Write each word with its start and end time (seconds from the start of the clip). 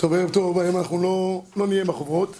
טוב, 0.00 0.12
ערב 0.12 0.30
טוב, 0.30 0.58
היום 0.58 0.76
אנחנו 0.76 1.02
לא, 1.02 1.42
לא 1.56 1.66
נהיה 1.66 1.84
בחוברות. 1.84 2.32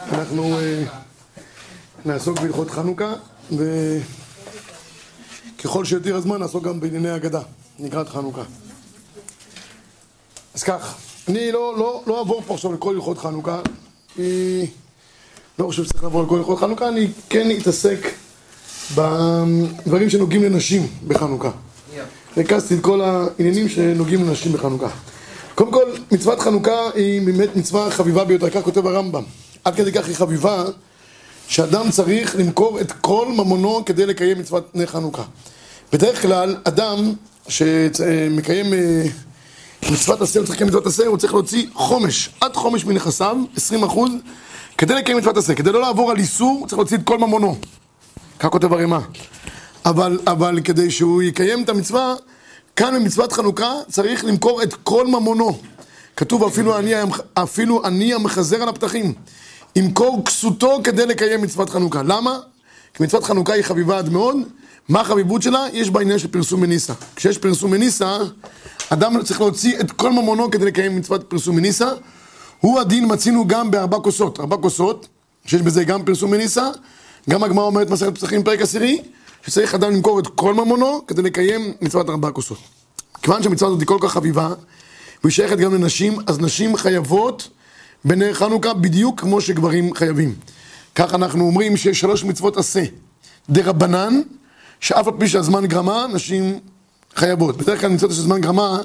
אנחנו 0.00 0.58
אה, 0.58 0.84
נעסוק 2.04 2.38
בהלכות 2.40 2.70
חנוכה, 2.70 3.14
וככל 5.56 5.84
שיותיר 5.84 6.16
הזמן 6.16 6.40
נעסוק 6.40 6.64
גם 6.64 6.80
בענייני 6.80 7.10
הגדה, 7.10 7.40
לקראת 7.78 8.08
חנוכה. 8.08 8.42
אז 10.54 10.62
כך, 10.62 10.96
אני 11.28 11.52
לא, 11.52 11.78
לא, 11.78 12.02
לא 12.06 12.18
אעבור 12.18 12.42
פה 12.46 12.54
עכשיו 12.54 12.72
לכל 12.72 12.94
הלכות 12.94 13.18
חנוכה, 13.18 13.60
אני 14.18 14.66
לא 15.58 15.66
חושב 15.66 15.84
שצריך 15.84 16.02
לעבור 16.02 16.22
לכל 16.22 16.38
הלכות 16.38 16.58
חנוכה, 16.58 16.88
אני 16.88 17.08
כן 17.28 17.48
אתעסק 17.60 18.08
בדברים 18.94 20.10
שנוגעים 20.10 20.42
לנשים 20.42 20.86
בחנוכה. 21.06 21.50
ריכזתי 22.38 22.74
את 22.74 22.80
כל 22.80 23.00
העניינים 23.00 23.68
שנוגעים 23.68 24.28
לנשים 24.28 24.52
בחנוכה. 24.52 24.88
קודם 25.54 25.72
כל, 25.72 25.84
מצוות 26.12 26.40
חנוכה 26.40 26.90
היא 26.94 27.22
באמת 27.22 27.56
מצווה 27.56 27.90
חביבה 27.90 28.24
ביותר, 28.24 28.50
כך 28.50 28.60
כותב 28.62 28.86
הרמב"ם. 28.86 29.22
עד 29.64 29.74
כדי 29.74 29.92
כך 29.92 30.06
היא 30.06 30.16
חביבה, 30.16 30.64
שאדם 31.48 31.90
צריך 31.90 32.36
למכור 32.38 32.80
את 32.80 32.92
כל 32.92 33.26
ממונו 33.28 33.84
כדי 33.86 34.06
לקיים 34.06 34.38
מצוות 34.38 34.72
חנוכה. 34.86 35.22
בדרך 35.92 36.22
כלל, 36.22 36.56
אדם 36.64 37.12
שמקיים 37.48 38.74
אה, 38.74 39.04
מצוות 39.90 40.20
עשה, 40.20 40.38
הוא 40.38 40.46
צריך 40.46 40.56
לקיים 40.56 40.68
מצוות 40.68 40.86
עשה, 40.86 41.06
הוא 41.06 41.16
צריך 41.16 41.32
להוציא 41.32 41.66
חומש, 41.74 42.30
עד 42.40 42.56
חומש 42.56 42.84
מנכסיו, 42.84 43.36
20 43.56 43.82
אחוז, 43.82 44.10
כדי 44.78 44.94
לקיים 44.94 45.18
מצוות 45.18 45.36
עשה. 45.36 45.54
כדי 45.54 45.72
לא 45.72 45.80
לעבור 45.80 46.10
על 46.10 46.18
איסור, 46.18 46.56
הוא 46.60 46.66
צריך 46.66 46.78
להוציא 46.78 46.96
את 46.96 47.02
כל 47.04 47.18
ממונו. 47.18 47.56
כך 48.38 48.48
כותב 48.48 48.72
הרימה. 48.72 49.00
אבל, 49.84 50.18
אבל 50.26 50.60
כדי 50.64 50.90
שהוא 50.90 51.22
יקיים 51.22 51.62
את 51.62 51.68
המצווה, 51.68 52.14
כאן 52.76 52.94
במצוות 52.94 53.32
חנוכה 53.32 53.72
צריך 53.90 54.24
למכור 54.24 54.62
את 54.62 54.74
כל 54.74 55.06
ממונו. 55.06 55.58
כתוב 56.16 56.44
אפילו 56.44 56.78
אני, 56.78 56.92
אפילו 57.34 57.84
אני 57.84 58.14
המחזר 58.14 58.62
על 58.62 58.68
הפתחים. 58.68 59.14
ימכור 59.76 60.24
כסותו 60.24 60.80
כדי 60.84 61.06
לקיים 61.06 61.42
מצוות 61.42 61.70
חנוכה. 61.70 62.02
למה? 62.02 62.38
כי 62.94 63.02
מצוות 63.02 63.24
חנוכה 63.24 63.52
היא 63.52 63.62
חביבה 63.62 63.98
עד 63.98 64.08
מאוד. 64.08 64.36
מה 64.88 65.00
החביבות 65.00 65.42
שלה? 65.42 65.66
יש 65.72 65.90
בה 65.90 66.00
עניין 66.00 66.18
של 66.18 66.28
פרסום 66.28 66.60
מניסה. 66.60 66.92
כשיש 67.16 67.38
פרסום 67.38 67.70
מניסה, 67.70 68.18
אדם 68.90 69.22
צריך 69.22 69.40
להוציא 69.40 69.80
את 69.80 69.92
כל 69.92 70.12
ממונו 70.12 70.50
כדי 70.50 70.64
לקיים 70.64 70.96
מצוות 70.96 71.24
פרסום 71.28 71.56
מניסה. 71.56 71.88
הוא 72.60 72.80
הדין 72.80 73.12
מצינו 73.12 73.48
גם 73.48 73.70
בארבע 73.70 73.98
כוסות. 73.98 74.40
ארבע 74.40 74.56
כוסות, 74.56 75.08
שיש 75.46 75.62
בזה 75.62 75.84
גם 75.84 76.04
פרסום 76.04 76.30
מניסה. 76.30 76.70
גם 77.30 77.42
הגמרא 77.42 77.64
אומרת 77.64 77.90
מסכת 77.90 78.14
פסחים 78.14 78.44
פרק 78.44 78.60
עשירי. 78.60 79.02
שצריך 79.46 79.74
אדם 79.74 79.92
למכור 79.92 80.20
את 80.20 80.26
כל 80.26 80.54
ממונו 80.54 81.02
כדי 81.06 81.22
לקיים 81.22 81.72
מצוות 81.80 82.10
ארבע 82.10 82.30
כוסות. 82.30 82.58
כיוון 83.22 83.42
שהמצווה 83.42 83.68
הזאת 83.68 83.80
היא 83.80 83.86
כל 83.86 83.98
כך 84.00 84.12
חביבה, 84.12 84.52
והיא 85.24 85.32
שייכת 85.32 85.58
גם 85.58 85.74
לנשים, 85.74 86.18
אז 86.26 86.38
נשים 86.38 86.76
חייבות 86.76 87.48
בנר 88.04 88.34
חנוכה 88.34 88.74
בדיוק 88.74 89.20
כמו 89.20 89.40
שגברים 89.40 89.94
חייבים. 89.94 90.34
כך 90.94 91.14
אנחנו 91.14 91.44
אומרים 91.44 91.76
שיש 91.76 92.00
שלוש 92.00 92.24
מצוות 92.24 92.56
עשה. 92.56 92.84
דה 93.50 93.60
רבנן, 93.64 94.20
שאף 94.80 95.06
על 95.06 95.12
פי 95.18 95.28
שהזמן 95.28 95.66
גרמה, 95.66 96.06
נשים 96.12 96.58
חייבות. 97.16 97.56
בדרך 97.56 97.80
כלל 97.80 97.90
מצוות 97.90 98.10
של 98.10 98.22
זמן 98.22 98.40
גרמה, 98.40 98.80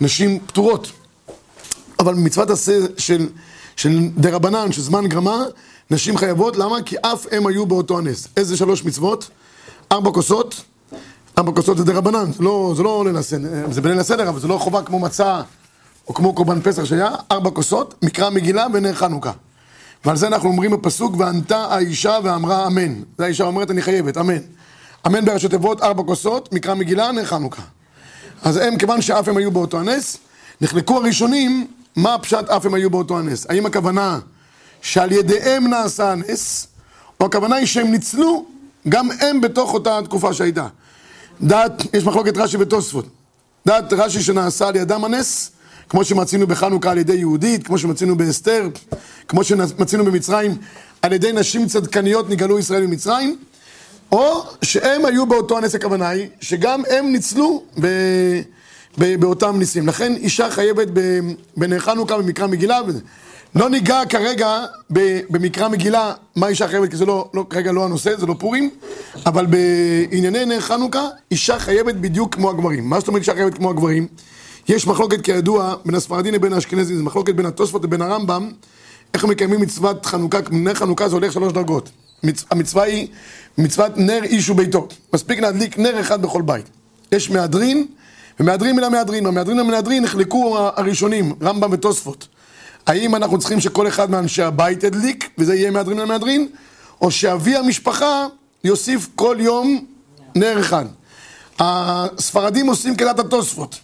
נשים 0.00 0.38
פטורות. 0.46 0.92
אבל 1.98 2.14
מצוות 2.14 2.50
עשה 2.50 2.78
של, 2.98 3.28
של 3.76 4.08
דה 4.16 4.30
רבנן, 4.30 4.72
של 4.72 4.82
זמן 4.82 5.06
גרמה, 5.06 5.44
נשים 5.90 6.16
חייבות. 6.16 6.56
למה? 6.56 6.82
כי 6.82 6.96
אף 7.00 7.26
הם 7.30 7.46
היו 7.46 7.66
באותו 7.66 7.98
הנס. 7.98 8.28
איזה 8.36 8.56
שלוש 8.56 8.84
מצוות? 8.84 9.30
ארבע 9.92 10.10
כוסות, 10.10 10.62
ארבע 11.38 11.52
כוסות 11.52 11.78
זה 11.78 11.84
דה 11.84 11.92
רבנן, 11.92 12.32
זה 12.32 12.42
לא, 12.42 12.72
זה 12.76 12.82
לא 12.82 13.04
ליל 13.06 13.16
הסדר, 13.16 13.48
זה 13.70 13.80
בליל 13.80 13.98
הסדר, 13.98 14.28
אבל 14.28 14.40
זה 14.40 14.48
לא 14.48 14.58
חובה 14.58 14.82
כמו 14.82 14.98
מצה 14.98 15.42
או 16.08 16.14
כמו 16.14 16.34
קורבן 16.34 16.60
פסח 16.60 16.84
שהיה, 16.84 17.10
ארבע 17.32 17.50
כוסות, 17.50 17.94
מקרא 18.02 18.30
מגילה 18.30 18.66
ונר 18.72 18.94
חנוכה. 18.94 19.32
ועל 20.04 20.16
זה 20.16 20.26
אנחנו 20.26 20.48
אומרים 20.48 20.70
בפסוק, 20.70 21.14
וענתה 21.18 21.56
האישה 21.56 22.18
ואמרה 22.22 22.66
אמן. 22.66 22.94
זה 23.18 23.24
האישה 23.24 23.44
אומרת, 23.44 23.70
אני 23.70 23.82
חייבת, 23.82 24.18
אמן. 24.18 24.38
אמן 25.06 25.24
בראשי 25.24 25.48
תיבות, 25.48 25.82
ארבע 25.82 26.02
כוסות, 26.02 26.52
מקרא 26.52 26.74
מגילה, 26.74 27.12
נר 27.12 27.24
חנוכה. 27.24 27.62
אז 28.42 28.56
הם, 28.56 28.78
כיוון 28.78 29.02
שאף 29.02 29.28
הם 29.28 29.36
היו 29.36 29.50
באותו 29.50 29.80
הנס, 29.80 30.16
נחלקו 30.60 30.96
הראשונים, 30.96 31.66
מה 31.96 32.14
הפשט 32.14 32.48
אף 32.48 32.66
הם 32.66 32.74
היו 32.74 32.90
באותו 32.90 33.18
הנס? 33.18 33.46
האם 33.48 33.66
הכוונה 33.66 34.18
שעל 34.82 35.12
ידיהם 35.12 35.66
נעשה 35.66 36.12
הנס, 36.12 36.66
או 37.20 37.26
הכוונה 37.26 37.56
היא 37.56 37.66
שהם 37.66 37.90
ניצלו 37.90 38.51
גם 38.88 39.08
הם 39.20 39.40
בתוך 39.40 39.74
אותה 39.74 39.98
תקופה 40.04 40.34
שהייתה. 40.34 40.66
דעת, 41.40 41.94
יש 41.94 42.04
מחלוקת 42.04 42.36
רש"י 42.36 42.56
ותוספות. 42.56 43.06
דעת 43.66 43.92
רש"י 43.92 44.22
שנעשה 44.22 44.68
על 44.68 44.76
ידם 44.76 45.04
הנס, 45.04 45.50
כמו 45.88 46.04
שמצינו 46.04 46.46
בחנוכה 46.46 46.90
על 46.90 46.98
ידי 46.98 47.14
יהודית, 47.14 47.66
כמו 47.66 47.78
שמצינו 47.78 48.16
באסתר, 48.16 48.68
כמו 49.28 49.44
שמצינו 49.44 50.04
במצרים, 50.04 50.56
על 51.02 51.12
ידי 51.12 51.32
נשים 51.32 51.66
צדקניות 51.66 52.30
נגאלו 52.30 52.58
ישראל 52.58 52.86
ממצרים, 52.86 53.38
או 54.12 54.44
שהם 54.62 55.04
היו 55.04 55.26
באותו 55.26 55.58
הנס 55.58 55.74
הכוונה 55.74 56.08
היא, 56.08 56.28
שגם 56.40 56.82
הם 56.90 57.12
ניצלו 57.12 57.62
ב... 57.80 57.86
באותם 58.98 59.58
ניסים. 59.58 59.88
לכן 59.88 60.14
אישה 60.14 60.50
חייבת 60.50 60.88
בנר 61.56 61.78
חנוכה 61.78 62.18
במקרא 62.18 62.46
מגילה, 62.46 62.80
לא 63.54 63.70
ניגע 63.70 64.00
כרגע 64.08 64.64
במקרא 65.30 65.68
מגילה, 65.68 66.12
מה 66.36 66.48
אישה 66.48 66.68
חייבת, 66.68 66.90
כי 66.90 66.96
זה 66.96 67.06
לא, 67.06 67.28
לא, 67.34 67.46
כרגע 67.50 67.72
לא 67.72 67.84
הנושא, 67.84 68.16
זה 68.16 68.26
לא 68.26 68.34
פורים, 68.38 68.70
אבל 69.26 69.46
בענייני 69.46 70.44
נר 70.44 70.60
חנוכה, 70.60 71.08
אישה 71.30 71.58
חייבת 71.58 71.94
בדיוק 71.94 72.34
כמו 72.34 72.50
הגברים. 72.50 72.84
מה 72.84 73.00
זאת 73.00 73.08
אומרת 73.08 73.20
אישה 73.20 73.34
חייבת 73.34 73.54
כמו 73.54 73.70
הגברים? 73.70 74.06
יש 74.68 74.86
מחלוקת 74.86 75.20
כידוע 75.20 75.74
בין 75.84 75.94
הספרדים 75.94 76.34
לבין 76.34 76.52
האשכנזים, 76.52 76.96
זה 76.96 77.02
מחלוקת 77.02 77.34
בין 77.34 77.46
התוספות 77.46 77.84
לבין 77.84 78.02
הרמב"ם, 78.02 78.50
איך 79.14 79.24
מקיימים 79.24 79.60
מצוות 79.60 80.06
חנוכה, 80.06 80.38
נר 80.50 80.74
חנוכה 80.74 81.08
זה 81.08 81.14
הולך 81.14 81.32
שלוש 81.32 81.52
דרגות. 81.52 81.90
מצ... 82.22 82.44
המצווה 82.50 82.82
היא 82.82 83.08
מצוות 83.58 83.92
נר 83.96 84.22
איש 84.24 84.50
וביתו. 84.50 84.88
מספיק 85.14 85.40
להדליק 85.40 85.78
נר 85.78 86.00
אחד 86.00 86.22
בכל 86.22 86.42
בית. 86.42 86.66
יש 87.12 87.30
מהדרין, 87.30 87.86
ומהדרין 88.40 88.76
מן 88.76 88.84
המהדרין. 88.84 89.26
המהדרין 89.26 89.56
מן 89.56 89.64
המהדרין 89.64 90.02
נחלקו 90.02 90.58
הראשונים, 90.58 91.32
רמב"ם 91.42 91.72
ותוספות. 91.72 92.28
האם 92.86 93.14
אנחנו 93.14 93.38
צריכים 93.38 93.60
שכל 93.60 93.88
אחד 93.88 94.10
מאנשי 94.10 94.42
הבית 94.42 94.84
ידליק, 94.84 95.30
וזה 95.38 95.54
יהיה 95.54 95.70
מהדרין 95.70 95.98
למהדרין, 95.98 96.48
או 97.00 97.10
שאבי 97.10 97.56
המשפחה 97.56 98.26
יוסיף 98.64 99.08
כל 99.14 99.36
יום 99.40 99.84
נר 100.34 100.60
אחד. 100.60 100.84
הספרדים 101.58 102.66
עושים 102.66 102.96
כדת 102.96 103.18
התוספות, 103.18 103.78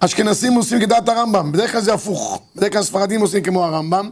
אשכנזים 0.00 0.52
עושים 0.52 0.80
כדת 0.80 1.08
הרמב"ם, 1.08 1.52
בדרך 1.52 1.72
כלל 1.72 1.80
זה 1.80 1.94
הפוך, 1.94 2.42
בדרך 2.56 2.72
כלל 2.72 2.80
הספרדים 2.80 3.20
עושים 3.20 3.42
כמו 3.42 3.64
הרמב"ם, 3.64 4.10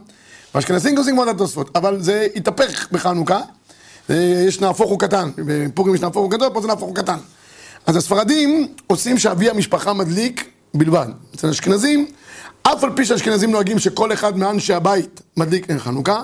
ואשכנזים 0.55 0.97
עושים 0.97 1.13
כמו 1.13 1.23
התוספות, 1.23 1.69
אבל 1.75 2.01
זה 2.01 2.27
התהפך 2.35 2.91
בחנוכה, 2.91 3.39
יש 4.47 4.61
נהפוך 4.61 4.89
הוא 4.89 4.99
קטן, 4.99 5.29
בפורים 5.37 5.95
יש 5.95 6.01
נהפוך 6.01 6.23
הוא 6.23 6.31
גדול, 6.31 6.49
פה 6.53 6.61
זה 6.61 6.67
נהפוך 6.67 6.87
הוא 6.87 6.95
קטן. 6.95 7.17
אז 7.85 7.95
הספרדים 7.95 8.67
עושים 8.87 9.17
שאבי 9.17 9.49
המשפחה 9.49 9.93
מדליק 9.93 10.49
בלבד. 10.73 11.07
אצל 11.35 11.49
אשכנזים 11.49 12.07
אף 12.73 12.83
על 12.83 12.89
פי 12.95 13.05
שאשכנזים 13.05 13.51
נוהגים 13.51 13.79
שכל 13.79 14.13
אחד 14.13 14.37
מאנשי 14.37 14.73
הבית 14.73 15.21
מדליק 15.37 15.71
חנוכה, 15.77 16.23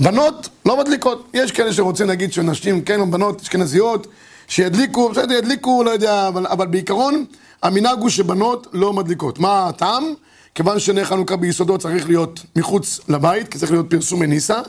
בנות 0.00 0.48
לא 0.66 0.78
מדליקות. 0.78 1.30
יש 1.34 1.52
כאלה 1.52 1.72
שרוצים 1.72 2.06
להגיד 2.06 2.32
שנשים, 2.32 2.82
כן, 2.82 3.10
בנות 3.10 3.40
אשכנזיות, 3.40 4.06
שידליקו, 4.48 5.08
בסדר, 5.08 5.34
ידליקו, 5.34 5.82
לא 5.84 5.90
יודע, 5.90 6.28
אבל, 6.28 6.46
אבל 6.46 6.66
בעיקרון, 6.66 7.24
המנהג 7.62 7.98
הוא 8.00 8.08
שבנות 8.08 8.66
לא 8.72 8.92
מדליקות. 8.92 9.38
מה 9.38 9.68
הטעם? 9.68 10.04
כיוון 10.54 10.78
שנר 10.78 11.04
חנוכה 11.04 11.36
ביסודו 11.36 11.78
צריך 11.78 12.06
להיות 12.06 12.40
מחוץ 12.56 13.00
לבית, 13.08 13.48
כי 13.48 13.58
צריך 13.58 13.72
להיות 13.72 13.90
פרסום 13.90 14.20
מניסה, 14.20 14.60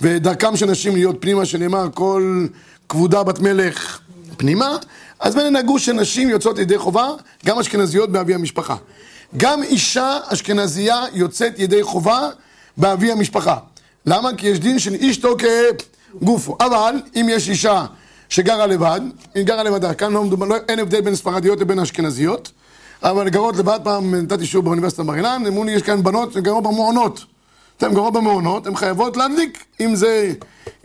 ודרכם 0.00 0.56
של 0.56 0.66
נשים 0.66 0.94
להיות 0.94 1.16
פנימה, 1.20 1.46
שנאמר 1.46 1.88
כל 1.94 2.46
כבודה 2.88 3.22
בת 3.22 3.38
מלך 3.38 3.98
פנימה, 4.36 4.76
אז 5.20 5.34
בין 5.34 5.52
נהגו 5.52 5.78
שנשים 5.78 6.28
יוצאות 6.28 6.58
ידי 6.58 6.78
חובה, 6.78 7.08
גם 7.46 7.58
אשכנזיות 7.58 8.10
באבי 8.10 8.34
המשפחה. 8.34 8.76
גם 9.36 9.62
אישה 9.62 10.18
אשכנזייה 10.26 11.04
יוצאת 11.12 11.58
ידי 11.58 11.82
חובה 11.82 12.28
באבי 12.76 13.12
המשפחה. 13.12 13.56
למה? 14.06 14.34
כי 14.36 14.46
יש 14.46 14.60
דין 14.60 14.78
של 14.78 14.94
איש 14.94 15.16
תוקף 15.16 15.48
גופו. 16.22 16.56
אבל 16.60 16.94
אם 17.16 17.26
יש 17.30 17.48
אישה 17.48 17.86
שגרה 18.28 18.66
לבד, 18.66 19.00
היא 19.34 19.44
גרה 19.44 19.62
לבדה, 19.62 19.94
כאן 19.94 20.12
לא 20.12 20.24
מדובר, 20.24 20.46
לא, 20.46 20.56
אין 20.68 20.78
הבדל 20.78 21.00
בין 21.00 21.14
ספרדיות 21.14 21.60
לבין 21.60 21.78
אשכנזיות, 21.78 22.50
אבל 23.02 23.28
גרות 23.28 23.56
לבד, 23.56 23.78
פעם 23.82 24.14
נתתי 24.14 24.46
שיעור 24.46 24.64
באוניברסיטת 24.64 25.04
בר 25.04 25.14
אילן, 25.14 25.42
אמרו 25.48 25.64
לי, 25.64 25.72
יש 25.72 25.82
כאן 25.82 26.02
בנות 26.02 26.32
שגרות 26.32 26.62
במעונות. 26.62 27.24
אתן 27.76 27.94
גרות 27.94 28.12
במעונות, 28.12 28.66
הן 28.66 28.76
חייבות 28.76 29.16
להדליק, 29.16 29.64
אם 29.80 29.96
זה, 29.96 30.32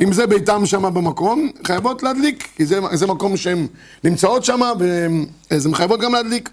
אם 0.02 0.13
זה 0.13 0.28
ביתם 0.28 0.66
שם 0.66 0.94
במקום, 0.94 1.50
חייבות 1.68 2.04
להדליק, 2.04 2.48
כי 2.56 2.66
זה, 2.66 2.80
זה 2.94 3.07
מקום 3.07 3.38
שהן 3.38 3.68
נמצאות 4.04 4.45
שם, 4.45 4.62
והן 4.80 5.74
חייבות 5.74 6.00
גם 6.00 6.13
להדליק. 6.13 6.50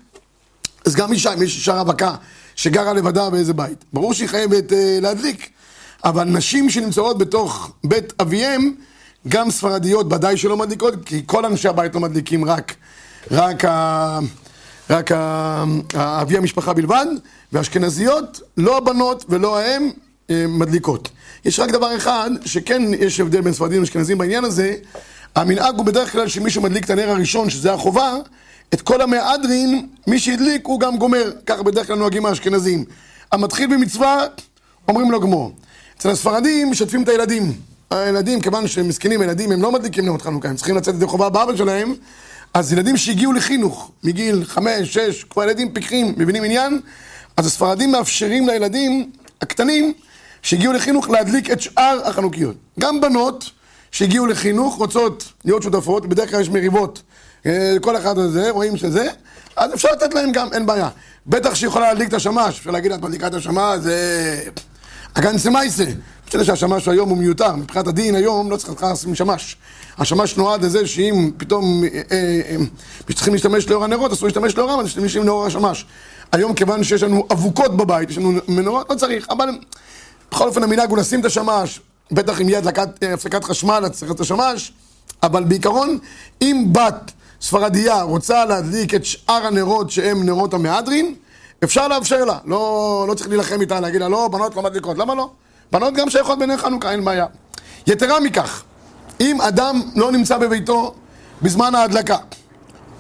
אז 0.87 0.95
גם 0.95 1.13
אישה, 1.13 1.35
אם 1.35 1.43
יש 1.43 1.57
אישה 1.57 1.81
רווקה 1.81 2.15
שגרה 2.57 2.93
לבדה 2.93 3.31
באיזה 3.31 3.53
בית, 3.53 3.85
ברור 3.93 4.15
שהיא 4.15 4.29
חייבת 4.29 4.73
אה, 4.73 4.99
להדליק. 5.03 5.51
אבל 6.05 6.25
נשים 6.25 6.71
שנמצאות 6.71 7.19
בתוך 7.19 7.73
בית 7.85 8.13
אביהם, 8.21 8.75
גם 9.29 9.51
ספרדיות 9.51 10.13
ודאי 10.13 10.37
שלא 10.37 10.57
מדליקות, 10.57 10.95
כי 11.05 11.23
כל 11.27 11.45
אנשי 11.45 11.69
הבית 11.69 11.95
לא 11.95 12.01
מדליקים 12.01 12.45
רק, 12.45 12.75
רק, 13.31 13.65
ה, 13.65 14.19
רק 14.91 15.13
אבי 15.95 16.37
המשפחה 16.37 16.73
בלבד, 16.73 17.07
והאשכנזיות, 17.53 18.41
לא 18.57 18.77
הבנות 18.77 19.25
ולא 19.29 19.59
האם 19.59 19.91
אה, 20.31 20.45
מדליקות. 20.49 21.09
יש 21.45 21.61
רק 21.61 21.71
דבר 21.71 21.97
אחד, 21.97 22.31
שכן 22.45 22.83
יש 22.99 23.21
הבדל 23.21 23.41
בין 23.41 23.53
ספרדים 23.53 23.81
לאשכנזים 23.81 24.19
בעניין 24.19 24.45
הזה, 24.45 24.75
המנהג 25.37 25.77
הוא 25.77 25.87
בדרך 25.87 26.13
כלל 26.13 26.29
שמי 26.29 26.51
שמדליק 26.51 26.85
את 26.85 26.91
הנר 26.91 27.11
הראשון, 27.11 27.51
שזה 27.51 27.73
החובה, 27.73 28.15
את 28.75 28.83
כל 28.83 29.01
המהדרין, 29.01 29.87
מי 30.07 30.19
שהדליק 30.19 30.67
הוא 30.67 30.81
גם 30.81 30.97
גומר. 30.97 31.33
ככה 31.47 31.63
בדרך 31.63 31.87
כלל 31.87 31.97
נוהגים 31.97 32.27
האשכנזים. 32.27 32.85
המתחיל 33.33 33.67
במצווה, 33.67 34.25
אומרים 34.89 35.11
לו 35.11 35.21
גמור. 35.21 35.53
אצל 35.99 36.11
הספרדים 36.11 36.71
משתפים 36.71 37.03
את 37.03 37.09
הילדים. 37.09 37.53
הילדים, 37.91 38.41
כיוון 38.41 38.69
שהם 38.69 38.89
מסכנים, 38.89 39.21
הילדים 39.21 39.53
הם 39.53 39.63
לא 39.63 39.73
מדליקים 39.73 40.05
נאות 40.05 40.23
חנוכה, 40.23 40.49
הם 40.49 40.57
צריכים 40.57 40.77
לצאת 40.77 40.95
ידי 40.95 41.07
חובה 41.07 41.29
באבא 41.29 41.57
שלהם, 41.57 41.95
אז 42.55 42.73
ילדים 42.73 42.97
שהגיעו 42.97 43.33
לחינוך, 43.33 43.91
מגיל 44.05 44.45
חמש, 44.45 44.95
שש, 44.95 45.25
כבר 45.25 45.45
ילדים 45.45 45.73
פיקחים, 45.73 46.15
מבינים 46.17 46.45
עניין, 46.45 46.81
אז 47.37 47.47
הספרדים 47.47 47.93
מאפשרים 47.93 48.49
לילדים 48.49 49.11
הקטנים 49.43 49.93
שהגיעו 50.43 50.73
לחינוך 50.73 51.11
להדליק 51.11 51.51
את 51.51 51.61
שאר 51.61 52.01
החנוכיות. 52.05 52.57
גם 52.81 53.01
בנות 53.01 53.51
שהגיעו 53.93 54.27
לחינוך 54.27 54.75
רוצות 54.75 55.33
להיות 55.45 55.63
שותפות, 55.63 56.07
בדרך 56.07 56.31
כלל 56.31 56.41
יש 56.41 56.49
מריבות, 56.49 57.03
כל 57.81 57.97
אחד 57.97 58.19
הזה, 58.19 58.51
רואים 58.51 58.77
שזה, 58.77 59.09
אז 59.57 59.75
אפשר 59.75 59.89
לתת 59.93 60.15
להם 60.15 60.33
גם, 60.33 60.53
אין 60.53 60.67
בעיה. 60.67 60.89
בטח 61.27 61.55
שהיא 61.55 61.69
יכולה 61.69 61.89
להדליק 61.89 62.09
את 62.09 62.15
השמש, 62.15 62.59
אפשר 62.59 62.71
להגיד 62.71 62.93
את 62.93 63.03
מדליקה 63.03 63.27
את 63.27 63.35
השמש, 63.35 63.81
זה... 63.81 64.43
הגן 65.17 65.39
סמייסה. 65.39 65.85
בסדר 66.29 66.45
שהשמש 66.45 66.89
היום 66.89 67.09
הוא 67.09 67.19
מיותר, 67.19 67.57
מבחינת 67.57 67.87
הדין 67.87 68.15
היום 68.15 68.51
לא 68.51 68.57
צריך 68.57 68.83
לשים 68.83 69.15
שמש. 69.15 69.57
השמש 69.99 70.37
נועד 70.37 70.65
לזה 70.65 70.87
שאם 70.87 71.31
פתאום 71.37 71.85
אה, 71.85 72.01
אה, 72.13 72.41
אה, 73.09 73.15
צריכים 73.15 73.33
להשתמש 73.33 73.69
לאור 73.69 73.85
הנרות, 73.85 74.13
אסור 74.13 74.29
להשתמש 74.29 74.57
לאורם, 74.57 74.81
אז 74.81 74.87
משתמשים 74.87 75.25
לאור 75.25 75.47
השמש. 75.47 75.87
היום 76.33 76.55
כיוון 76.55 76.85
שיש 76.85 77.03
לנו 77.03 77.27
אבוקות 77.33 77.77
בבית, 77.77 78.11
יש 78.11 78.19
לנו 78.19 78.33
מנורות, 78.49 78.91
לא 78.91 78.95
צריך, 78.95 79.27
אבל 79.31 79.49
בכל 80.31 80.49
אופן 80.49 80.63
המנהג 80.63 80.91
הוא 80.91 80.99
לשים 80.99 81.21
את 81.21 81.25
השמש, 81.25 81.81
בטח 82.11 82.41
אם 82.41 82.49
יהיה 82.49 82.59
הדלקת, 82.59 82.89
הפסקת 83.13 83.45
חשמל, 83.45 83.89
צריך 83.93 84.13
את 84.13 84.21
השמש, 84.21 84.73
אבל 85.23 85.45
בעיקרון, 85.45 85.99
אם 86.43 86.65
בת 86.73 87.13
ספרדיה 87.41 88.03
רוצה 88.03 88.45
להדליק 88.45 88.95
את 88.95 89.05
שאר 89.05 89.47
הנרות 89.47 89.91
שהם 89.91 90.27
נרות 90.27 90.55
המהדרין, 90.55 91.15
אפשר 91.65 91.89
לאפשר 91.89 92.25
לה, 92.25 92.39
לא, 92.45 93.05
לא 93.09 93.15
צריך 93.15 93.29
להילחם 93.29 93.61
איתה, 93.61 93.81
להגיד 93.81 94.01
לה, 94.01 94.09
לא, 94.09 94.29
בנות 94.29 94.57
לא 94.57 94.63
מדליקות, 94.63 94.99
למה 94.99 95.15
לא? 95.15 95.31
בנות 95.73 95.95
גם 95.95 96.11
שייכות 96.11 96.39
בנר 96.39 96.57
חנוכה, 96.57 96.91
אין 96.93 97.05
בעיה. 97.05 97.27
יתרה 97.87 98.21
מכך, 98.21 98.63
אם 99.21 99.41
אדם 99.41 99.81
לא 99.95 100.13
נמצא 100.13 100.39
בביתו 100.39 100.95
בזמן 101.43 101.75
ההדלקה, 101.75 102.17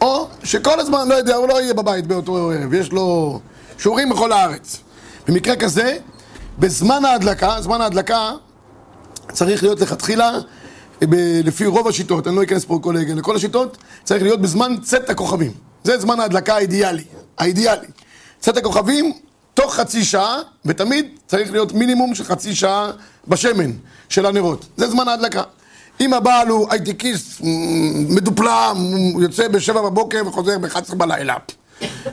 או 0.00 0.28
שכל 0.44 0.80
הזמן, 0.80 1.08
לא 1.08 1.14
יודע, 1.14 1.36
הוא 1.36 1.48
לא 1.48 1.60
יהיה 1.60 1.74
בבית 1.74 2.06
באותו 2.06 2.50
ערב, 2.50 2.74
יש 2.74 2.92
לו 2.92 3.40
שיעורים 3.78 4.10
בכל 4.10 4.32
הארץ. 4.32 4.76
במקרה 5.28 5.56
כזה, 5.56 5.96
בזמן 6.58 7.04
ההדלקה, 7.04 7.56
זמן 7.60 7.80
ההדלקה 7.80 8.30
צריך 9.32 9.62
להיות 9.62 9.80
לכתחילה, 9.80 10.30
לפי 11.44 11.66
רוב 11.66 11.88
השיטות, 11.88 12.26
אני 12.26 12.36
לא 12.36 12.42
אכנס 12.42 12.64
פה 12.64 12.78
כל, 12.82 12.94
לכל 13.16 13.36
השיטות, 13.36 13.76
צריך 14.04 14.22
להיות 14.22 14.40
בזמן 14.40 14.76
צאת 14.82 15.10
הכוכבים. 15.10 15.52
זה 15.84 15.98
זמן 15.98 16.20
ההדלקה 16.20 16.54
האידיאלי, 16.54 17.04
האידיאלי. 17.38 17.86
צאת 18.40 18.56
הכוכבים 18.56 19.12
תוך 19.54 19.74
חצי 19.74 20.04
שעה, 20.04 20.38
ותמיד 20.64 21.06
צריך 21.26 21.52
להיות 21.52 21.72
מינימום 21.72 22.14
של 22.14 22.24
חצי 22.24 22.54
שעה 22.54 22.90
בשמן 23.28 23.70
של 24.08 24.26
הנרות. 24.26 24.66
זה 24.76 24.90
זמן 24.90 25.08
ההדלקה. 25.08 25.42
אם 26.00 26.14
הבעל 26.14 26.48
הוא 26.48 26.66
הייטקיסט 26.70 27.40
מדופלם, 28.08 28.76
הוא 29.14 29.22
יוצא 29.22 29.48
בשבע 29.48 29.82
בבוקר 29.82 30.22
וחוזר 30.26 30.58
ב-11 30.58 30.94
בלילה, 30.94 31.36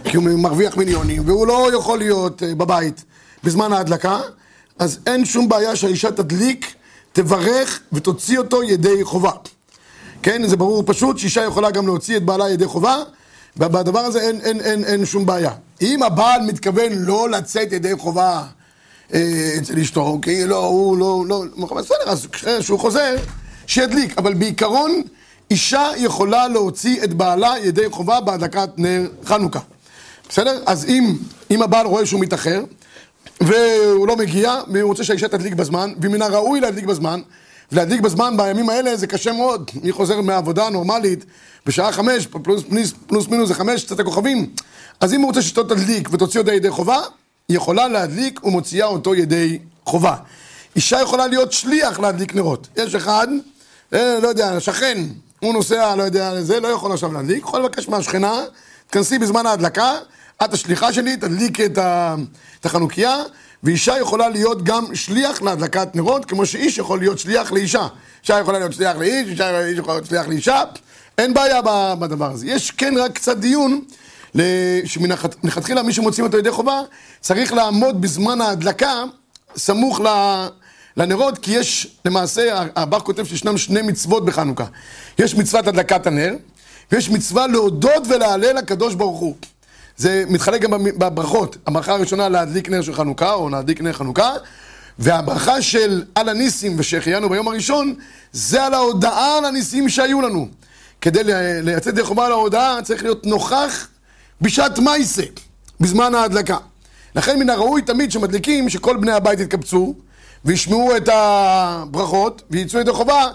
כי 0.03 0.17
הוא 0.17 0.23
מרוויח 0.23 0.77
מיליונים, 0.77 1.21
והוא 1.25 1.47
לא 1.47 1.69
יכול 1.75 1.97
להיות 1.97 2.43
אה, 2.43 2.55
בבית 2.55 3.03
בזמן 3.43 3.73
ההדלקה, 3.73 4.19
אז 4.79 4.99
אין 5.07 5.25
שום 5.25 5.49
בעיה 5.49 5.75
שהאישה 5.75 6.11
תדליק, 6.11 6.75
תברך 7.13 7.79
ותוציא 7.93 8.37
אותו 8.37 8.63
ידי 8.63 9.03
חובה. 9.03 9.31
כן, 10.21 10.47
זה 10.47 10.57
ברור 10.57 10.83
פשוט 10.85 11.17
שאישה 11.17 11.43
יכולה 11.43 11.71
גם 11.71 11.85
להוציא 11.85 12.17
את 12.17 12.23
בעלה 12.23 12.49
ידי 12.49 12.65
חובה, 12.65 12.97
ובדבר 13.57 13.99
הזה 13.99 14.21
אין, 14.21 14.41
אין, 14.41 14.61
אין, 14.61 14.83
אין 14.83 15.05
שום 15.05 15.25
בעיה. 15.25 15.51
אם 15.81 16.03
הבעל 16.03 16.41
מתכוון 16.41 16.91
לא 16.91 17.29
לצאת 17.29 17.71
ידי 17.71 17.93
חובה 17.97 18.43
אה, 19.13 19.53
אצל 19.57 19.79
אשתו, 19.79 20.19
כי 20.21 20.45
לא, 20.45 20.65
הוא 20.65 20.97
לא, 20.97 21.23
לא, 21.27 21.43
בסדר, 21.77 21.97
אז 22.05 22.27
כשהוא 22.59 22.79
חוזר, 22.79 23.15
שידליק. 23.67 24.17
אבל 24.17 24.33
בעיקרון, 24.33 25.01
אישה 25.51 25.91
יכולה 25.97 26.47
להוציא 26.47 27.03
את 27.03 27.13
בעלה 27.13 27.53
ידי 27.63 27.89
חובה 27.91 28.21
בהדלקת 28.21 28.69
נר 28.77 29.07
חנוכה. 29.25 29.59
בסדר? 30.29 30.63
אז 30.65 30.85
אם, 30.85 31.17
אם 31.51 31.61
הבעל 31.61 31.85
רואה 31.85 32.05
שהוא 32.05 32.21
מתאחר, 32.21 32.63
והוא 33.41 34.07
לא 34.07 34.15
מגיע, 34.15 34.55
והוא 34.73 34.89
רוצה 34.89 35.03
שהאישה 35.03 35.27
תדליק 35.27 35.53
בזמן, 35.53 35.93
ומן 36.01 36.21
הראוי 36.21 36.59
להדליק 36.59 36.85
בזמן, 36.85 37.21
ולהדליק 37.71 38.01
בזמן 38.01 38.37
בימים 38.37 38.69
האלה 38.69 38.95
זה 38.97 39.07
קשה 39.07 39.31
מאוד. 39.31 39.71
מי 39.83 39.91
חוזר 39.91 40.21
מהעבודה 40.21 40.67
הנורמלית 40.67 41.25
בשעה 41.65 41.91
חמש, 41.91 42.27
פלוס, 42.27 42.63
פלוס, 42.69 42.93
פלוס 43.07 43.27
מינוס 43.27 43.47
זה 43.47 43.53
חמש, 43.53 43.83
קצת 43.83 43.99
הכוכבים. 43.99 44.49
אז 44.99 45.13
אם 45.13 45.21
הוא 45.21 45.27
רוצה 45.27 45.41
שאשתו 45.41 45.63
תדליק 45.63 46.09
ותוציא 46.13 46.39
אותה 46.39 46.53
ידי 46.53 46.69
חובה, 46.69 47.01
היא 47.49 47.57
יכולה 47.57 47.87
להדליק 47.87 48.45
ומוציאה 48.45 48.87
אותו 48.87 49.15
ידי 49.15 49.59
חובה. 49.85 50.15
אישה 50.75 51.01
יכולה 51.01 51.27
להיות 51.27 51.51
שליח 51.51 51.99
להדליק 51.99 52.35
נרות. 52.35 52.67
יש 52.77 52.95
אחד, 52.95 53.27
אה, 53.93 54.19
לא 54.21 54.27
יודע, 54.27 54.59
שכן, 54.59 54.97
הוא 55.39 55.53
נוסע, 55.53 55.95
לא 55.95 56.03
יודע, 56.03 56.41
זה, 56.41 56.59
לא 56.59 56.67
יכול 56.67 56.91
עכשיו 56.91 57.13
להדליק, 57.13 57.43
יכול 57.43 57.63
לבקש 57.63 57.89
מהשכנה, 57.89 58.43
תכנסי 58.89 59.19
בזמן 59.19 59.45
ההדלקה, 59.45 59.93
את 60.45 60.53
השליחה 60.53 60.93
שלי, 60.93 61.17
תדליק 61.17 61.61
את, 61.61 62.65
החנוכיה, 62.65 63.17
ואישה 63.63 63.97
יכולה 63.99 64.29
להיות 64.29 64.63
גם 64.63 64.95
שליח 64.95 65.41
להדלקת 65.41 65.95
נרות, 65.95 66.25
כמו 66.25 66.45
שאיש 66.45 66.77
יכול 66.77 66.99
להיות 66.99 67.19
שליח 67.19 67.51
לאישה. 67.51 67.87
אישה 68.21 68.39
יכולה 68.39 68.59
להיות 68.59 68.73
שליח 68.73 68.97
לאיש, 68.97 69.27
אישה 69.29 69.61
יכולה 69.77 69.93
להיות 69.93 70.05
שליח 70.05 70.27
לאישה, 70.27 70.63
אין 71.17 71.33
בעיה 71.33 71.61
בדבר 71.99 72.31
הזה. 72.31 72.47
יש 72.47 72.71
כן 72.71 72.93
רק 72.97 73.11
קצת 73.11 73.37
דיון, 73.37 73.81
שמלכתחילה 74.85 75.83
מי 75.83 75.93
שמוצאים 75.93 76.25
אותו 76.25 76.37
ידי 76.37 76.51
חובה, 76.51 76.81
צריך 77.19 77.53
לעמוד 77.53 78.01
בזמן 78.01 78.41
ההדלקה 78.41 79.03
סמוך 79.57 80.01
לנרות, 80.97 81.37
כי 81.37 81.51
יש, 81.51 81.97
למעשה, 82.05 82.63
הבר 82.75 82.99
כותב 82.99 83.25
שישנם 83.25 83.57
שני 83.57 83.81
מצוות 83.81 84.25
בחנוכה. 84.25 84.65
יש 85.19 85.35
מצוות 85.35 85.67
הדלקת 85.67 86.07
הנר, 86.07 86.33
ויש 86.91 87.09
מצווה 87.09 87.47
להודות 87.47 88.03
ולהלל 88.09 88.57
לקדוש 88.57 88.95
ברוך 88.95 89.19
הוא. 89.19 89.35
זה 89.97 90.23
מתחלק 90.27 90.61
גם 90.61 90.71
בברכות. 90.83 91.57
הברכה 91.67 91.93
הראשונה 91.93 92.29
להדליק 92.29 92.69
נר 92.69 92.81
של 92.81 92.93
חנוכה, 92.93 93.33
או 93.33 93.49
להדליק 93.49 93.81
נר 93.81 93.93
חנוכה, 93.93 94.31
והברכה 94.99 95.61
של 95.61 96.03
על 96.15 96.29
הניסים 96.29 96.75
ושהחיינו 96.77 97.29
ביום 97.29 97.47
הראשון, 97.47 97.95
זה 98.31 98.63
על 98.65 98.73
ההודעה 98.73 99.37
על 99.37 99.45
הניסים 99.45 99.89
שהיו 99.89 100.21
לנו. 100.21 100.47
כדי 101.01 101.21
לייצא 101.63 101.89
ידי 101.89 102.03
חובה 102.03 102.25
על 102.25 102.31
ההודעה, 102.31 102.81
צריך 102.83 103.03
להיות 103.03 103.25
נוכח 103.25 103.87
בשעת 104.41 104.79
מייסה, 104.79 105.23
בזמן 105.79 106.15
ההדלקה. 106.15 106.57
לכן 107.15 107.39
מן 107.39 107.49
הראוי 107.49 107.81
תמיד 107.81 108.11
שמדליקים, 108.11 108.69
שכל 108.69 108.97
בני 108.97 109.11
הבית 109.11 109.39
יתקבצו, 109.39 109.95
וישמעו 110.45 110.97
את 110.97 111.09
הברכות, 111.11 112.41
ויצאו 112.51 112.79
ידי 112.79 112.91
חובה 112.91 113.27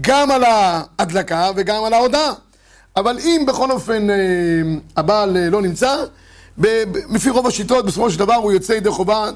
גם 0.00 0.30
על 0.30 0.44
ההדלקה 0.44 1.50
וגם 1.56 1.84
על 1.84 1.92
ההודעה. 1.92 2.32
אבל 2.96 3.18
אם 3.18 3.44
בכל 3.46 3.70
אופן 3.70 4.10
אה, 4.10 4.16
הבעל 4.96 5.36
אה, 5.36 5.50
לא 5.50 5.62
נמצא, 5.62 6.04
לפי 7.10 7.30
רוב 7.30 7.46
השיטות, 7.46 7.86
בסופו 7.86 8.10
של 8.10 8.18
דבר 8.18 8.34
הוא 8.34 8.52
יוצא 8.52 8.72
ידי 8.72 8.90
חובה, 8.90 9.30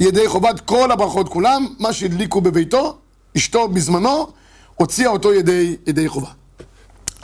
ידי 0.00 0.28
חובת 0.28 0.60
כל 0.60 0.90
הברכות 0.90 1.28
כולם, 1.28 1.66
מה 1.78 1.92
שהדליקו 1.92 2.40
בביתו, 2.40 2.98
אשתו 3.36 3.68
בזמנו, 3.68 4.26
הוציאה 4.74 5.10
אותו 5.10 5.34
ידי, 5.34 5.76
ידי 5.86 6.08
חובה. 6.08 6.28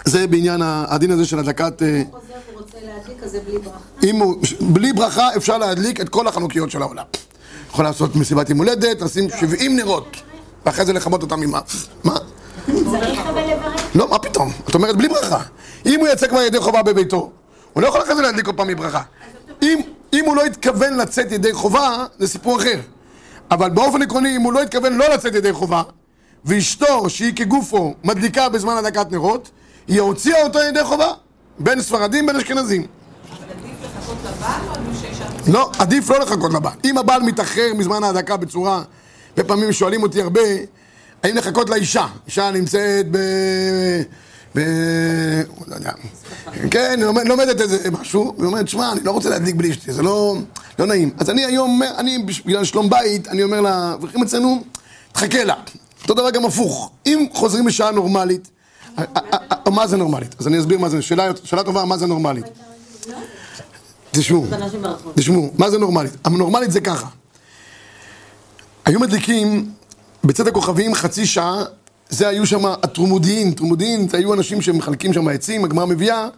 זה 0.04 0.26
בעניין 0.26 0.60
הדין 0.64 1.10
הזה 1.10 1.24
של 1.24 1.38
הדלקת... 1.38 1.82
אה, 1.82 2.02
אם 4.02 4.16
הוא, 4.16 4.36
בלי 4.60 4.92
ברכה 4.92 5.36
אפשר 5.36 5.58
להדליק 5.58 6.00
את 6.00 6.08
כל 6.08 6.28
החנוכיות 6.28 6.70
של 6.70 6.82
העולם. 6.82 7.04
יכול 7.70 7.84
לעשות 7.84 8.16
מסיבת 8.16 8.50
יום 8.50 8.58
הולדת, 8.58 9.00
לשים 9.02 9.28
70 9.40 9.76
נרות, 9.76 10.16
ואחרי 10.66 10.84
זה 10.84 10.92
לכבות 10.92 11.22
אותם 11.22 11.42
עם. 11.42 11.52
מה? 12.04 12.16
צריך 12.66 13.20
אבל 13.26 13.42
לברך? 13.42 13.90
לא, 13.94 14.08
מה 14.10 14.18
פתאום? 14.18 14.52
את 14.68 14.74
אומרת 14.74 14.96
בלי 14.96 15.08
ברכה. 15.08 15.40
אם 15.86 16.00
הוא 16.00 16.08
יצא 16.08 16.26
כבר 16.28 16.40
ידי 16.40 16.60
חובה 16.60 16.82
בביתו, 16.82 17.30
הוא 17.72 17.82
לא 17.82 17.88
יכול 17.88 18.02
אחרי 18.02 18.14
זה 18.14 18.22
להדליק 18.22 18.46
עוד 18.46 18.56
פעם 18.56 18.68
מברכה. 18.68 19.02
אם, 19.62 20.24
הוא 20.26 20.36
לא 20.36 20.44
התכוון 20.44 20.96
לצאת 20.96 21.32
ידי 21.32 21.52
חובה, 21.52 22.06
זה 22.18 22.28
סיפור 22.28 22.56
אחר. 22.56 22.80
אבל 23.50 23.70
באופן 23.70 24.02
עקרוני, 24.02 24.36
אם 24.36 24.42
הוא 24.42 24.52
לא 24.52 24.62
התכוון 24.62 24.92
לא 24.92 25.08
לצאת 25.08 25.34
ידי 25.34 25.52
חובה, 25.52 25.82
ואשתו, 26.44 27.10
שהיא 27.10 27.32
כגופו, 27.36 27.94
מדליקה 28.04 28.48
בזמן 28.48 28.76
הדלקת 28.76 29.12
נרות, 29.12 29.50
היא 29.88 30.00
הוציאה 30.00 30.42
אותו 30.42 30.58
ידי 30.58 30.84
חובה. 30.84 31.12
בין 31.58 31.82
ספרדים, 31.82 32.26
בין 32.26 32.36
אשכנזים. 32.36 32.86
לא, 35.46 35.70
עדיף 35.78 36.10
לא 36.10 36.18
לחכות 36.18 36.52
לבעל. 36.54 36.72
אם 36.84 36.98
הבעל 36.98 37.22
מתאחר 37.22 37.74
מזמן 37.74 38.04
ההדקה 38.04 38.36
בצורה, 38.36 38.82
ופעמים 39.36 39.72
שואלים 39.72 40.02
אותי 40.02 40.22
הרבה, 40.22 40.40
האם 41.22 41.36
לחכות 41.36 41.70
לאישה? 41.70 42.06
אישה 42.26 42.50
נמצאת 42.50 43.06
ב... 43.10 43.18
ב... 44.54 44.60
לא 45.66 45.74
יודע. 45.74 45.92
כן, 46.70 46.98
היא 46.98 47.28
לומדת 47.28 47.60
איזה 47.60 47.90
משהו, 47.90 48.34
והיא 48.38 48.46
אומרת, 48.46 48.68
שמע, 48.68 48.92
אני 48.92 49.00
לא 49.04 49.10
רוצה 49.10 49.30
להדליק 49.30 49.54
בלי 49.54 49.70
אשתי, 49.70 49.92
זה 49.92 50.02
לא, 50.02 50.36
לא 50.78 50.86
נעים. 50.86 51.10
אז 51.18 51.30
אני 51.30 51.44
היום, 51.44 51.80
אני 51.98 52.18
בגלל 52.46 52.64
שלום 52.64 52.90
בית, 52.90 53.28
אני 53.28 53.42
אומר 53.42 53.60
לאברכים 53.60 54.22
אצלנו, 54.22 54.62
תחכה 55.12 55.44
לה. 55.44 55.54
אותו 56.02 56.14
דבר 56.14 56.30
גם 56.30 56.44
הפוך. 56.44 56.90
אם 57.06 57.26
חוזרים 57.32 57.64
בשעה 57.64 57.90
נורמלית, 57.90 58.50
מה 59.66 59.86
זה 59.86 59.96
נורמלית? 59.96 60.34
אז 60.38 60.46
אני 60.46 60.60
אסביר 60.60 60.78
מה 60.78 60.88
זה, 60.88 61.02
שאלה 61.02 61.62
טובה, 61.64 61.84
מה 61.84 61.98
זה 61.98 62.06
נורמלית? 62.06 62.44
תשמעו, 64.10 64.46
תשמעו, 65.14 65.50
מה 65.58 65.70
זה 65.70 65.78
נורמלית? 65.78 66.12
הנורמלית 66.24 66.70
זה 66.70 66.80
ככה. 66.80 67.06
היו 68.84 69.00
מדליקים 69.00 69.70
בצאת 70.24 70.46
הכוכבים 70.46 70.94
חצי 70.94 71.26
שעה, 71.26 71.64
זה 72.08 72.28
היו 72.28 72.46
שם 72.46 72.66
הטרומודיין, 72.66 73.52
טרומודיין, 73.52 74.08
זה 74.08 74.16
היו 74.16 74.34
אנשים 74.34 74.62
שמחלקים 74.62 75.12
שם 75.12 75.28
עצים, 75.28 75.64
הגמרא 75.64 75.86
מביאה, 75.86 76.28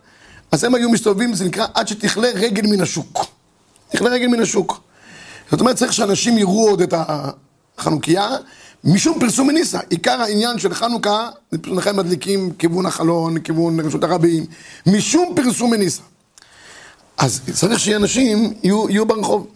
אז 0.53 0.64
הם 0.64 0.75
היו 0.75 0.91
מסתובבים, 0.91 1.35
זה 1.35 1.45
נקרא 1.45 1.67
עד 1.75 1.88
שתכלה 1.88 2.29
רגל 2.35 2.67
מן 2.67 2.81
השוק. 2.81 3.26
תכלה 3.88 4.11
רגל 4.11 4.26
מן 4.26 4.41
השוק. 4.41 4.81
זאת 5.50 5.61
אומרת, 5.61 5.76
צריך 5.76 5.93
שאנשים 5.93 6.38
יראו 6.38 6.69
עוד 6.69 6.81
את 6.83 6.95
החנוכיה, 6.97 8.29
משום 8.85 9.21
פרסום 9.21 9.47
מניסה. 9.47 9.79
עיקר 9.91 10.23
העניין 10.23 10.59
של 10.59 10.75
חנוכה, 10.75 11.29
זה 11.50 11.59
לכם 11.67 11.97
מדליקים 11.97 12.53
כיוון 12.59 12.87
החלון, 12.87 13.38
כיוון 13.38 13.81
רשות 13.81 14.05
הרבים, 14.05 14.47
משום 14.87 15.33
פרסום 15.37 15.71
מניסה. 15.71 16.03
אז 17.17 17.41
צריך 17.53 17.81
שאנשים 17.81 18.53
יהיו, 18.62 18.91
יהיו 18.91 19.07
ברחוב. 19.07 19.47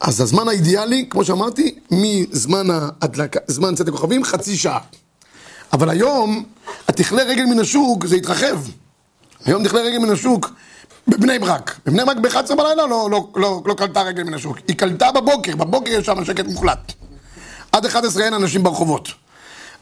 אז 0.00 0.20
הזמן 0.20 0.48
האידיאלי, 0.48 1.06
כמו 1.10 1.24
שאמרתי, 1.24 1.74
מזמן 1.90 2.66
ההדלקה, 2.70 3.40
זמן 3.46 3.74
צאת 3.74 3.88
הכוכבים, 3.88 4.24
חצי 4.24 4.56
שעה. 4.56 4.78
אבל 5.72 5.90
היום, 5.90 6.44
התכלה 6.88 7.22
רגל 7.22 7.44
מן 7.44 7.58
השוק, 7.58 8.06
זה 8.06 8.16
התרחב. 8.16 8.58
היום 9.44 9.64
תכלה 9.64 9.80
רגל 9.80 9.98
מן 9.98 10.10
השוק 10.10 10.50
בבני 11.08 11.38
ברק. 11.38 11.78
בבני 11.86 12.04
ברק 12.04 12.16
ב-11 12.16 12.54
בלילה 12.54 12.86
לא, 12.86 13.08
לא, 13.10 13.28
לא, 13.36 13.62
לא 13.66 13.74
קלטה 13.74 14.02
רגל 14.02 14.22
מן 14.22 14.34
השוק. 14.34 14.58
היא 14.68 14.76
קלטה 14.76 15.12
בבוקר, 15.12 15.56
בבוקר 15.56 15.90
יש 15.90 16.06
שם 16.06 16.24
שקט 16.24 16.46
מוחלט. 16.46 16.92
עד 17.72 17.86
11 17.86 18.24
אין 18.24 18.34
אנשים 18.34 18.62
ברחובות. 18.62 19.08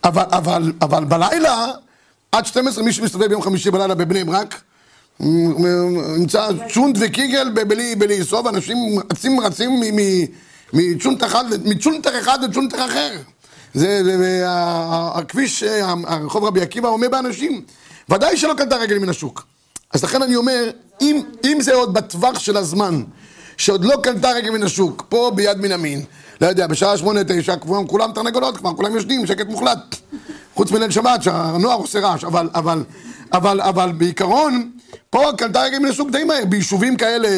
אבל, 0.05 0.25
אבל, 0.31 0.73
אבל 0.83 1.05
בלילה, 1.05 1.67
עד 2.33 2.47
12 2.47 2.85
מי 2.85 2.93
שמסתובב 2.93 3.27
ביום 3.27 3.43
חמישי 3.43 3.71
בלילה 3.71 3.95
בבני 3.95 4.25
ברק, 4.25 4.63
נמצא 5.21 6.49
צ'ונט 6.73 6.97
וקיגל 7.01 7.51
בלי, 7.99 8.25
סוף, 8.25 8.47
אנשים 8.47 8.77
רצים 9.11 9.41
רצים 9.41 9.81
מצ'ונטר 10.73 12.19
אחד, 12.19 12.45
לצ'ונטר 12.45 12.87
אחר. 12.87 13.13
זה, 13.75 14.03
הכביש, 15.15 15.63
הרחוב 16.07 16.45
רבי 16.45 16.61
עקיבא 16.61 16.89
עומד 16.89 17.11
באנשים. 17.11 17.63
ודאי 18.09 18.37
שלא 18.37 18.55
קלטה 18.55 18.77
רגל 18.77 18.99
מן 18.99 19.09
השוק. 19.09 19.47
אז 19.93 20.05
לכן 20.05 20.23
אני 20.23 20.37
אומר, 20.37 20.71
אם, 21.01 21.21
אם 21.45 21.59
זה 21.61 21.75
עוד 21.75 21.95
בטווח 21.95 22.39
של 22.39 22.57
הזמן, 22.57 23.03
שעוד 23.57 23.85
לא 23.85 23.97
קלטה 24.03 24.31
רגל 24.33 24.51
מן 24.51 24.63
השוק, 24.63 25.05
פה 25.09 25.33
ביד 25.35 25.59
מנמין, 25.59 26.03
לא 26.41 26.47
יודע, 26.47 26.67
בשעה 26.67 26.99
שמונה, 26.99 27.21
תשע, 27.29 27.57
כולם 27.87 28.13
תרנגולות 28.13 28.57
כבר, 28.57 28.75
כולם 28.75 28.95
יושנים, 28.95 29.27
שקט 29.27 29.47
מוחלט. 29.47 29.97
חוץ 30.55 30.71
מליל 30.71 30.91
שבת, 30.91 31.23
שהנוער 31.23 31.77
עושה 31.77 32.01
רעש, 32.01 32.25
אבל, 32.25 32.49
אבל, 32.55 32.85
אבל, 33.33 33.61
אבל 33.61 33.93
בעיקרון, 33.93 34.71
פה 35.11 35.31
רגל 35.55 35.79
מן 35.79 35.89
השוק 35.89 36.11
די 36.11 36.25
מהר, 36.25 36.45
ביישובים 36.45 36.97
כאלה, 36.97 37.29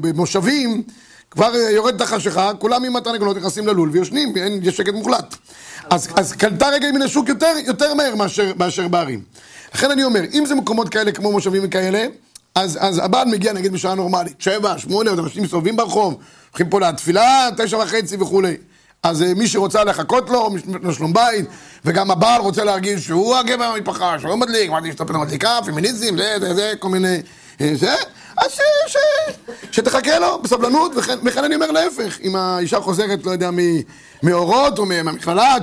במושבים, 0.00 0.82
כבר 1.30 1.52
יורדת 1.56 2.00
החשיכה, 2.00 2.50
כולם 2.58 2.84
עם 2.84 2.96
התרנגולות 2.96 3.36
נכנסים 3.36 3.66
ללול 3.66 3.90
ויושנים, 3.92 4.32
יש 4.62 4.76
שקט 4.76 4.92
מוחלט. 4.94 5.34
אז, 5.90 6.08
אז 6.16 6.32
קלטה 6.32 6.68
רגל 6.68 6.90
מן 6.90 7.02
השוק 7.02 7.28
יותר, 7.28 7.52
יותר 7.66 7.94
מהר 7.94 8.14
מאשר, 8.14 8.52
מאשר 8.56 8.88
בערים. 8.88 9.22
לכן 9.74 9.90
אני 9.90 10.04
אומר, 10.04 10.20
אם 10.32 10.46
זה 10.46 10.54
מקומות 10.54 10.88
כאלה 10.88 11.12
כמו 11.12 11.32
מושבים 11.32 11.62
וכאלה, 11.64 12.06
אז, 12.54 12.78
אז 12.80 12.98
הבעל 13.04 13.28
מגיע 13.28 13.52
נגיד 13.52 13.72
בשעה 13.72 13.94
נורמלית, 13.94 14.40
שבע, 14.40 14.78
שמונה, 14.78 15.10
אנשים 15.10 15.42
מסתובבים 15.42 15.76
ברחוב, 15.76 16.14
הולכים 16.50 16.70
פה 16.70 16.80
לתפילה, 16.80 17.48
תשע 17.56 17.78
וחצי 17.78 18.16
וכולי. 18.16 18.56
אז 19.02 19.22
אה, 19.22 19.34
מי 19.34 19.48
שרוצה 19.48 19.84
לחכות 19.84 20.30
לו, 20.30 20.50
לשלום 20.82 21.12
בית, 21.12 21.46
וגם 21.84 22.10
הבעל 22.10 22.40
רוצה 22.40 22.64
להרגיש 22.64 23.06
שהוא 23.06 23.36
הגבר 23.36 23.64
המשפחה, 23.64 24.18
שהוא 24.18 24.36
מדליק, 24.36 24.70
מה 24.70 24.82
זה 24.82 24.92
שאתה 24.92 25.04
פתאום 25.04 25.22
מדליקה, 25.22 25.58
פמיניזם, 25.66 26.16
זה, 26.16 26.36
זה, 26.40 26.54
זה, 26.54 26.72
כל 26.78 26.88
מיני... 26.88 27.16
אה, 27.60 27.72
זה, 27.74 27.94
אז 28.36 28.52
ש, 28.52 28.60
ש, 28.86 28.96
שתחכה 29.72 30.18
לו 30.18 30.42
בסבלנות, 30.42 30.92
וכן, 30.96 31.18
וכן 31.24 31.44
אני 31.44 31.54
אומר 31.54 31.70
להפך, 31.70 32.18
אם 32.22 32.36
האישה 32.36 32.80
חוזרת, 32.80 33.26
לא 33.26 33.30
יודע, 33.30 33.50
מאורות 34.22 34.78
או 34.78 34.86
מהמכללה, 34.86 35.54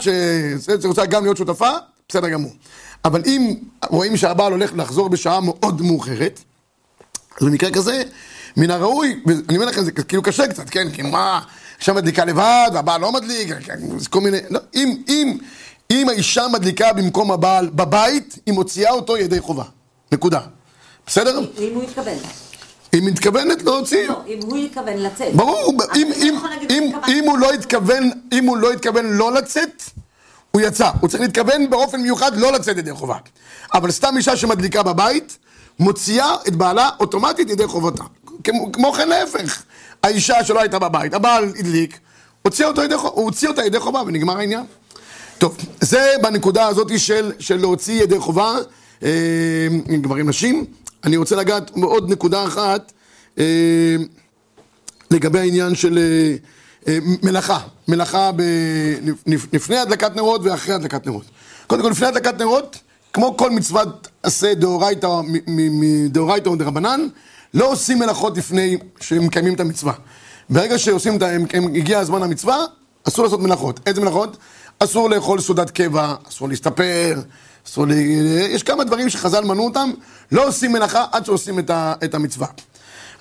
שרוצה 0.82 1.06
גם 1.06 1.24
להיות 1.24 1.38
שותפה, 1.38 1.70
בסדר 2.10 2.30
גמור. 2.30 2.52
אבל 3.06 3.22
אם 3.26 3.56
רואים 3.90 4.18
שהבעל 4.18 4.52
הולך 4.52 4.72
לחזור 4.76 5.10
בשעה 5.10 5.40
מאוד 5.40 5.82
מאוחרת, 5.82 6.40
אז 7.42 7.48
במקרה 7.48 7.72
כזה, 7.72 8.04
מן 8.58 8.72
הראוי, 8.72 9.20
ואני 9.26 9.58
אומר 9.58 9.66
לכם, 9.66 9.84
זה 9.84 9.92
כאילו 9.92 10.22
קשה 10.24 10.48
קצת, 10.48 10.70
כן? 10.70 10.92
כי 10.92 11.02
מה, 11.02 11.42
אישה 11.80 11.94
מדליקה 11.94 12.26
לבד, 12.26 12.70
והבעל 12.74 13.02
לא 13.02 13.12
מדליק, 13.12 13.50
כל 14.10 14.22
מיני... 14.22 14.38
לא, 14.50 14.60
אם, 14.76 15.04
אם, 15.08 15.38
אם 15.92 16.10
האישה 16.10 16.48
מדליקה 16.48 16.94
במקום 16.94 17.32
הבעל 17.32 17.70
בבית, 17.70 18.40
היא 18.46 18.54
מוציאה 18.54 18.92
אותו 18.92 19.18
ידי 19.18 19.40
חובה. 19.40 19.64
נקודה. 20.12 20.40
בסדר? 21.08 21.40
אם 21.40 21.72
הוא 21.74 21.84
יתכוון. 21.84 22.18
היא 22.92 23.02
מתכוונת 23.04 23.64
להוציא. 23.64 24.08
לא, 24.08 24.22
אם 24.28 24.40
הוא 24.42 24.58
יתכוון 24.58 24.98
לצאת. 24.98 25.36
ברור, 25.36 25.74
אם, 25.96 26.10
לא 26.10 26.16
אם, 26.16 26.36
להגיד 26.50 26.72
אם. 26.72 26.92
אם 27.08 27.24
הוא 27.26 27.38
לא 27.38 27.52
התכוון, 27.52 28.12
אם 28.32 28.46
הוא 28.46 28.58
לא 28.58 28.72
התכוון 28.72 29.06
לא 29.06 29.34
לצאת, 29.34 29.84
הוא 30.52 30.62
יצא. 30.62 30.90
הוא 31.02 31.10
צריך 31.10 31.22
להתכוון 31.22 31.70
באופן 31.70 32.02
מיוחד 32.02 32.38
לא 32.38 32.52
לצאת 32.52 32.78
ידי 32.78 32.92
חובה. 32.92 33.18
אבל 33.74 33.92
סתם 33.92 34.18
אישה 34.18 34.38
שמדליקה 34.38 34.84
בבית, 34.84 35.38
מוציאה 35.80 36.36
את 36.48 36.56
בעלה 36.56 36.90
אוטומטית 37.00 37.50
ידי 37.50 37.68
חובתה. 37.68 38.04
כמו, 38.44 38.72
כמו 38.72 38.94
כן 38.94 39.08
להפך. 39.08 39.64
האישה 40.04 40.44
שלא 40.44 40.60
הייתה 40.60 40.80
בבית, 40.80 41.14
הבעל 41.14 41.44
הדליק, 41.60 42.00
הוציא 42.42 42.66
אותו 42.66 42.84
ידי, 42.84 42.96
הוציא 42.96 43.48
אותה 43.48 43.66
ידי 43.66 43.80
חובה 43.80 44.02
ונגמר 44.08 44.38
העניין. 44.38 44.64
טוב, 45.38 45.58
זה 45.82 46.14
בנקודה 46.22 46.68
הזאת 46.68 47.00
של, 47.00 47.32
של 47.40 47.58
להוציא 47.58 48.04
ידי 48.04 48.20
חובה, 48.20 48.56
אה, 49.04 49.68
גברים 50.02 50.30
נשים. 50.30 50.66
אני 51.04 51.18
רוצה 51.18 51.36
לגעת 51.36 51.78
בעוד 51.78 52.12
נקודה 52.12 52.46
אחת, 52.46 52.92
אה, 53.40 53.96
לגבי 55.12 55.40
העניין 55.40 55.76
של 55.76 55.98
אה, 55.98 56.36
אה, 56.88 57.00
מלאכה. 57.24 57.60
מלאכה 57.88 58.32
ב, 58.36 58.42
לפ, 59.28 59.48
לפני 59.54 59.78
הדלקת 59.78 60.16
נרות 60.16 60.42
ואחרי 60.44 60.76
הדלקת 60.76 61.08
נרות. 61.08 61.26
קודם 61.68 61.82
כל, 61.82 61.90
לפני 61.90 62.08
הדלקת 62.08 62.40
נרות, 62.40 62.78
כמו 63.14 63.38
כל 63.38 63.52
מצוות 63.52 64.08
עשה 64.24 64.54
דאורייתא 64.54 65.22
מדאורייתא 65.48 66.50
או 66.50 66.56
דרבנן, 66.56 67.08
לא 67.56 67.72
עושים 67.72 68.00
מלאכות 68.00 68.38
לפני 68.38 68.78
שמקיימים 69.00 69.54
את 69.54 69.60
המצווה. 69.60 69.94
ברגע 70.50 70.78
שעושים 70.78 71.18
את 71.18 71.22
ה... 71.22 71.28
הגיע 71.76 72.00
הזמן 72.00 72.24
המצווה, 72.24 72.66
אסור 73.08 73.26
לעשות 73.26 73.40
מלאכות. 73.40 73.80
איזה 73.86 74.02
מלאכות? 74.02 74.38
אסור 74.80 75.10
לאכול 75.10 75.42
סעודת 75.42 75.70
קבע, 75.70 76.14
אסור 76.30 76.50
להסתפר, 76.50 77.22
אסור 77.68 77.88
ל... 77.88 77.92
יש 78.50 78.64
כמה 78.64 78.84
דברים 78.84 79.10
שחז"ל 79.10 79.44
מנעו 79.44 79.66
אותם, 79.66 79.92
לא 80.32 80.48
עושים 80.48 80.72
מלאכה 80.72 81.06
עד 81.12 81.26
שעושים 81.26 81.60
את, 81.60 81.70
ה... 81.70 81.94
את 82.04 82.14
המצווה. 82.14 82.48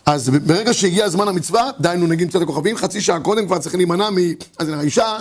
אז 0.06 0.28
ברגע 0.28 0.74
שהגיע 0.74 1.08
זמן 1.08 1.28
המצווה, 1.28 1.70
דהיינו 1.80 2.06
נגיד 2.06 2.28
קצת 2.28 2.42
הכוכבים, 2.42 2.76
חצי 2.76 3.00
שעה 3.00 3.20
קודם 3.20 3.46
כבר 3.46 3.58
צריכים 3.58 3.80
להימנע 3.80 4.10
מ... 4.10 4.16
אז 4.58 4.68
האישה 4.68 5.16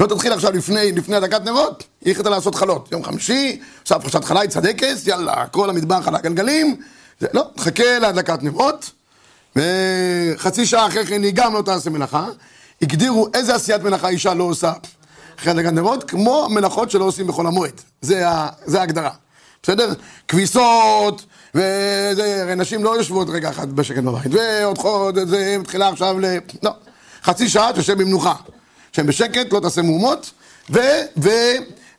לא 0.00 0.06
תתחיל 0.06 0.32
עכשיו 0.32 0.52
לפני, 0.52 0.92
לפני 0.92 1.16
הדקת 1.16 1.44
נרות, 1.44 1.84
היא 2.04 2.12
החליטה 2.12 2.30
לעשות 2.30 2.54
חלות. 2.54 2.88
יום 2.92 3.04
חמישי, 3.04 3.60
עושה 3.82 3.96
הפרשת 3.96 4.24
חלה, 4.24 4.46
צדקס, 4.48 5.06
יאללה, 5.06 5.46
כל 5.46 5.70
המטבח 5.70 6.08
על 6.08 6.14
הגלגלים. 6.14 6.76
זה, 7.20 7.26
לא, 7.32 7.50
חכה 7.58 7.98
להדלקת 7.98 8.42
נרות, 8.42 8.90
וחצי 9.56 10.66
שעה 10.66 10.86
אחרי 10.86 11.06
כן 11.06 11.22
היא 11.22 11.32
גם 11.34 11.54
לא 11.54 11.62
תעשה 11.62 11.90
מלאכה. 11.90 12.26
הגדירו 12.82 13.28
איזה 13.34 13.54
עשיית 13.54 13.82
מלאכה 13.82 14.08
אישה 14.08 14.34
לא 14.34 14.44
עושה 14.44 14.72
אחרי 15.38 15.50
הדלקת 15.50 15.72
נרות, 15.72 16.04
כמו 16.04 16.46
מלאכות 16.50 16.90
שלא 16.90 17.04
עושים 17.04 17.26
בחול 17.26 17.46
המועד. 17.46 17.80
זה, 18.00 18.28
ה, 18.28 18.48
זה 18.64 18.80
ההגדרה. 18.80 19.10
בסדר? 19.62 19.92
כביסות, 20.28 21.24
וזה, 21.54 22.42
הרי 22.42 22.54
נשים 22.54 22.84
לא 22.84 22.96
יושבות 22.96 23.28
רגע 23.30 23.50
אחד 23.50 23.72
בשקט 23.72 24.02
בבית, 24.02 24.32
ועוד 24.32 24.78
חודש, 24.78 25.28
זה 25.28 25.56
מתחילה 25.58 25.88
עכשיו 25.88 26.20
ל... 26.20 26.24
לא. 26.62 26.70
חצי 27.22 27.48
שעה 27.48 27.72
תשב 27.72 27.98
במנוחה. 27.98 28.34
שהם 28.92 29.06
בשקט, 29.06 29.52
לא 29.52 29.60
תעשה 29.60 29.82
מהומות, 29.82 30.30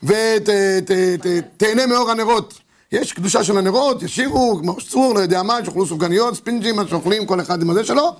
ותהנה 0.03 1.85
מאור 1.87 2.11
הנרות. 2.11 2.53
יש 2.91 3.13
קדושה 3.13 3.43
של 3.43 3.57
הנרות, 3.57 4.03
ישירו, 4.03 4.59
כמו 4.61 4.77
צור, 4.89 5.13
לא 5.13 5.19
יודע 5.19 5.43
מה, 5.43 5.57
שאוכלו 5.65 5.85
סופגניות, 5.85 6.35
ספינג'ים, 6.35 6.75
מה 6.75 6.87
שאוכלים, 6.89 7.25
כל 7.25 7.41
אחד 7.41 7.61
עם 7.61 7.69
הזה 7.69 7.85
שלו, 7.85 8.15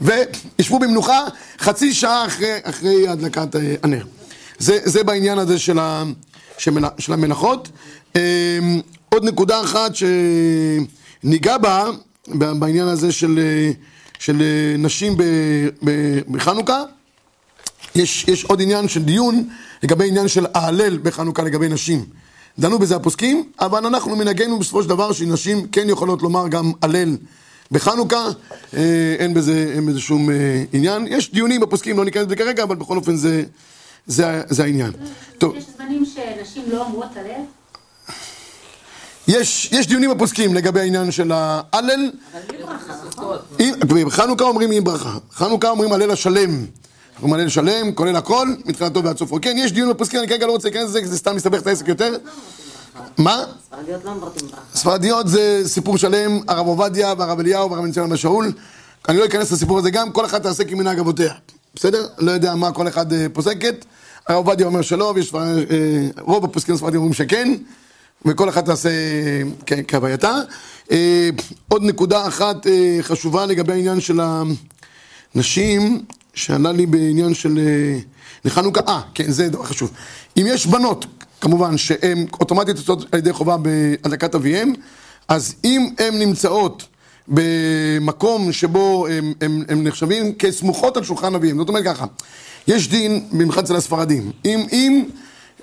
וישבו 0.00 0.78
במנוחה 0.78 1.24
חצי 1.58 1.94
שעה 1.94 2.26
אחרי, 2.26 2.58
אחרי 2.62 3.08
הדלקת 3.08 3.56
אה, 3.56 3.74
הנר. 3.82 4.04
זה, 4.58 4.78
זה 4.84 5.04
בעניין 5.04 5.38
הזה 5.38 5.58
של, 5.58 5.78
ה, 5.78 6.04
של 6.98 7.12
המלאכות. 7.12 7.68
אה, 8.16 8.58
עוד 9.08 9.24
נקודה 9.24 9.60
אחת 9.60 9.92
שניגע 9.94 11.58
בה, 11.58 11.84
בעניין 12.28 12.88
הזה 12.88 13.12
של, 13.12 13.38
אה, 13.38 13.70
של 14.18 14.42
נשים 14.78 15.16
בחנוכה, 16.28 16.82
יש, 17.94 18.24
יש 18.28 18.44
עוד 18.44 18.62
עניין 18.62 18.88
של 18.88 19.02
דיון 19.02 19.48
לגבי 19.82 20.08
עניין 20.08 20.28
של 20.28 20.46
ההלל 20.54 20.98
בחנוכה 20.98 21.42
לגבי 21.42 21.68
נשים. 21.68 22.04
דנו 22.58 22.78
בזה 22.78 22.96
הפוסקים, 22.96 23.44
אבל 23.60 23.86
אנחנו 23.86 24.16
מנהגנו 24.16 24.58
בסופו 24.58 24.82
של 24.82 24.88
דבר 24.88 25.12
שנשים 25.12 25.66
כן 25.72 25.88
יכולות 25.88 26.22
לומר 26.22 26.48
גם 26.48 26.72
הלל 26.82 27.16
בחנוכה, 27.70 28.26
אה, 28.76 29.16
אין 29.18 29.34
בזה, 29.34 29.72
אין 29.74 29.86
בזה 29.86 30.00
שום 30.00 30.30
אה, 30.30 30.64
עניין. 30.72 31.06
יש 31.06 31.32
דיונים 31.32 31.60
בפוסקים, 31.60 31.98
לא 31.98 32.04
ניכנס 32.04 32.26
לזה 32.26 32.36
כרגע, 32.36 32.62
אבל 32.62 32.76
בכל 32.76 32.96
אופן 32.96 33.16
זה, 33.16 33.42
זה, 34.06 34.42
זה 34.48 34.62
העניין. 34.62 34.92
טוב. 35.38 35.56
יש 35.56 35.64
זמנים 35.76 36.04
שנשים 36.04 36.62
לא 36.66 36.86
אומרות 36.86 37.10
הלל? 37.16 37.40
יש, 39.28 39.68
יש 39.72 39.86
דיונים 39.86 40.10
בפוסקים 40.10 40.54
לגבי 40.54 40.80
העניין 40.80 41.10
של 41.10 41.32
ההלל. 41.32 42.10
אבל 42.32 42.40
בלי 42.48 42.58
ברכה, 42.58 42.92
נכון? 43.06 43.36
בחנוכה 44.06 44.44
אומרים 44.44 44.70
עם 44.70 44.84
ברכה. 44.84 45.18
חנוכה 45.32 45.70
אומרים 45.70 45.92
הלל 45.92 46.10
השלם. 46.10 46.64
אומרים 47.22 47.40
הלל 47.40 47.48
שלם, 47.48 47.92
כולל 47.92 48.16
הכל, 48.16 48.48
מתחילתו 48.64 49.04
ועד 49.04 49.18
סופו. 49.18 49.38
כן, 49.42 49.56
יש 49.58 49.72
דיון 49.72 49.90
בפוסקים, 49.90 50.20
אני 50.20 50.28
כרגע 50.28 50.46
לא 50.46 50.52
רוצה 50.52 50.68
להיכנס 50.68 50.88
לזה, 50.88 51.00
כי 51.00 51.06
זה 51.06 51.16
סתם 51.16 51.36
מסתבך 51.36 51.62
את 51.62 51.66
העסק 51.66 51.88
יותר. 51.88 52.16
מה? 53.18 53.44
ספרדיות 53.66 54.04
לא 54.04 54.10
עם 54.10 54.20
ברכה. 54.20 54.56
ספרדיות 54.74 55.28
זה 55.28 55.62
סיפור 55.64 55.98
שלם, 55.98 56.40
הרב 56.48 56.66
עובדיה 56.66 57.14
והרב 57.18 57.40
אליהו 57.40 57.70
והרב 57.70 57.84
ניצן 57.84 58.10
בשאול. 58.10 58.52
אני 59.08 59.18
לא 59.18 59.24
אכנס 59.24 59.52
לסיפור 59.52 59.78
הזה 59.78 59.90
גם, 59.90 60.12
כל 60.12 60.24
אחד 60.24 60.42
תעשה 60.42 60.64
כמנהג 60.64 60.98
אבותיה. 60.98 61.34
בסדר? 61.74 62.06
לא 62.18 62.30
יודע 62.30 62.54
מה 62.54 62.72
כל 62.72 62.88
אחד 62.88 63.12
אה, 63.12 63.26
פוסקת. 63.32 63.84
הרב 64.28 64.36
עובדיה 64.36 64.66
אומר 64.66 64.82
שלא, 64.82 65.12
ויש 65.14 65.34
אה, 65.34 65.40
רוב 66.20 66.44
הפוסקים 66.44 66.74
הספרדים 66.74 67.00
אומרים 67.00 67.14
שכן, 67.14 67.54
וכל 68.24 68.48
אחד 68.48 68.64
תעשה 68.64 68.88
אה, 69.72 69.82
כהווייתה. 69.88 70.34
עוד 71.68 71.82
נקודה 71.82 72.26
אחת 72.26 72.66
חשובה 73.02 73.46
לגבי 73.46 73.72
העניין 73.72 74.00
של 74.00 74.20
הנשים, 75.34 76.04
שעלה 76.38 76.72
לי 76.72 76.86
בעניין 76.86 77.34
של 77.34 77.58
אה, 77.58 77.98
לחנוכה, 78.44 78.80
אה, 78.88 79.00
כן, 79.14 79.30
זה 79.30 79.48
דבר 79.48 79.64
חשוב. 79.64 79.90
אם 80.36 80.46
יש 80.46 80.66
בנות, 80.66 81.06
כמובן, 81.40 81.76
שהן 81.76 82.26
אוטומטית 82.40 82.76
יוצאות 82.76 83.06
על 83.12 83.18
ידי 83.18 83.32
חובה 83.32 83.56
בהדלקת 83.56 84.34
אביהם, 84.34 84.72
אז 85.28 85.54
אם 85.64 85.88
הן 85.98 86.18
נמצאות 86.18 86.86
במקום 87.28 88.52
שבו 88.52 89.06
הם 89.40 89.84
נחשבים 89.84 90.34
כסמוכות 90.34 90.96
על 90.96 91.04
שולחן 91.04 91.34
אביהם, 91.34 91.58
זאת 91.58 91.68
אומרת 91.68 91.84
ככה, 91.84 92.06
יש 92.68 92.88
דין, 92.88 93.24
במיוחד 93.32 93.64
אצל 93.64 93.76
הספרדים, 93.76 94.32
אם, 94.44 94.66
אם 94.72 95.04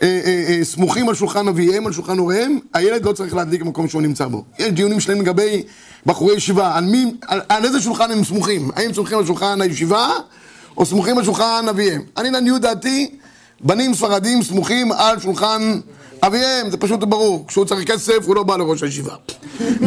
אה, 0.02 0.22
אה, 0.26 0.46
אה, 0.48 0.66
סמוכים 0.66 1.10
על 1.10 1.16
שולחן 1.16 1.48
אביהם, 1.48 1.88
על 1.88 1.94
שולחן 1.94 2.18
הוריהם, 2.18 2.60
הילד 2.74 3.06
לא 3.06 3.12
צריך 3.12 3.36
להדליק 3.36 3.62
במקום 3.62 3.88
שהוא 3.88 4.02
נמצא 4.02 4.28
בו. 4.28 4.44
יש 4.60 4.68
דיונים 4.68 5.00
שלהם 5.00 5.22
לגבי 5.22 5.64
בחורי 6.06 6.36
ישיבה, 6.36 6.76
על, 6.76 6.86
מי, 6.86 7.14
על, 7.28 7.42
על 7.50 7.66
איזה 7.66 7.82
שולחן 7.82 8.12
הם 8.12 8.24
סמוכים, 8.24 8.72
האם 8.76 8.94
סמוכים 8.94 9.18
על 9.18 9.26
שולחן 9.26 9.62
הישיבה, 9.62 10.10
או 10.78 10.86
סמוכים 10.86 11.18
על 11.18 11.24
שולחן 11.24 11.66
אביהם. 11.70 12.02
אני 12.18 12.32
לעניות 12.32 12.62
דעתי, 12.62 13.16
בנים 13.60 13.94
ספרדים 13.94 14.44
סמוכים 14.44 14.92
על 14.92 15.20
שולחן 15.20 15.80
אביהם, 16.24 16.70
זה 16.70 16.78
פשוט 16.78 17.00
ברור. 17.00 17.46
כשהוא 17.48 17.66
צריך 17.66 17.92
כסף, 17.92 18.26
הוא 18.26 18.36
לא 18.36 18.44
בא 18.44 18.58
לראש 18.58 18.84
הישיבה. 18.84 19.16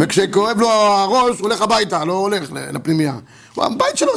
וכשכואב 0.00 0.60
לו 0.60 0.68
הראש, 0.70 1.38
הוא 1.38 1.48
הולך 1.48 1.62
הביתה, 1.62 2.04
לא 2.04 2.12
הולך 2.12 2.52
לפנימייה. 2.52 3.14
הבית 3.56 3.96
שלו, 3.96 4.12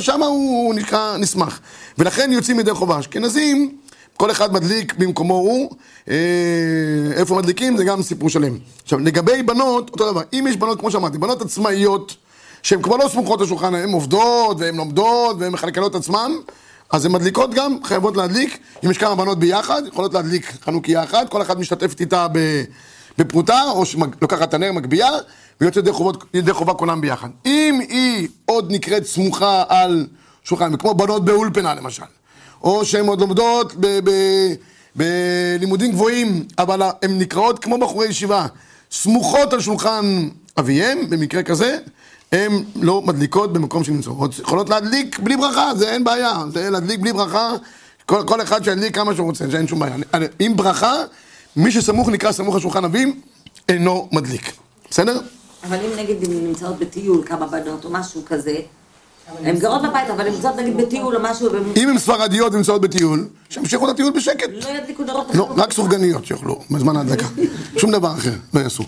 שם 0.00 0.22
הוא 0.22 0.74
נקרא 0.74 1.16
נסמך. 1.16 1.58
ולכן 1.98 2.32
יוצאים 2.32 2.60
ידי 2.60 2.74
חובה. 2.74 3.00
אשכנזים, 3.00 3.76
כל 4.16 4.30
אחד 4.30 4.52
מדליק 4.52 4.94
במקומו 4.98 5.34
הוא, 5.34 5.70
אה, 6.08 6.14
איפה 7.12 7.36
מדליקים 7.36 7.76
זה 7.76 7.84
גם 7.84 8.02
סיפור 8.02 8.30
שלם. 8.30 8.58
עכשיו, 8.82 8.98
לגבי 8.98 9.42
בנות, 9.42 9.90
אותו 9.90 10.10
דבר, 10.12 10.22
אם 10.32 10.46
יש 10.48 10.56
בנות, 10.56 10.80
כמו 10.80 10.90
שאמרתי, 10.90 11.18
בנות 11.18 11.42
עצמאיות, 11.42 12.16
שהן 12.64 12.82
כבר 12.82 12.96
לא 12.96 13.08
סמוכות 13.08 13.40
לשולחן, 13.40 13.74
הן 13.74 13.92
עובדות, 13.92 14.56
והן 14.60 14.76
לומדות, 14.76 15.36
והן 15.38 15.52
מכלכלות 15.52 15.94
עצמן, 15.94 16.32
אז 16.90 17.04
הן 17.04 17.12
מדליקות 17.12 17.54
גם, 17.54 17.76
חייבות 17.84 18.16
להדליק. 18.16 18.58
אם 18.84 18.90
יש 18.90 18.98
כמה 18.98 19.14
בנות 19.14 19.38
ביחד, 19.38 19.82
יכולות 19.86 20.14
להדליק 20.14 20.52
חנוכיה 20.64 21.04
אחת, 21.04 21.28
כל 21.28 21.42
אחת 21.42 21.56
משתתפת 21.56 22.00
איתה 22.00 22.26
בפרוטה, 23.18 23.62
או 23.70 23.86
שלוקחת 23.86 24.48
את 24.48 24.54
הנר, 24.54 24.72
מגביה, 24.72 25.10
ויוצאת 25.60 25.84
ידי 26.34 26.52
חובה 26.52 26.74
כולם 26.74 27.00
ביחד. 27.00 27.28
אם 27.46 27.80
היא 27.88 28.28
עוד 28.46 28.72
נקראת 28.72 29.06
סמוכה 29.06 29.64
על 29.68 30.06
שולחן, 30.44 30.76
כמו 30.76 30.94
בנות 30.94 31.24
באולפנה 31.24 31.74
למשל, 31.74 32.02
או 32.62 32.84
שהן 32.84 33.06
עוד 33.06 33.20
לומדות 33.20 33.72
ב- 33.80 33.98
ב- 34.04 34.54
בלימודים 34.96 35.92
גבוהים, 35.92 36.44
אבל 36.58 36.82
הן 37.02 37.18
נקראות 37.18 37.58
כמו 37.58 37.78
בחורי 37.78 38.06
ישיבה, 38.06 38.46
סמוכות 38.92 39.52
על 39.52 39.60
שולחן 39.60 40.28
אביהם, 40.58 41.10
במקרה 41.10 41.42
כזה, 41.42 41.78
הן 42.34 42.64
לא 42.76 43.02
מדליקות 43.02 43.52
במקום 43.52 43.84
שנמצאות. 43.84 44.38
יכולות 44.38 44.68
להדליק 44.70 45.18
בלי 45.18 45.36
ברכה, 45.36 45.74
זה 45.74 45.90
אין 45.90 46.04
בעיה, 46.04 46.32
זה 46.52 46.70
להדליק 46.70 47.00
בלי 47.00 47.12
ברכה, 47.12 47.52
כל, 48.06 48.22
כל 48.26 48.42
אחד 48.42 48.64
שידליק 48.64 48.94
כמה 48.94 49.14
שהוא 49.14 49.26
רוצה, 49.26 49.46
זה 49.50 49.58
אין 49.58 49.68
שום 49.68 49.78
בעיה. 49.78 49.96
עם 50.38 50.56
ברכה, 50.56 50.94
מי 51.56 51.70
שסמוך 51.70 52.08
נקרא 52.08 52.32
סמוך 52.32 52.54
על 52.54 52.60
שולחן 52.60 52.84
אביו, 52.84 53.08
אינו 53.68 54.08
מדליק. 54.12 54.52
בסדר? 54.90 55.20
אבל 55.64 55.76
אם 55.76 55.98
נגיד 55.98 56.16
הן 56.24 56.46
נמצאות 56.46 56.78
בטיול, 56.78 57.26
כמה 57.26 57.46
בנות 57.46 57.84
או 57.84 57.90
משהו 57.90 58.22
כזה, 58.26 58.56
הן 59.44 59.58
גרות 59.58 59.82
בבית, 59.82 60.10
אבל 60.10 60.26
הן 60.26 60.32
נמצאות 60.32 60.56
נגיד 60.56 60.76
בטיול 60.76 61.16
או 61.16 61.20
משהו, 61.22 61.48
אם 61.76 61.88
הן 61.88 61.98
ספרדיות 61.98 62.54
ונמצאות 62.54 62.80
בטיול, 62.80 63.28
שימשיכו 63.50 63.84
את 63.90 63.94
הטיול 63.94 64.12
בשקט. 64.12 64.48
לא 64.64 64.68
ידליקו 64.68 65.02
נרות 65.02 65.34
לא. 65.34 65.48
רק 65.56 65.72
סופגניות 65.72 66.26
שיאכלו 66.26 66.60
בזמן 66.70 66.96
ההדלקה. 66.96 67.26
שום 67.76 67.90
דבר 67.90 68.12
אחר 68.12 68.32
לא 68.54 68.60
יעשו. 68.60 68.84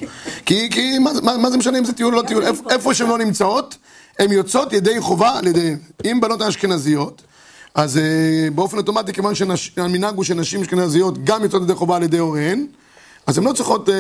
כי, 0.47 0.99
מה, 0.99 1.51
זה- 1.51 1.57
משנה 1.57 1.79
אם 1.79 1.85
זה 1.85 1.93
טיול 1.93 2.15
או 2.17 2.23
לא 2.23 2.27
טיול? 2.29 2.45
איפה, 2.71 2.95
שהן 2.95 3.09
לא 3.09 3.19
נמצאות, 3.19 3.77
הן 4.19 4.33
יוצאות 4.33 4.73
ידי 4.73 5.01
חובה 5.01 5.39
על 5.39 5.47
ידי... 5.47 5.75
אם 6.05 6.19
בנות 6.23 6.41
האשכנזיות, 6.41 7.23
אז 7.75 7.99
אה, 7.99 8.03
באופן 8.55 8.77
אוטומטי, 8.79 9.13
כיוון 9.13 9.35
שהמנהג 9.35 10.15
הוא 10.17 10.25
שנשים 10.25 10.61
אשכנזיות 10.63 11.25
גם 11.25 11.43
יוצאות 11.43 11.63
ידי 11.63 11.75
חובה 11.75 11.97
על 11.97 12.03
ידי 12.03 12.19
הוריהן, 12.19 12.67
אז 13.27 13.39
הן 13.39 13.45
לא 13.45 13.53
צריכות... 13.53 13.89
אה. 13.89 13.95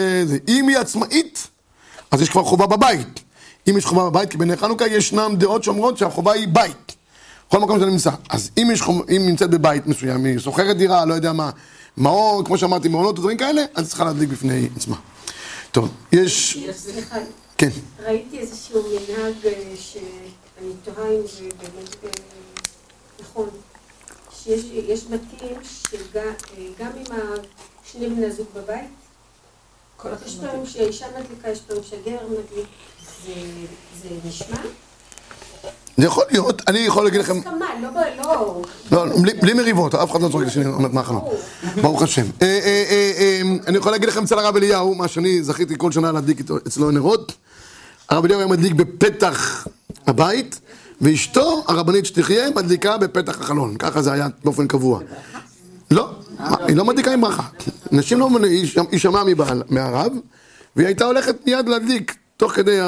אם 0.49 0.69
היא 0.69 0.79
עצמאית, 0.79 1.47
אז 2.11 2.23
יש 2.23 2.29
כבר 2.29 2.45
חובה 2.45 2.67
בבית. 2.67 3.21
אם 3.71 3.77
יש 3.79 3.85
חובה 3.87 4.11
בבית, 4.11 4.31
כי 4.31 4.37
בני 4.39 4.57
חנוכה 4.57 4.87
ישנם 4.87 5.35
דעות 5.39 5.65
שאומרות 5.65 5.99
שהחובה 5.99 6.33
היא 6.33 6.49
בית. 6.49 6.97
כל 7.49 7.59
מקום 7.61 7.79
שאתה 7.79 7.91
נמצא. 7.91 8.11
אז 8.31 8.51
אם, 8.59 8.69
יש 8.73 8.83
חומ... 8.83 9.03
אם 9.17 9.23
נמצאת 9.27 9.51
בבית 9.51 9.87
מסוים, 9.87 10.25
היא 10.25 10.39
שוכרת 10.39 10.77
דירה, 10.77 11.05
לא 11.05 11.15
יודע 11.15 11.33
מה, 11.33 11.51
מעון, 11.97 12.45
כמו 12.45 12.59
שאמרתי, 12.59 12.89
מעונות 12.89 13.19
ודברים 13.19 13.37
כאלה, 13.39 13.63
אז 13.75 13.89
צריכה 13.89 14.05
להדליק 14.05 14.29
בפני 14.29 14.69
עצמה. 14.77 14.97
טוב, 15.73 15.89
יש... 16.13 16.59
סליחה, 16.73 17.17
כן. 17.59 17.69
ראיתי 18.05 18.39
איזשהו 18.39 18.83
מנהג 18.83 19.35
אה, 19.45 19.53
שאני 19.79 20.71
תוהה 20.85 21.09
אם 21.09 21.21
זה 21.39 21.45
באמת 21.59 21.95
אה, 22.05 22.11
נכון, 23.21 23.49
שיש 24.43 24.65
יש 24.89 25.05
בתים 25.05 25.57
שגם 25.65 26.91
אם 26.97 27.13
ה- 27.13 27.37
שני 27.93 28.09
בני 28.09 28.27
הזוג 28.27 28.47
בבית, 28.57 28.89
יש 30.27 30.37
פעמים 30.41 30.67
שהאישה 30.67 31.07
מדליקה, 31.19 31.49
יש 31.51 31.61
פעמים 31.61 31.83
שהגבר 31.91 32.17
מדליק, 32.31 32.67
זה- 33.27 33.33
זה 34.03 34.29
נשמע? 34.29 34.57
זה 35.97 36.07
יכול 36.07 36.25
להיות, 36.31 36.63
אני 36.69 36.79
יכול 36.79 37.05
להגיד 37.05 37.21
לכם, 37.21 37.39
הסכמה, 37.39 37.67
לא, 37.83 37.89
ב- 37.91 38.21
לא, 38.93 39.07
לא, 39.07 39.17
בלי, 39.23 39.35
בלי 39.35 39.53
מריבות, 39.53 39.95
אף 39.95 40.11
אחד 40.11 40.23
לא 40.23 40.29
צוחק 40.29 40.47
לשני 40.47 40.65
מהחלום. 40.93 41.25
ברוך 41.83 42.03
השם. 42.03 42.27
אה, 42.43 42.47
אה, 42.47 42.85
אה, 42.91 43.13
אה, 43.19 43.43
אני 43.67 43.79
יכול 43.79 43.93
להגיד 43.93 44.09
לכם 44.09 44.25
אצל 44.25 44.39
הרב 44.39 44.57
אליהו, 44.57 44.95
מה 44.95 45.09
שאני 45.09 45.43
זכיתי 45.43 45.75
כל 45.79 45.93
שנה 45.93 46.13
להדליק 46.13 46.41
אצלו 46.67 46.91
נרות. 46.91 47.33
הרב 48.09 48.25
אליהו 48.25 48.41
היה 48.41 48.47
מדליק 48.49 48.73
בפתח 48.73 49.67
הבית, 50.07 50.61
ואשתו, 51.01 51.65
הרבנית 51.69 52.07
שתחיה, 52.07 52.51
מדליקה 52.57 52.99
בפתח 52.99 53.41
החלון. 53.41 53.77
ככה 53.77 54.03
זה 54.03 54.13
היה 54.13 54.27
באופן 54.45 54.67
קבוע. 54.67 55.01
לא, 55.91 56.09
היא 56.39 56.77
לא 56.77 56.85
מדליקה 56.85 57.13
עם 57.13 57.21
ברכה. 57.21 57.43
נשים 57.93 58.19
לא, 58.21 58.29
היא 58.43 58.67
שמ- 58.67 58.91
היא 58.93 59.01
שמעה 59.01 59.25
מהרב, 59.71 60.13
והיא 60.77 60.87
הייתה 60.87 61.05
הולכת 61.05 61.37
מיד 61.47 61.69
להדליק, 61.69 62.17
תוך 62.37 62.53
כדי 62.53 62.79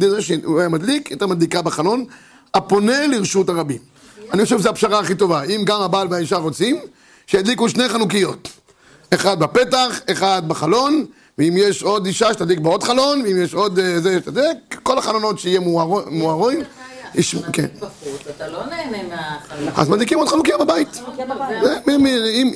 זה 0.00 0.22
שהוא 0.22 0.60
היה 0.60 0.68
מדליק, 0.68 1.08
הייתה 1.08 1.26
מדליקה 1.26 1.62
בחלון, 1.62 2.04
הפונה 2.54 3.06
לרשות 3.06 3.48
הרבים. 3.48 3.78
אני 4.32 4.44
חושב 4.44 4.58
שזו 4.58 4.68
הפשרה 4.68 4.98
הכי 4.98 5.14
טובה. 5.14 5.42
אם 5.42 5.62
גם 5.64 5.80
הבעל 5.82 6.06
והאישה 6.10 6.36
רוצים, 6.36 6.76
שידליקו 7.26 7.68
שני 7.68 7.88
חנוכיות. 7.88 8.48
אחד 9.14 9.38
בפתח, 9.40 10.00
אחד 10.12 10.42
בחלון, 10.46 11.04
ואם 11.38 11.54
יש 11.56 11.82
עוד 11.82 12.06
אישה 12.06 12.32
שתדליק 12.32 12.58
בעוד 12.58 12.82
חלון, 12.82 13.22
ואם 13.24 13.42
יש 13.42 13.54
עוד 13.54 13.78
אה, 13.78 14.00
זה 14.00 14.18
שתדליק, 14.20 14.56
כל 14.82 14.98
החלונות 14.98 15.38
שיהיה 15.38 15.60
מוארו- 15.60 16.02
מוארים. 16.10 16.60
יש- 16.60 16.66
כן. 17.52 17.66
לא. 17.80 17.86
אז 19.76 19.88
מדליקים 19.88 20.18
עוד 20.18 20.28
חנוכיה 20.28 20.58
בבית. 20.58 21.00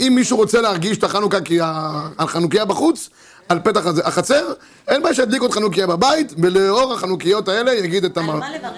אם, 0.00 0.12
מישהו 0.14 0.36
רוצה 0.36 0.60
להרגיש 0.60 0.98
את 0.98 1.04
החנוכה 1.04 1.40
כי 1.40 1.60
ה- 1.60 2.08
על 2.18 2.26
חנוכיה 2.26 2.64
בחוץ, 2.64 3.08
על 3.48 3.58
פתח 3.64 3.80
החצר, 4.04 4.52
אין 4.88 5.02
בעיה 5.02 5.14
שידליק 5.14 5.42
עוד 5.42 5.50
חנוכיה 5.52 5.86
בבית, 5.86 6.32
ולאור 6.42 6.92
החנוכיות 6.92 7.48
האלה 7.48 7.74
יגיד 7.74 8.04
את 8.04 8.18
על 8.18 8.24
המ... 8.24 8.38
מה 8.38 8.50
לברך? 8.50 8.72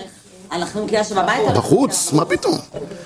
על 0.50 0.62
החנוכיה 0.62 1.04
שבבית? 1.04 1.48
בחוץ? 1.56 2.12
מה 2.12 2.24
פתאום? 2.24 2.58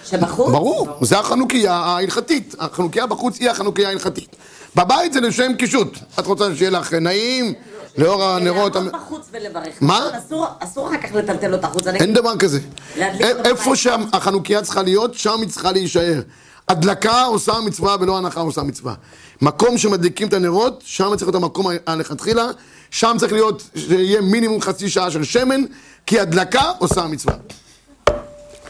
שבחוץ? 0.05 0.51
ברור, 0.51 0.89
זה 1.01 1.19
החנוכיה 1.19 1.73
ההלכתית. 1.75 2.55
החנוכיה 2.59 3.07
בחוץ 3.07 3.39
היא 3.41 3.51
החנוכיה 3.51 3.89
ההלכתית. 3.89 4.37
בבית 4.77 5.13
זה 5.13 5.21
לשם 5.21 5.53
קישוט. 5.59 5.99
את 6.19 6.27
רוצה 6.27 6.45
שיהיה 6.57 6.71
לך 6.71 6.93
נעים, 6.93 7.55
לאור 7.99 8.25
הנרות... 8.25 8.75
לעמוד 8.75 8.93
בחוץ 8.93 9.27
ולברך. 9.33 9.75
מה? 9.81 10.11
אסור- 10.19 10.47
אסור 10.59 10.89
אחר 10.89 10.97
כך 11.03 11.15
לטלטל 11.15 11.55
אותה 11.55 11.67
החוצה. 11.67 11.91
אין 11.91 12.15
דבר 12.15 12.37
כזה. 12.39 12.61
להדליק 12.97 13.23
א- 13.23 13.31
אותה 13.39 13.49
איפה. 13.49 13.77
שהחנוכיה 13.77 14.63
צריכה 14.63 14.83
להיות, 14.83 15.15
שם 15.15 15.41
היא 15.41 15.49
צריכה 15.49 15.73
להישאר. 15.73 16.21
הדלקה 16.69 17.23
עושה 17.25 17.53
מצווה 17.65 17.97
ולא 18.01 18.19
הנחה 18.19 18.41
עושה 18.41 18.63
מצווה. 18.63 18.95
מקום 19.43 19.79
שמדליקים 19.79 20.29
את 20.29 20.33
הנרות, 20.33 20.83
שם 20.85 21.05
צריך 21.17 21.23
להיות 21.23 21.35
המקום 21.35 21.67
הלכתחילה, 21.87 22.47
שם 22.91 23.17
צריך 23.19 23.33
להיות, 23.33 23.63
שיהיה 23.75 24.21
מינימום 24.21 24.61
חצי 24.61 24.89
שעה 24.91 25.11
של 25.11 25.25
שמן, 25.25 25.61
כי 26.07 26.21
הדלקה 26.21 26.73
עושה 26.79 27.07
מצווה. 27.07 27.35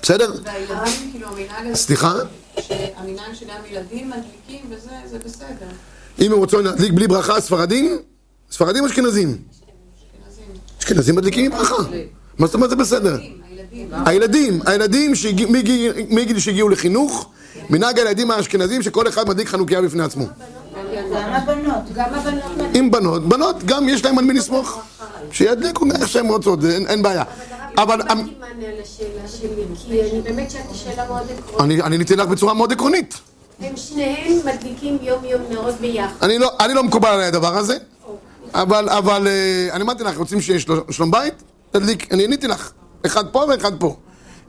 בסדר? 0.03 0.33
כאילו 1.13 1.27
סליחה? 1.75 2.13
שהמנהג 2.61 3.35
שגם 3.35 3.57
ילדים 3.71 4.11
מדליקים 4.11 4.71
וזה, 4.71 4.91
זה 5.11 5.19
בסדר. 5.25 5.67
אם 6.21 6.33
הם 6.33 6.39
רוצים 6.39 6.61
להדליק 6.61 6.93
בלי 6.93 7.07
ברכה, 7.09 7.41
ספרדים? 7.41 7.99
ספרדים 8.53 8.83
או 8.85 8.89
אשכנזים? 8.89 9.39
אשכנזים. 10.79 11.17
מדליקים 11.17 11.45
עם 11.45 11.59
ברכה. 11.59 11.83
מה 12.39 12.47
זאת 12.47 12.55
אומרת 12.55 12.71
זה 12.71 12.77
בסדר? 12.77 13.19
הילדים. 14.07 14.61
הילדים, 14.67 15.13
מגיל 16.11 16.39
שהגיעו 16.39 16.69
לחינוך, 16.69 17.31
מנהג 17.71 17.99
הילדים 17.99 18.31
האשכנזים 18.31 18.83
שכל 18.83 19.09
אחד 19.09 19.29
מדליק 19.29 19.49
חנוכיה 19.49 19.83
בפני 19.83 20.03
עצמו. 20.03 20.25
גם 20.27 21.33
הבנות. 21.33 21.93
גם 21.95 22.15
הבנות. 22.15 22.69
עם 22.75 22.91
בנות, 22.91 23.29
בנות 23.29 23.65
גם 23.65 23.89
יש 23.89 24.05
להם 24.05 24.19
על 24.19 24.25
מי 24.25 24.35
לסמוך. 24.35 24.81
שידליקו 25.31 25.87
איך 26.01 26.09
שהן 26.09 26.27
רוצות, 26.27 26.59
אין 26.65 27.03
בעיה. 27.03 27.25
אבל 27.79 28.03
על 28.09 28.19
אני 31.61 31.95
עניתי 31.95 32.17
לך 32.17 32.27
בצורה 32.27 32.55
מאוד 32.55 32.73
עקרונית. 32.73 33.15
הם 33.61 33.77
שניהם 33.77 34.39
מדליקים 34.45 34.99
יום 35.03 35.25
יום 35.25 35.43
נרות 35.51 35.75
ביחד. 35.81 36.15
אני 36.23 36.39
לא, 36.39 36.51
אני 36.61 36.75
לא 36.75 36.83
מקובל 36.83 37.09
עליי 37.09 37.27
הדבר 37.27 37.57
הזה, 37.57 37.77
אבל, 38.55 38.89
אבל 38.89 39.27
אה, 39.29 39.69
אני 39.73 39.83
אמרתי 39.85 40.05
לך, 40.05 40.19
רוצים 40.19 40.41
שיהיה 40.41 40.61
של- 40.61 40.73
שלום 40.91 41.11
בית? 41.11 41.35
תדליק, 41.71 42.13
אני 42.13 42.25
עניתי 42.25 42.47
לך, 42.49 42.71
אחד 43.07 43.25
פה 43.29 43.45
ואחד 43.49 43.73
פה. 43.81 43.97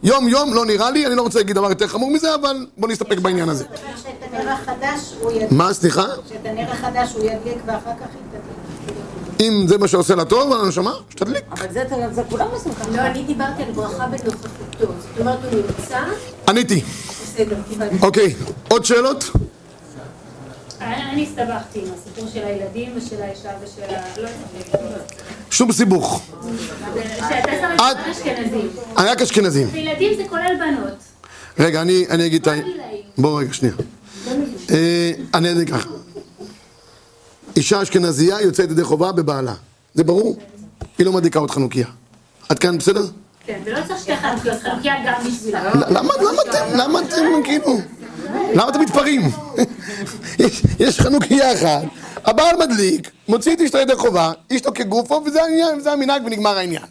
יום 0.04 0.28
יום 0.28 0.54
לא 0.54 0.66
נראה 0.66 0.92
לי, 0.92 1.08
אני 1.08 1.16
לא 1.16 1.22
רוצה 1.22 1.40
להגיד 1.40 1.56
דבר 1.56 1.70
יותר 1.70 1.88
חמור 1.88 2.12
מזה, 2.12 2.36
אבל 2.36 2.66
בוא 2.78 2.88
נסתפק 2.90 3.18
בעניין 3.20 3.50
הזה. 3.50 3.64
שאת 4.04 4.12
הנר 4.34 4.50
החדש 4.50 5.14
הוא 5.22 5.32
ידליק. 5.32 5.52
מה, 5.52 5.74
סליחה? 5.74 6.06
שאת 6.30 6.46
הנר 6.46 6.72
החדש 6.72 7.14
הוא 7.14 7.24
ידליק 7.24 7.58
ואחר 7.66 7.80
כך 8.00 8.08
היא 8.14 8.40
תדליק. 8.40 9.40
אם 9.40 9.66
זה 9.68 9.78
מה 9.78 9.88
שעושה 9.88 10.16
לה 10.16 10.26
טוב, 10.26 10.52
על 10.54 10.66
הנשמה, 10.66 10.94
שתדליק. 11.10 11.44
אבל 11.52 11.66
זה, 11.74 11.84
זה 12.12 12.22
כולם 12.30 12.48
עושים 12.52 12.74
ככה. 12.74 12.90
לא, 12.92 13.02
אני 13.02 13.24
דיברתי 13.24 13.64
על 13.64 13.72
ברכה 13.72 14.08
בנוכחותו. 14.08 14.48
זאת 14.80 15.20
אומרת, 15.20 15.38
הוא 15.52 15.62
נמצא, 15.80 16.00
עניתי. 16.50 16.82
בסדר, 17.10 17.56
קיבלתי. 17.70 17.96
אוקיי, 18.02 18.34
עוד 18.68 18.86
שאלות? 18.86 19.30
אני 20.82 21.24
הסתבכתי 21.24 21.80
עם 21.80 21.86
הסיפור 21.94 22.30
של 22.34 22.46
הילדים 22.46 22.94
ושל 22.96 23.22
האישה 23.22 23.50
ושל 23.64 23.96
ה... 23.96 24.22
לא 24.22 24.28
הצלחתי. 24.28 24.78
שום 25.52 25.72
סיבוך. 25.72 26.22
שאתה 27.16 27.52
שם 27.62 27.76
את 27.76 27.98
האשכנזים. 28.08 28.70
אני 28.98 29.08
רק 29.08 29.22
אשכנזים. 29.22 29.68
וילדים 29.72 30.18
זה 30.18 30.24
כולל 30.30 30.56
בנות. 30.60 30.98
רגע, 31.60 31.82
אני, 31.82 32.06
אני 32.10 32.26
אגיד 32.26 32.42
את 32.42 32.48
ה... 32.48 32.56
גילאים. 32.56 33.02
בוא 33.18 33.40
רגע, 33.40 33.54
שנייה. 33.54 33.74
אה, 34.72 35.12
אני 35.34 35.52
אגיד 35.52 35.70
ככה. 35.70 35.90
אישה 37.56 37.82
אשכנזייה 37.82 38.42
יוצאת 38.42 38.72
ידי 38.72 38.84
חובה 38.84 39.12
בבעלה. 39.12 39.54
זה 39.94 40.04
ברור? 40.04 40.38
היא 40.98 41.06
לא 41.06 41.14
מדליקה 41.14 41.40
עוד 41.40 41.52
חנוכיה. 41.52 41.88
עד 42.50 42.60
כאן 42.60 42.78
בסדר? 42.78 43.06
כן, 43.46 43.60
ולא 43.66 43.80
צריך 43.88 44.00
שתי 44.00 44.16
חנוכיות, 44.18 44.62
חנוכיה 44.62 44.96
גם 45.06 45.28
בשבילה. 45.28 45.74
למה 45.90 46.14
אתם, 46.50 46.66
למה 46.78 47.00
אתם 47.00 47.44
כאילו, 47.44 47.80
למה 48.54 48.70
אתם 48.70 48.82
מתפרעים? 48.82 49.22
יש, 50.80 51.00
חנוכיה 51.00 51.54
אחת, 51.54 51.82
הבעל 52.26 52.56
מדליק, 52.56 53.12
מוציא 53.28 53.56
את 53.56 53.62
אשתו 53.62 53.78
ידי 53.78 53.96
חובה, 53.96 54.32
אשתו 54.56 54.72
כגופו, 54.76 55.24
וזה 55.26 55.44
העניין, 55.44 55.78
וזה 55.78 55.92
המנהג 55.92 56.26
ונגמר 56.26 56.58
העניין. 56.58 56.84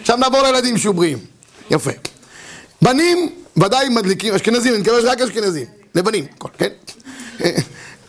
עכשיו 0.00 0.16
נעבור 0.16 0.42
לילדים 0.42 0.78
שיהיו 0.78 0.94
בריאים. 0.94 1.18
יפה. 1.70 1.90
בנים 2.82 3.28
ודאי 3.56 3.88
מדליקים, 3.88 4.34
אשכנזים, 4.34 4.74
אני 4.74 4.82
מקווה 4.82 5.00
שרק 5.00 5.20
אשכנזים. 5.20 5.66
לבנים, 5.94 6.24
הכל, 6.36 6.48
כן? 6.58 6.68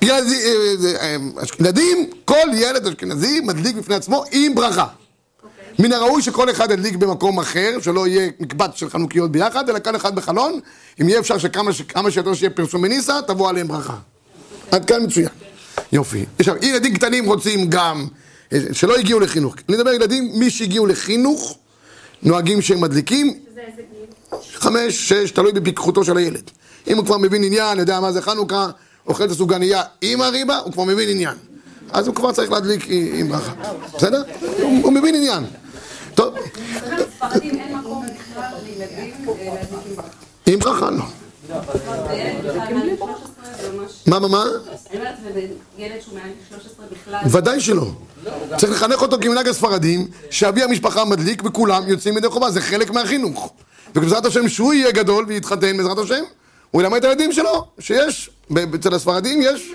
ילדים, 0.01 0.39
אה, 0.85 1.01
אה, 1.01 1.15
ילדים, 1.59 2.09
כל 2.25 2.47
ילד 2.53 2.87
אשכנזי 2.87 3.39
מדליק 3.39 3.75
בפני 3.75 3.95
עצמו 3.95 4.23
עם 4.31 4.55
ברכה. 4.55 4.85
מן 5.79 5.91
הראוי 5.93 6.21
שכל 6.21 6.51
אחד 6.51 6.71
ידליק 6.71 6.95
במקום 6.95 7.39
אחר, 7.39 7.77
שלא 7.81 8.07
יהיה 8.07 8.29
מקבץ 8.39 8.69
של 8.75 8.89
חנוכיות 8.89 9.31
ביחד, 9.31 9.69
אלא 9.69 9.79
כל 9.79 9.95
אחד 9.95 10.15
בחלון. 10.15 10.59
אם 11.01 11.09
יהיה 11.09 11.19
אפשר 11.19 11.37
שכמה 11.37 11.73
ש- 11.73 11.81
כמה 11.81 12.11
שיותר 12.11 12.33
שיהיה 12.33 12.49
פרסומי 12.49 12.89
ניסה, 12.89 13.19
תבוא 13.27 13.49
עליהם 13.49 13.67
ברכה. 13.67 13.95
עד 14.71 14.85
כאן 14.85 15.03
מצוין. 15.03 15.27
יופי. 15.91 16.25
עכשיו, 16.39 16.55
ילדים 16.61 16.95
קטנים 16.95 17.25
רוצים 17.25 17.69
גם, 17.69 18.07
אה, 18.53 18.59
שלא 18.71 18.95
הגיעו 18.97 19.19
לחינוך. 19.19 19.55
אני 19.69 19.77
מדבר 19.77 19.93
ילדים, 19.93 20.31
מי 20.33 20.49
שהגיעו 20.49 20.85
לחינוך, 20.85 21.57
נוהגים 22.23 22.61
שהם 22.61 22.81
מדליקים? 22.81 23.33
חמש, 24.53 25.09
שש, 25.09 25.31
תלוי 25.31 25.51
בפיקחותו 25.51 26.03
של 26.03 26.17
הילד. 26.17 26.51
אם 26.87 26.97
הוא 26.97 27.05
כבר 27.05 27.17
מבין 27.17 27.43
עניין, 27.43 27.79
יודע 27.79 27.99
מה 27.99 28.11
זה 28.11 28.21
חנוכה, 28.21 28.67
אוכל 29.07 29.23
את 29.25 29.31
הסופגניה 29.31 29.81
עם 30.01 30.21
הריבה, 30.21 30.57
הוא 30.57 30.73
כבר 30.73 30.83
מבין 30.83 31.09
עניין. 31.09 31.35
אז 31.91 32.07
הוא 32.07 32.15
כבר 32.15 32.31
צריך 32.31 32.51
להדליק 32.51 32.85
עם 32.89 33.29
ברכה. 33.29 33.51
בסדר? 33.97 34.23
הוא 34.61 34.91
מבין 34.93 35.15
עניין. 35.15 35.43
טוב. 36.17 36.33
עם 40.45 40.59
ברכה 40.59 40.89
לא. 40.89 41.03
מה, 44.05 44.19
מה, 44.19 44.27
מה? 44.27 44.43
אני 44.89 44.99
אומרת, 44.99 45.15
וילד 45.77 46.01
שהוא 46.01 46.13
מעל 46.13 46.29
13 46.49 46.85
בכלל, 46.91 47.19
ודאי 47.31 47.59
שלא. 47.59 47.85
צריך 48.57 48.71
לחנך 48.71 49.01
אותו 49.01 49.17
כמנהג 49.21 49.47
הספרדים, 49.47 50.07
שאבי 50.29 50.63
המשפחה 50.63 51.05
מדליק 51.05 51.41
וכולם 51.45 51.83
יוצאים 51.87 52.17
ידי 52.17 52.29
חובה, 52.29 52.51
זה 52.51 52.61
חלק 52.61 52.91
מהחינוך. 52.91 53.53
ובעזרת 53.95 54.25
השם 54.25 54.49
שהוא 54.49 54.73
יהיה 54.73 54.91
גדול 54.91 55.25
ויתחתן 55.27 55.77
בעזרת 55.77 55.97
השם, 55.97 56.23
הוא 56.71 56.81
ילמד 56.81 56.97
את 56.97 57.03
הילדים 57.03 57.33
שלו, 57.33 57.65
שיש, 57.79 58.29
אצל 58.75 58.93
הספרדים 58.93 59.41
יש. 59.41 59.71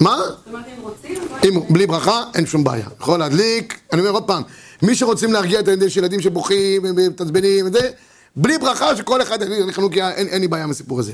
מה? 0.00 0.20
אם 0.52 0.82
רוצים, 0.82 1.64
בלי 1.70 1.86
ברכה, 1.86 2.22
אין 2.34 2.46
שום 2.46 2.64
בעיה. 2.64 2.86
יכול 3.00 3.18
להדליק, 3.18 3.80
אני 3.92 4.00
אומר 4.00 4.10
עוד 4.10 4.24
פעם, 4.24 4.42
מי 4.82 4.94
שרוצים 4.94 5.32
להרגיע 5.32 5.60
את 5.60 5.68
הילדים 5.68 5.88
של 5.88 6.00
ילדים 6.00 6.20
שבוכים 6.20 6.82
ומתעצבנים 6.84 7.66
וזה, 7.66 7.90
בלי 8.36 8.58
ברכה 8.58 8.96
שכל 8.96 9.22
אחד 9.22 9.42
ידליק 9.42 9.74
חנוכיה, 9.74 10.10
אין, 10.10 10.26
אין 10.26 10.40
לי 10.40 10.48
בעיה 10.48 10.64
עם 10.64 10.70
הסיפור 10.70 11.00
הזה. 11.00 11.12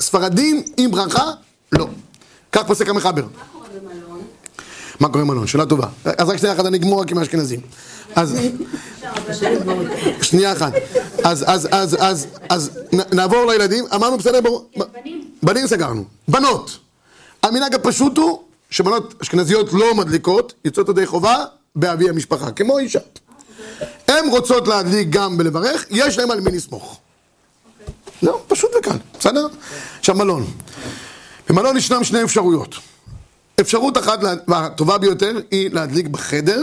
ספרדים 0.00 0.62
עם 0.76 0.90
ברכה, 0.90 1.32
לא. 1.72 1.88
כך 2.52 2.62
פוסק 2.66 2.88
המחבר. 2.88 3.24
מה 5.00 5.08
קורה 5.08 5.24
במלון? 5.24 5.46
שאלה 5.46 5.66
טובה. 5.66 5.86
אז 6.04 6.28
רק 6.28 6.36
שנייה 6.36 6.54
אחת, 6.54 6.66
אני 6.66 6.76
אגמור 6.76 7.00
רק 7.00 7.10
עם 7.10 7.18
האשכנזים. 7.18 7.60
אז... 8.14 8.38
שנייה 10.22 10.52
אחת. 10.52 10.72
אז, 11.24 11.44
אז, 11.46 11.68
אז, 11.70 11.96
אז, 12.00 12.26
אז 12.48 12.70
נעבור 13.12 13.46
לילדים. 13.46 13.84
אמרנו 13.94 14.18
בסדר, 14.18 14.40
ברור. 14.40 14.70
בנים. 14.76 15.24
בנים 15.42 15.66
סגרנו. 15.66 16.04
בנות. 16.28 16.78
המנהג 17.42 17.74
הפשוט 17.74 18.18
הוא 18.18 18.38
שבנות 18.70 19.14
אשכנזיות 19.22 19.72
לא 19.72 19.94
מדליקות, 19.94 20.54
יוצאות 20.64 20.88
ידי 20.88 21.06
חובה 21.06 21.44
באבי 21.76 22.08
המשפחה, 22.08 22.50
כמו 22.50 22.78
אישה. 22.78 22.98
הן 24.08 24.28
רוצות 24.30 24.68
להדליק 24.68 25.08
גם 25.10 25.36
ולברך, 25.38 25.86
יש 25.90 26.18
להן 26.18 26.30
על 26.30 26.40
מי 26.40 26.50
לסמוך. 26.50 27.00
זהו, 28.22 28.40
פשוט 28.48 28.70
וקל, 28.78 28.96
בסדר? 29.18 29.46
עכשיו 29.98 30.14
מלון. 30.14 30.46
במלון 31.48 31.76
ישנם 31.76 32.04
שני 32.04 32.22
אפשרויות. 32.22 32.74
אפשרות 33.60 33.98
אחת, 33.98 34.18
והטובה 34.48 34.98
ביותר, 34.98 35.40
היא 35.50 35.70
להדליק 35.72 36.06
בחדר, 36.06 36.62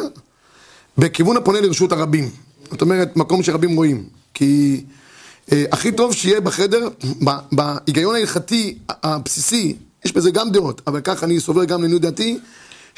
בכיוון 0.98 1.38
הפונה 1.38 1.62
לרשות 1.62 1.92
הרבים. 1.92 2.30
זאת 2.72 2.82
אומרת, 2.82 3.16
מקום 3.16 3.44
שרבים 3.44 3.76
רואים. 3.76 4.06
כי 4.34 4.84
אה, 5.52 5.66
הכי 5.72 5.92
טוב 5.92 6.14
שיהיה 6.14 6.42
בחדר, 6.42 6.90
בהיגיון 7.52 8.16
ההלכתי 8.16 8.78
הבסיסי, 8.90 9.76
יש 10.06 10.12
בזה 10.12 10.32
גם 10.32 10.52
דעות, 10.52 10.82
אבל 10.88 11.02
כך 11.04 11.24
אני 11.24 11.40
סובר 11.40 11.66
גם 11.66 11.82
לעניות 11.82 12.02
דעתי, 12.02 12.40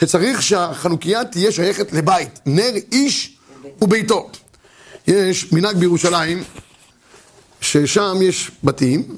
שצריך 0.02 0.42
שהחנוכיה 0.42 1.26
תהיה 1.26 1.52
שייכת 1.52 1.94
לבית, 1.94 2.40
נר 2.46 2.72
איש 2.92 3.38
וביתו. 3.82 4.30
יש 5.08 5.54
מנהג 5.54 5.78
בירושלים, 5.78 6.44
ששם 7.62 8.18
יש 8.22 8.52
בתים, 8.64 9.18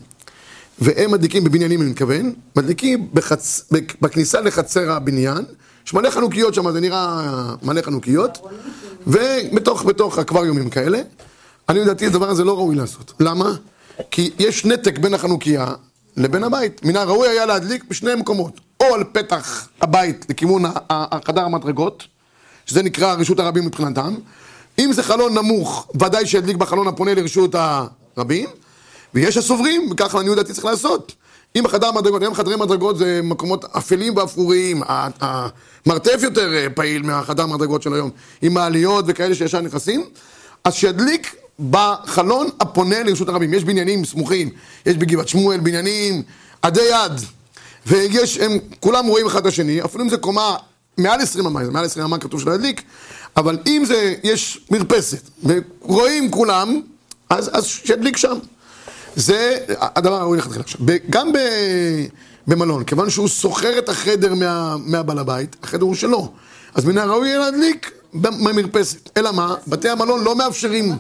והם 0.80 1.12
מדליקים 1.12 1.44
בבניינים, 1.44 1.82
אני 1.82 1.90
מתכוון, 1.90 2.34
מדליקים 2.56 3.10
בחצ... 3.14 3.72
בכניסה 4.02 4.42
לחצר 4.42 4.92
הבניין, 4.92 5.46
יש 5.86 5.94
מלא 5.94 6.10
חנוכיות 6.10 6.54
שם, 6.54 6.72
זה 6.72 6.80
נראה 6.80 7.56
מלא 7.64 7.82
חנוכיות, 7.82 8.38
ובתוך 9.08 9.86
בתוך 9.86 10.20
אקווריומים 10.20 10.70
כאלה. 10.70 11.02
אני 11.70 11.80
לדעתי 11.80 12.06
הדבר 12.06 12.30
הזה 12.30 12.44
לא 12.44 12.58
ראוי 12.58 12.76
לעשות. 12.76 13.14
למה? 13.20 13.54
כי 14.12 14.32
יש 14.40 14.66
נתק 14.66 14.98
בין 15.00 15.14
החנוכיה 15.14 15.74
לבין 16.18 16.44
הבית. 16.44 16.86
מן 16.86 16.96
הראוי 16.96 17.28
היה 17.28 17.46
להדליק 17.46 17.84
בשני 17.90 18.16
מקומות, 18.16 18.60
או 18.90 18.96
על 18.96 19.04
פתח 19.12 19.68
הבית 19.82 20.26
לכיוון 20.30 20.64
החדר 20.90 21.42
המדרגות, 21.42 22.04
שזה 22.66 22.84
נקרא 22.84 23.14
רשות 23.14 23.40
הרבים 23.40 23.66
מבחינתם. 23.66 24.16
אם 24.80 24.94
זה 24.94 25.04
חלון 25.04 25.38
נמוך, 25.38 25.88
ודאי 25.96 26.26
שידליק 26.26 26.58
בחלון 26.58 26.88
הפונה 26.88 27.14
לרשות 27.14 27.56
הרבים. 28.18 28.50
ויש 29.14 29.38
הסוברים, 29.38 29.90
וככה 29.92 30.18
לעניות 30.18 30.38
דעתי 30.38 30.54
צריך 30.54 30.66
לעשות. 30.66 31.16
אם 31.56 31.66
החדר 31.66 31.88
המדרגות, 31.88 32.22
היום 32.22 32.34
חדרי 32.34 32.56
מדרגות 32.56 32.98
זה 32.98 33.22
מקומות 33.24 33.66
אפלים 33.78 34.18
ואפרוריים, 34.18 34.82
המרתף 34.88 36.20
יותר 36.22 36.54
אה, 36.54 36.68
פעיל 36.70 37.04
מהחדר 37.04 37.44
המדרגות 37.44 37.82
של 37.82 37.94
היום, 37.94 38.10
עם 38.42 38.54
מעליות 38.54 39.06
וכאלה 39.08 39.36
שישר 39.36 39.62
נכנסים, 39.62 40.04
אז 40.64 40.74
שידליק 40.74 41.36
בחלון 41.70 42.48
הפונה 42.60 43.04
לרשות 43.04 43.30
הרבים. 43.30 43.54
יש 43.54 43.64
בניינים 43.64 44.06
סמוכים, 44.06 44.50
יש 44.86 44.98
בגבעת 44.98 45.28
שמואל 45.28 45.60
בניינים 45.60 46.24
עדי 46.62 46.82
יד, 46.82 47.22
ויש, 47.86 48.38
הם 48.38 48.52
כולם 48.80 49.06
רואים 49.06 49.28
אחד 49.28 49.40
את 49.40 49.46
השני, 49.46 49.84
אפילו 49.84 50.04
אם 50.04 50.10
זה 50.10 50.18
קומה 50.18 50.56
מעל 50.98 51.22
20 51.22 51.46
אמה, 51.46 51.64
מעל 51.64 51.86
20 51.86 52.06
אמה 52.06 52.18
כתוב 52.18 52.42
שלא 52.42 52.52
ידליק, 52.52 52.82
אבל 53.38 53.58
אם 53.68 53.84
זה, 53.88 54.14
יש 54.24 54.60
מרפסת, 54.72 55.30
ורואים 55.44 56.32
כולם, 56.32 56.82
אז, 57.30 57.50
אז 57.54 57.66
שידליק 57.66 58.18
שם. 58.18 58.38
זה 59.16 59.58
הדבר 59.70 60.14
הראוי 60.14 60.38
לכתחילה 60.38 60.64
עכשיו. 60.64 60.82
גם 61.10 61.34
ב, 61.34 61.38
במלון, 62.48 62.84
כיוון 62.84 63.10
שהוא 63.10 63.28
שוכר 63.28 63.78
את 63.78 63.90
החדר 63.90 64.36
מה, 64.36 64.76
מהבעל 64.86 65.20
הבית, 65.20 65.56
החדר 65.64 65.84
הוא 65.84 65.96
שלו, 65.96 66.32
אז 66.74 66.86
מן 66.86 66.98
הראוי 66.98 67.28
יהיה 67.28 67.40
להדליק 67.40 67.92
במרפסת. 68.14 69.10
אלא 69.18 69.32
מה? 69.32 69.56
בתי 69.68 69.90
המלון 69.90 70.24
לא 70.24 70.36
מאפשרים 70.36 70.96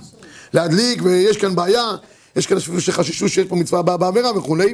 להדליק, 0.53 0.99
ויש 1.03 1.37
כאן 1.37 1.55
בעיה, 1.55 1.95
יש 2.35 2.47
כאלה 2.47 2.59
אפילו 2.59 2.81
שחששו 2.81 3.29
שיש 3.29 3.47
פה 3.47 3.55
מצווה 3.55 3.79
הבאה 3.79 3.97
בעבירה 3.97 4.37
וכולי, 4.37 4.73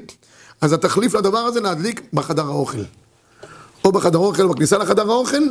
אז 0.61 0.73
התחליף 0.73 1.13
לדבר 1.13 1.37
הזה 1.37 1.61
להדליק 1.61 2.01
בחדר 2.13 2.45
האוכל. 2.45 2.83
או 3.85 3.91
בחדר 3.91 4.17
האוכל, 4.17 4.43
או 4.43 4.49
בכניסה 4.49 4.77
לחדר 4.77 5.11
האוכל, 5.11 5.43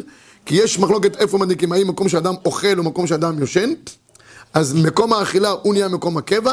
כי 0.47 0.55
יש 0.55 0.79
מחלוקת 0.79 1.17
איפה 1.17 1.39
מדליקים, 1.39 1.73
האם 1.73 1.89
מקום 1.89 2.09
שאדם 2.09 2.35
אוכל 2.45 2.79
או 2.79 2.83
מקום 2.83 3.07
שאדם 3.07 3.39
יושן, 3.39 3.73
אז 4.55 4.75
מקום 4.75 5.13
האכילה 5.13 5.51
הוא 5.51 5.73
נהיה 5.75 5.89
מקום 5.89 6.17
הקבע, 6.17 6.53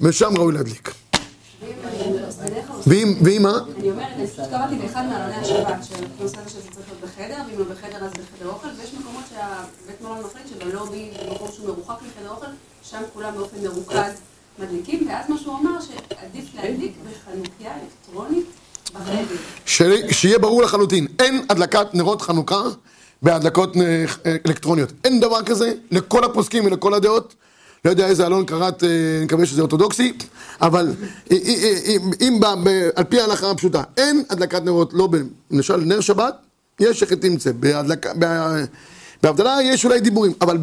ושם 0.00 0.36
ראוי 0.36 0.52
להדליק. 0.52 0.90
ואם, 2.86 3.14
ואם 3.24 3.42
מה? 3.42 3.58
אני 3.78 3.90
אומרת, 3.90 4.06
קראתי 4.50 4.76
באחד 4.76 5.04
מעלוני 5.06 5.36
השבת, 5.36 5.84
שהנושא 5.84 6.38
הזה 6.40 6.50
שזה 6.50 6.68
צריך 6.74 6.86
להיות 6.88 7.00
בחדר, 7.02 7.42
ואם 7.48 7.58
לא 7.58 7.64
בחדר 7.64 8.04
אז 8.04 8.10
בחדר 8.10 8.48
אוכל, 8.48 8.68
ויש 8.78 8.94
מקומות 8.94 9.24
שהבית 9.30 10.00
מלון 10.00 10.18
מחליט 10.20 10.46
שבלובי, 10.48 11.10
במקום 11.28 11.48
שהוא 11.54 11.66
מרוחק 11.66 11.94
מחדר 11.94 12.30
אוכל, 12.30 12.46
שם 12.82 13.02
כולם 13.12 13.34
באופן 13.36 13.56
מרוכז 13.62 14.12
מדליקים, 14.58 15.08
ואז 15.08 15.24
מה 15.28 15.36
שהוא 15.38 15.58
אמר, 15.58 15.70
שעדיף 15.80 16.44
להדליק 16.54 16.92
בחנוכיה 17.02 17.72
אלקטרונית. 17.82 18.46
ש- 19.66 19.82
שיהיה 20.10 20.38
ברור 20.38 20.62
לחלוטין, 20.62 21.06
אין 21.18 21.44
הדלקת 21.50 21.86
נרות 21.94 22.22
חנוכה 22.22 22.62
בהדלקות 23.22 23.76
אה, 23.76 24.04
אלקטרוניות. 24.46 24.92
אין 25.04 25.20
דבר 25.20 25.42
כזה 25.42 25.72
לכל 25.90 26.24
הפוסקים 26.24 26.66
ולכל 26.66 26.94
הדעות. 26.94 27.34
לא 27.84 27.90
יודע 27.90 28.06
איזה 28.06 28.26
אלון 28.26 28.44
קראת, 28.44 28.84
אה, 28.84 28.88
אני 29.16 29.24
מקווה 29.24 29.46
שזה 29.46 29.60
אורתודוקסי, 29.60 30.12
אבל 30.60 30.92
אה, 31.30 31.36
אה, 31.46 31.54
אה, 31.86 31.96
אם, 32.20 32.40
על 32.96 33.04
פי 33.04 33.20
ההלכה 33.20 33.50
הפשוטה, 33.50 33.82
אין 33.96 34.22
הדלקת 34.30 34.62
נרות, 34.64 34.90
לא. 34.94 35.08
למשל 35.50 35.76
נר 35.76 36.00
שבת, 36.00 36.34
יש 36.80 37.02
בהדלקה, 37.60 38.12
ב- 38.18 38.64
בהבדלה 39.22 39.56
יש 39.62 39.84
אולי 39.84 40.00
דיבורים, 40.00 40.32
אבל 40.40 40.58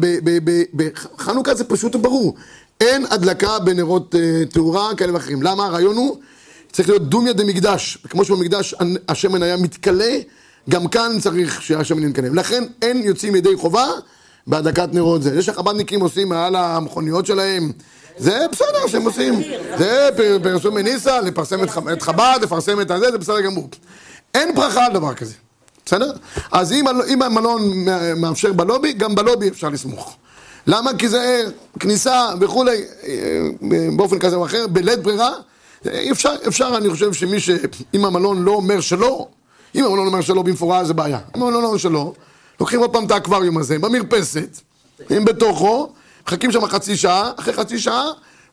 בחנוכה 0.74 1.54
זה 1.54 1.64
פשוט 1.64 1.96
וברור, 1.96 2.34
אין 2.80 3.06
הדלקה 3.10 3.58
בנרות 3.58 4.14
אה, 4.14 4.42
תאורה 4.52 4.94
כאלה 4.96 5.14
ואחרים. 5.14 5.42
למה? 5.42 5.66
הרעיון 5.66 5.96
הוא 5.96 6.16
צריך 6.72 6.88
להיות 6.88 7.08
דומיה 7.08 7.32
דמקדש, 7.32 7.98
כמו 8.10 8.24
שבמקדש 8.24 8.74
השמן 9.08 9.42
היה 9.42 9.56
מתכלה, 9.56 10.16
גם 10.70 10.88
כאן 10.88 11.12
צריך 11.20 11.62
שהשמן 11.62 12.08
יתכלה. 12.08 12.28
לכן 12.32 12.64
אין 12.82 12.96
יוצאים 13.02 13.36
ידי 13.36 13.56
חובה 13.56 13.86
בהדלקת 14.46 14.88
נרות 14.92 15.22
זה. 15.22 15.34
זה 15.34 15.42
שהחב"דניקים 15.42 16.00
עושים 16.00 16.28
מעל 16.28 16.56
המכוניות 16.56 17.26
שלהם, 17.26 17.72
זה 18.18 18.38
בסדר 18.52 18.86
שהם 18.88 19.02
עושים. 19.04 19.34
זה 19.78 20.08
פר- 20.16 20.38
פרסום 20.42 20.74
מניסה, 20.74 21.20
לפרסם 21.20 21.64
את 21.92 22.02
חב"ד, 22.02 22.38
לפרסם 22.42 22.80
את 22.80 22.90
הזה, 22.90 23.10
זה 23.10 23.18
בסדר 23.18 23.40
גמור. 23.40 23.68
אין 24.34 24.54
ברכה 24.54 24.84
על 24.86 24.92
דבר 24.92 25.14
כזה, 25.14 25.34
בסדר? 25.86 26.12
אז 26.52 26.72
אם, 26.72 26.84
אם 27.08 27.22
המלון 27.22 27.72
מא- 27.84 28.14
מאפשר 28.14 28.52
בלובי, 28.52 28.92
גם 28.92 29.14
בלובי 29.14 29.48
אפשר 29.48 29.68
לסמוך. 29.68 30.16
למה? 30.66 30.90
כי 30.98 31.08
זה 31.08 31.44
כניסה 31.80 32.28
וכולי, 32.40 32.84
אה, 33.06 33.40
באופן 33.96 34.18
כזה 34.18 34.36
או 34.36 34.46
אחר, 34.46 34.66
בלית 34.66 35.02
ברירה. 35.02 35.30
אפשר, 36.12 36.34
אפשר, 36.48 36.74
אני 36.76 36.90
חושב 36.90 37.12
שמי 37.12 37.40
ש... 37.40 37.50
אם 37.94 38.04
המלון 38.04 38.42
לא 38.42 38.50
אומר 38.50 38.80
שלא, 38.80 39.26
אם 39.74 39.84
המלון 39.84 40.06
אומר 40.06 40.20
שלא 40.20 40.42
במפורש 40.42 40.86
זה 40.86 40.94
בעיה. 40.94 41.18
אם 41.36 41.42
המלון 41.42 41.62
לא 41.62 41.66
אומר 41.66 41.78
שלא, 41.78 42.12
לוקחים 42.60 42.80
עוד 42.80 42.92
פעם 42.92 43.06
את 43.06 43.10
האקווריום 43.10 43.58
הזה 43.58 43.78
במרפסת, 43.78 44.60
אם 45.16 45.24
בתוכו, 45.24 45.92
מחכים 46.26 46.52
שם 46.52 46.66
חצי 46.66 46.96
שעה, 46.96 47.30
אחרי 47.36 47.54
חצי 47.54 47.78
שעה 47.78 48.04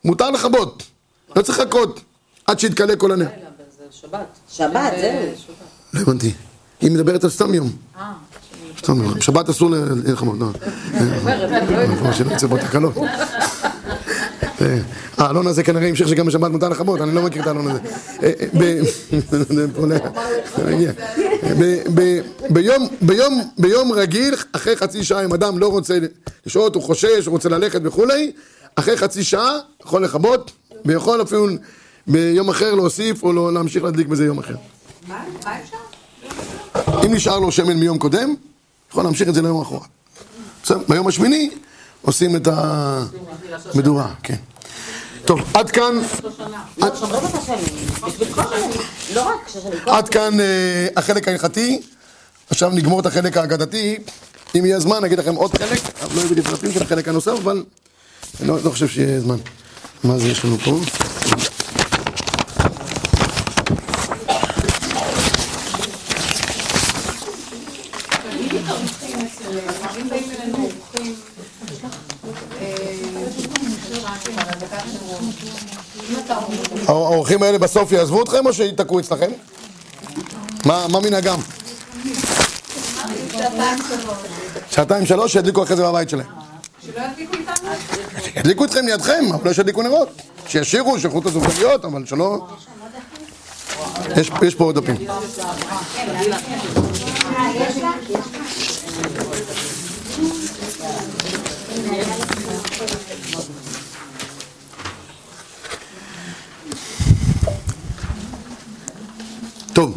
מותר 0.04 0.30
לכבות. 0.30 0.82
לא 1.36 1.42
צריך 1.42 1.58
לחכות 1.58 2.00
עד 2.46 2.60
שיתכלה 2.60 2.96
כל 2.96 3.12
הנר. 3.12 3.28
זה 3.78 3.84
שבת. 3.90 4.26
שבת, 4.48 4.92
זהו. 5.00 5.54
לא 5.94 6.00
הבנתי. 6.00 6.32
היא 6.80 6.90
מדברת 6.90 7.24
על 7.24 7.30
סתם 7.30 7.54
יום. 7.54 7.70
סתם 8.78 9.02
יום. 9.02 9.20
שבת 9.20 9.48
אסור 9.48 9.70
ל- 9.70 9.74
ללחמות, 10.04 10.38
לא. 10.40 10.46
כמו 11.98 12.12
שלא 12.12 12.32
יצא 12.32 12.46
בו 12.46 12.56
תקלות. 12.56 12.94
האלון 15.18 15.46
הזה 15.46 15.62
כנראה 15.62 15.88
המשיך 15.88 16.08
שגם 16.08 16.26
בשבת 16.26 16.50
מותר 16.50 16.68
לכבות, 16.68 17.00
אני 17.00 17.14
לא 17.14 17.22
מכיר 17.22 17.42
את 17.42 17.46
האלון 17.46 17.66
הזה. 17.70 17.80
ביום- 23.58 23.92
רגיל, 23.92 24.34
אחרי 24.52 24.76
חצי 24.76 25.04
שעה, 25.04 25.24
אם 25.24 25.32
אדם 25.34 25.58
לא 25.58 25.68
רוצה 25.68 25.98
לשהות, 26.46 26.74
הוא 26.74 26.82
חושש, 26.82 27.26
הוא 27.26 27.32
רוצה 27.32 27.48
ללכת 27.48 27.80
וכולי, 27.84 28.32
אחרי 28.76 28.96
חצי 28.96 29.24
שעה 29.24 29.52
יכול 29.82 30.04
לכבות, 30.04 30.50
ויכול 30.84 31.22
אפילו 31.22 31.46
ביום 32.06 32.48
אחר 32.48 32.74
להוסיף 32.74 33.22
או 33.22 33.32
לא- 33.32 33.52
להמשיך 33.52 33.84
להדליק 33.84 34.06
בזה 34.06 34.24
יום 34.24 34.38
אחר. 34.38 34.54
מה 35.08 35.22
אפשר? 35.62 35.76
אם 37.06 37.14
נשאר 37.14 37.38
לו 37.38 37.52
שמן 37.52 37.76
מיום 37.76 37.98
קודם, 37.98 38.34
יכול 38.90 39.04
להמשיך 39.04 39.28
את 39.28 39.34
זה 39.34 39.42
ליום 39.42 39.58
האחרון. 39.58 39.86
בסדר, 40.62 40.78
ביום 40.88 41.08
השמיני 41.08 41.50
עושים 42.02 42.36
את 42.36 42.48
המדורה, 42.52 44.14
כן. 44.22 44.36
טוב, 45.24 45.40
עד 45.54 45.70
כאן, 45.70 45.98
עד 49.86 50.08
כאן 50.08 50.40
אה, 50.40 50.88
החלק 50.96 51.28
ההלכתי. 51.28 51.82
עכשיו 52.50 52.70
נגמור 52.70 53.00
את 53.00 53.06
החלק 53.06 53.36
האגדתי. 53.36 53.98
אם 54.58 54.64
יהיה 54.64 54.80
זמן, 54.80 55.02
נגיד 55.02 55.18
לכם 55.18 55.34
עוד 55.34 55.58
חלק, 55.58 55.80
לא 56.14 56.20
יהיו 56.20 56.44
פרטים 56.44 56.72
של 56.72 56.82
החלק 56.82 57.08
הנוסף, 57.08 57.32
אבל 57.42 57.62
אני 58.40 58.48
לא, 58.48 58.58
לא 58.64 58.70
חושב 58.70 58.88
שיהיה 58.88 59.20
זמן. 59.20 59.36
מה 60.04 60.18
זה 60.18 60.28
יש 60.28 60.44
לנו 60.44 60.58
פה? 60.58 60.80
האורחים 76.90 77.42
האלה 77.42 77.58
בסוף 77.58 77.92
יעזבו 77.92 78.22
אתכם 78.22 78.46
או 78.46 78.52
שיתקעו 78.52 79.00
אצלכם? 79.00 79.30
מה 80.64 80.86
מה 80.88 81.00
מנהגם? 81.00 81.38
שעתיים 84.70 85.06
שלוש 85.06 85.32
שידליקו 85.32 85.62
אחרי 85.62 85.76
זה 85.76 85.82
בבית 85.84 86.10
שלהם. 86.10 86.26
שלא 86.86 87.02
ידליקו 87.12 87.34
איתנו? 87.34 87.68
ידליקו 88.36 88.64
אתכם 88.64 88.86
לידכם, 88.86 89.24
אבל 89.34 89.48
לא 89.48 89.52
שידליקו 89.52 89.82
נרות. 89.82 90.08
שישירו, 90.48 91.00
שיכולו 91.00 91.20
את 91.20 91.26
הזוגיות, 91.26 91.84
אבל 91.84 92.06
שלא... 92.06 92.46
יש 94.42 94.54
פה 94.54 94.64
עוד 94.64 94.78
דפים. 94.78 94.96
טוב. 109.80 109.94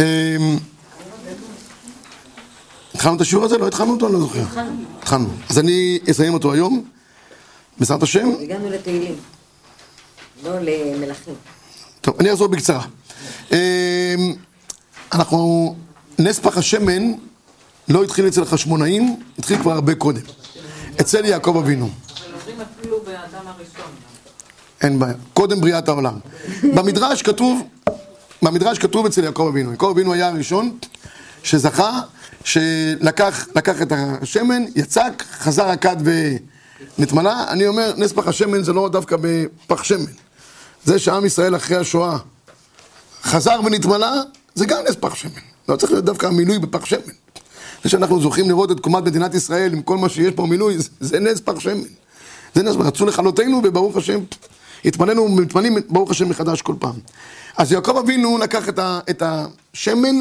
אמ, 0.00 0.58
התחלנו 2.94 3.16
את 3.16 3.20
השיעור 3.20 3.44
הזה? 3.44 3.58
לא 3.58 3.66
התחלנו 3.66 3.92
אותו? 3.92 4.06
אני 4.06 4.14
לא 4.14 4.20
זוכר. 4.20 4.42
התחלנו. 4.98 5.28
אז 5.50 5.58
אני 5.58 5.98
אסיים 6.10 6.34
אותו 6.34 6.52
היום, 6.52 6.84
בעזרת 7.78 8.02
השם. 8.02 8.28
הגענו 8.40 8.70
לתהילים. 8.70 9.14
לא 10.44 10.50
למלכים. 10.60 11.34
טוב, 12.00 12.14
אני 12.20 12.32
אחזור 12.32 12.48
בקצרה. 12.48 12.84
אמ, 13.52 13.56
אנחנו, 15.12 15.74
נס 16.18 16.38
פח 16.38 16.58
השמן 16.58 17.12
לא 17.88 18.04
התחיל 18.04 18.28
אצל 18.28 18.42
החשמונאים, 18.42 19.16
התחיל 19.38 19.58
כבר 19.58 19.72
הרבה 19.72 19.94
קודם. 19.94 20.22
אצל 21.00 21.24
יעקב 21.24 21.56
אבינו. 21.56 21.86
אבל 21.86 22.34
אומרים 22.34 22.60
אפילו 22.60 23.00
באדם 23.04 23.46
הראשון. 23.46 24.13
אין 24.84 24.98
בעיה. 24.98 25.14
קודם 25.34 25.60
בריאת 25.60 25.88
העולם. 25.88 26.14
במדרש 26.62 27.22
כתוב, 27.22 27.62
במדרש 28.42 28.78
כתוב 28.78 29.06
אצל 29.06 29.24
יעקב 29.24 29.46
אבינו. 29.50 29.70
יעקב 29.70 29.90
אבינו 29.94 30.12
היה 30.12 30.28
הראשון 30.28 30.78
שזכה, 31.42 32.00
שלקח 32.44 33.46
לקח 33.56 33.82
את 33.82 33.92
השמן, 33.92 34.62
יצק, 34.76 35.22
חזר 35.38 35.68
הכד 35.68 35.96
ונתמלא. 36.98 37.48
אני 37.48 37.66
אומר, 37.66 37.92
נס 37.96 38.12
פח 38.12 38.28
השמן 38.28 38.62
זה 38.62 38.72
לא 38.72 38.88
דווקא 38.88 39.16
בפח 39.20 39.84
שמן. 39.84 40.12
זה 40.84 40.98
שעם 40.98 41.26
ישראל 41.26 41.56
אחרי 41.56 41.76
השואה 41.76 42.16
חזר 43.22 43.60
ונתמלא, 43.64 44.12
זה 44.54 44.66
גם 44.66 44.78
נס 44.88 44.96
פח 45.00 45.14
שמן. 45.14 45.32
לא 45.68 45.76
צריך 45.76 45.92
להיות 45.92 46.04
דווקא 46.04 46.26
המילוי 46.26 46.58
בפח 46.58 46.84
שמן. 46.84 47.12
זה 47.84 47.90
שאנחנו 47.90 48.20
זוכים 48.20 48.48
לראות 48.48 48.70
את 48.70 48.80
קומת 48.80 49.02
מדינת 49.02 49.34
ישראל 49.34 49.72
עם 49.72 49.82
כל 49.82 49.96
מה 49.96 50.08
שיש 50.08 50.34
פה 50.34 50.46
מילוי, 50.46 50.76
זה 51.00 51.20
נס 51.20 51.40
פח 51.40 51.60
שמן. 51.60 51.88
זה 52.54 52.62
נס, 52.62 52.76
רצו 52.76 53.06
לכלותנו 53.06 53.60
וברוך 53.64 53.96
השם, 53.96 54.18
התפנינו 54.84 55.22
ומתפנים 55.22 55.76
ברוך 55.88 56.10
השם 56.10 56.28
מחדש 56.28 56.62
כל 56.62 56.74
פעם. 56.78 56.94
אז 57.56 57.72
יעקב 57.72 57.96
אבינו 57.96 58.38
לקח 58.38 58.68
את, 58.68 58.78
ה, 58.78 59.00
את 59.10 59.22
השמן, 59.26 60.16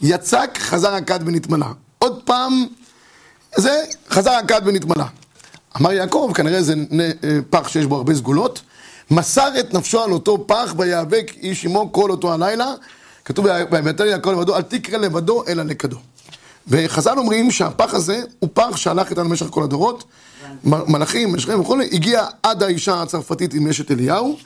יצק, 0.00 0.58
חזר 0.58 0.94
הכד 0.94 1.20
ונתמלא. 1.26 1.66
עוד 1.98 2.22
פעם, 2.24 2.66
זה 3.56 3.82
חזר 4.10 4.30
הכד 4.30 4.60
ונתמלא. 4.64 5.04
אמר 5.80 5.92
יעקב, 5.92 6.32
כנראה 6.34 6.62
זה 6.62 6.74
אה, 7.00 7.38
פח 7.50 7.68
שיש 7.68 7.86
בו 7.86 7.96
הרבה 7.96 8.14
סגולות, 8.14 8.60
מסר 9.10 9.48
את 9.60 9.74
נפשו 9.74 10.02
על 10.02 10.12
אותו 10.12 10.44
פח 10.46 10.74
ויאבק 10.78 11.32
איש 11.42 11.64
עמו 11.64 11.92
כל 11.92 12.10
אותו 12.10 12.32
הלילה. 12.32 12.72
כתוב, 13.24 13.46
ויתר 13.84 14.04
יעקב 14.04 14.30
לבדו, 14.30 14.56
אל 14.56 14.62
תקרא 14.62 14.98
לבדו 14.98 15.44
אלא 15.48 15.62
לכדו. 15.62 15.96
וחז"ל 16.68 17.18
אומרים 17.18 17.50
שהפח 17.50 17.94
הזה 17.94 18.22
הוא 18.38 18.50
פח 18.52 18.76
שהלך 18.76 19.10
איתנו 19.10 19.28
במשך 19.28 19.46
כל 19.46 19.62
הדורות, 19.62 20.04
מלאכים, 20.64 21.34
משכים 21.34 21.60
וכולי, 21.60 21.88
הגיע 21.92 22.26
עד 22.42 22.62
האישה 22.62 23.02
הצרפתית 23.02 23.54
עם 23.54 23.68
אשת 23.68 23.90
אליהו, 23.90 24.36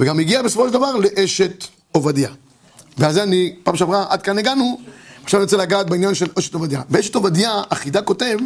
וגם 0.00 0.18
הגיע 0.18 0.42
בסופו 0.42 0.66
של 0.66 0.72
דבר 0.72 0.96
לאשת 0.96 1.64
עובדיה. 1.92 2.30
ועל 2.98 3.12
זה 3.12 3.22
אני, 3.22 3.54
פעם 3.62 3.76
שעברה, 3.76 4.06
עד 4.08 4.22
כאן 4.22 4.38
הגענו, 4.38 4.80
עכשיו 5.24 5.40
אני 5.40 5.44
רוצה 5.44 5.56
לגעת 5.56 5.90
בעניין 5.90 6.14
של 6.14 6.26
אשת 6.38 6.54
עובדיה. 6.54 6.82
באשת 6.88 7.14
עובדיה, 7.14 7.62
החידה 7.70 8.02
כותב 8.02 8.38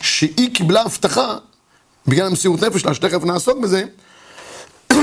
שהיא 0.00 0.54
קיבלה 0.54 0.82
הבטחה, 0.82 1.38
בגלל 2.06 2.26
המסירות 2.26 2.62
נפש 2.62 2.80
שלה, 2.80 2.94
שתכף 2.94 3.24
נעסוק 3.24 3.58
בזה, 3.58 3.84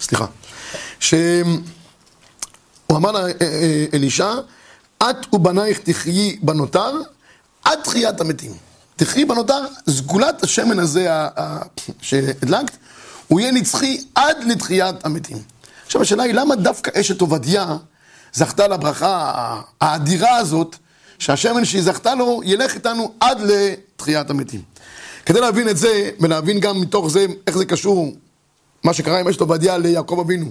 סליחה, 0.00 0.26
שהוא 1.00 1.16
אמר 2.90 3.12
לה, 3.12 3.20
אה, 3.20 3.32
אה, 3.40 3.86
אלישע, 3.94 4.34
את 4.98 5.34
ובנייך 5.34 5.78
תחיי 5.78 6.38
בנותר 6.42 6.92
עד 7.64 7.78
תחיית 7.84 8.20
המתים. 8.20 8.71
תחיי 9.04 9.24
בנותר, 9.24 9.64
סגולת 9.90 10.42
השמן 10.42 10.78
הזה 10.78 11.08
שהדלקת, 12.00 12.76
הוא 13.28 13.40
יהיה 13.40 13.52
נצחי 13.52 14.00
עד 14.14 14.36
לתחיית 14.46 15.06
המתים. 15.06 15.38
עכשיו 15.86 16.02
השאלה 16.02 16.22
היא, 16.22 16.34
למה 16.34 16.56
דווקא 16.56 17.00
אשת 17.00 17.20
עובדיה 17.20 17.76
זכתה 18.32 18.68
לברכה 18.68 19.32
האדירה 19.80 20.36
הזאת, 20.36 20.76
שהשמן 21.18 21.64
שהיא 21.64 21.82
זכתה 21.82 22.14
לו 22.14 22.40
ילך 22.44 22.74
איתנו 22.74 23.12
עד 23.20 23.38
לתחיית 23.40 24.30
המתים. 24.30 24.62
כדי 25.26 25.40
להבין 25.40 25.68
את 25.68 25.76
זה, 25.76 26.10
ולהבין 26.20 26.60
גם 26.60 26.80
מתוך 26.80 27.10
זה 27.10 27.26
איך 27.46 27.58
זה 27.58 27.64
קשור, 27.64 28.16
מה 28.84 28.94
שקרה 28.94 29.20
עם 29.20 29.28
אשת 29.28 29.40
עובדיה 29.40 29.78
ליעקב 29.78 30.20
אבינו, 30.20 30.50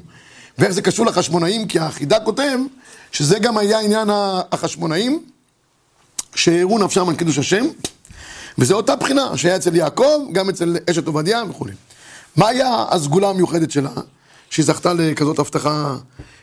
ואיך 0.58 0.72
זה 0.72 0.82
קשור 0.82 1.06
לחשמונאים, 1.06 1.68
כי 1.68 1.80
החידה 1.80 2.20
כותב 2.20 2.58
שזה 3.12 3.40
גם 3.40 3.58
היה 3.58 3.80
עניין 3.80 4.10
החשמונאים, 4.52 5.24
שהראו 6.36 6.78
נפשם 6.78 7.10
על 7.10 7.16
קידוש 7.16 7.38
השם, 7.38 7.66
וזו 8.58 8.76
אותה 8.76 8.96
בחינה 8.96 9.38
שהיה 9.38 9.56
אצל 9.56 9.76
יעקב, 9.76 10.28
גם 10.32 10.50
אצל 10.50 10.78
אשת 10.90 11.08
עובדיה 11.08 11.44
וכולי. 11.50 11.74
מה 12.36 12.48
היה 12.48 12.86
הסגולה 12.90 13.30
המיוחדת 13.30 13.72
שלה, 13.72 13.92
שהיא 14.50 14.66
זכתה 14.66 14.94
לכזאת 14.94 15.40
הבטחה 15.40 15.96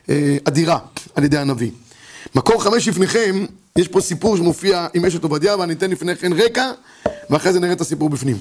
אה, 0.09 0.37
אדירה 0.44 0.79
על 1.14 1.25
ידי 1.25 1.38
הנביא? 1.38 1.71
מקור 2.35 2.62
חמש 2.62 2.88
לפניכם, 2.88 3.47
יש 3.77 3.88
פה 3.88 4.01
סיפור 4.01 4.37
שמופיע 4.37 4.87
עם 4.94 5.05
אשת 5.05 5.23
עובדיה, 5.23 5.57
ואני 5.57 5.73
אתן 5.73 5.90
לפני 5.90 6.16
כן 6.16 6.33
רקע, 6.33 6.71
ואחרי 7.31 7.53
זה 7.53 7.61
נראה 7.61 7.73
את 7.73 7.81
הסיפור 7.81 8.11
בפנים. 8.11 8.38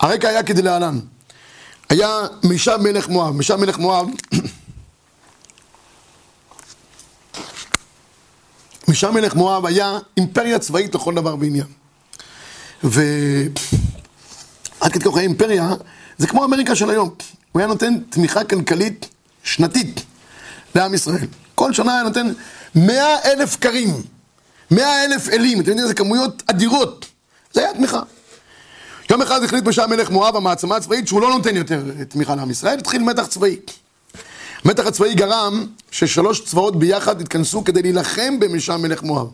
הרקע 0.00 0.28
היה 0.28 0.42
כדלהלן. 0.42 0.98
היה 1.90 2.26
מישה 2.44 2.76
מלך 2.76 3.08
מואב, 3.08 3.34
מישה 3.34 3.56
מלך 3.56 3.78
מואב, 3.78 4.08
מישה 8.88 9.10
מלך 9.10 9.34
מואב 9.34 9.66
היה 9.66 9.98
אימפריה 10.16 10.58
צבאית 10.58 10.94
לכל 10.94 11.14
דבר 11.14 11.36
ועניין. 11.40 11.77
ועד 12.84 13.58
כדי 14.92 15.04
כך 15.04 15.14
היה 15.14 15.22
אימפריה, 15.22 15.70
זה 16.18 16.26
כמו 16.26 16.44
אמריקה 16.44 16.74
של 16.74 16.90
היום. 16.90 17.10
הוא 17.52 17.60
היה 17.60 17.66
נותן 17.66 17.98
תמיכה 18.10 18.44
כלכלית 18.44 19.08
שנתית 19.42 20.00
לעם 20.74 20.94
ישראל. 20.94 21.26
כל 21.54 21.72
שנה 21.72 21.94
היה 21.94 22.02
נותן 22.02 22.32
מאה 22.74 23.16
אלף 23.24 23.56
קרים, 23.56 24.02
מאה 24.70 25.04
אלף 25.04 25.28
אלים, 25.28 25.60
אתם 25.60 25.68
יודעים, 25.68 25.88
זה 25.88 25.94
כמויות 25.94 26.42
אדירות. 26.46 27.06
זה 27.52 27.60
היה 27.60 27.74
תמיכה. 27.74 28.00
יום 29.10 29.22
אחד 29.22 29.42
החליט 29.42 29.64
משם 29.64 29.90
מלך 29.90 30.10
מואב, 30.10 30.36
המעצמה 30.36 30.76
הצבאית, 30.76 31.08
שהוא 31.08 31.20
לא 31.20 31.30
נותן 31.30 31.56
יותר 31.56 31.82
תמיכה 32.08 32.34
לעם 32.34 32.50
ישראל, 32.50 32.78
התחיל 32.78 33.02
מתח 33.02 33.26
צבאי. 33.26 33.56
המתח 34.64 34.86
הצבאי 34.86 35.14
גרם 35.14 35.66
ששלוש 35.90 36.44
צבאות 36.44 36.78
ביחד 36.78 37.20
התכנסו 37.20 37.64
כדי 37.64 37.82
להילחם 37.82 38.40
במשם 38.40 38.82
מלך 38.82 39.02
מואב. 39.02 39.26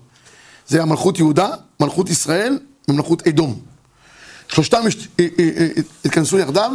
זה 0.67 0.77
היה 0.77 0.87
מלכות 0.87 1.19
יהודה, 1.19 1.49
מלכות 1.81 2.11
ישראל 2.11 2.59
ומלכות 2.89 3.27
אדום. 3.27 3.61
שלושתם 4.49 4.83
אה, 5.21 5.27
אה, 5.39 5.49
אה, 5.59 5.69
התכנסו 6.05 6.39
יחדיו, 6.39 6.71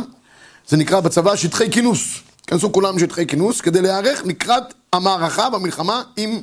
זה 0.68 0.78
נקרא 0.78 1.00
בצבא 1.00 1.36
שטחי 1.36 1.72
כינוס. 1.72 2.00
התכנסו 2.42 2.72
כולם 2.72 2.98
לשטחי 2.98 3.28
כינוס 3.28 3.62
כדי 3.62 3.82
להיערך 3.82 4.22
לקראת 4.26 4.64
המערכה 4.94 5.48
והמלחמה 5.52 6.02
עם 6.18 6.40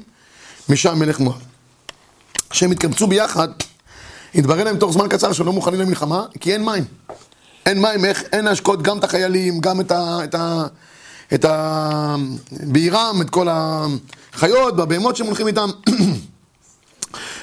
משם 0.68 0.98
מלך 0.98 1.20
מואב. 1.20 1.42
כשהם 2.50 2.70
התקבצו 2.70 3.06
ביחד, 3.06 3.48
התברר 4.34 4.64
להם 4.64 4.76
תוך 4.76 4.92
זמן 4.92 5.08
קצר 5.08 5.32
שלא 5.32 5.52
מוכנים 5.52 5.80
למלחמה, 5.80 6.24
כי 6.40 6.52
אין 6.52 6.64
מים. 6.64 6.84
אין 7.66 7.82
מים, 7.82 8.04
איך, 8.04 8.22
אין 8.32 8.44
להשקות 8.44 8.82
גם 8.82 8.98
את 8.98 9.04
החיילים, 9.04 9.60
גם 9.60 9.80
את 9.80 9.92
ה... 9.92 10.18
את 10.24 10.34
ה... 10.34 10.66
את 11.34 11.44
ה... 11.44 12.16
בעירם, 12.52 13.18
את 13.20 13.30
כל 13.30 13.48
החיות 13.50 14.74
והבהמות 14.76 15.16
שהם 15.16 15.26
הולכים 15.26 15.46
איתם. 15.46 15.68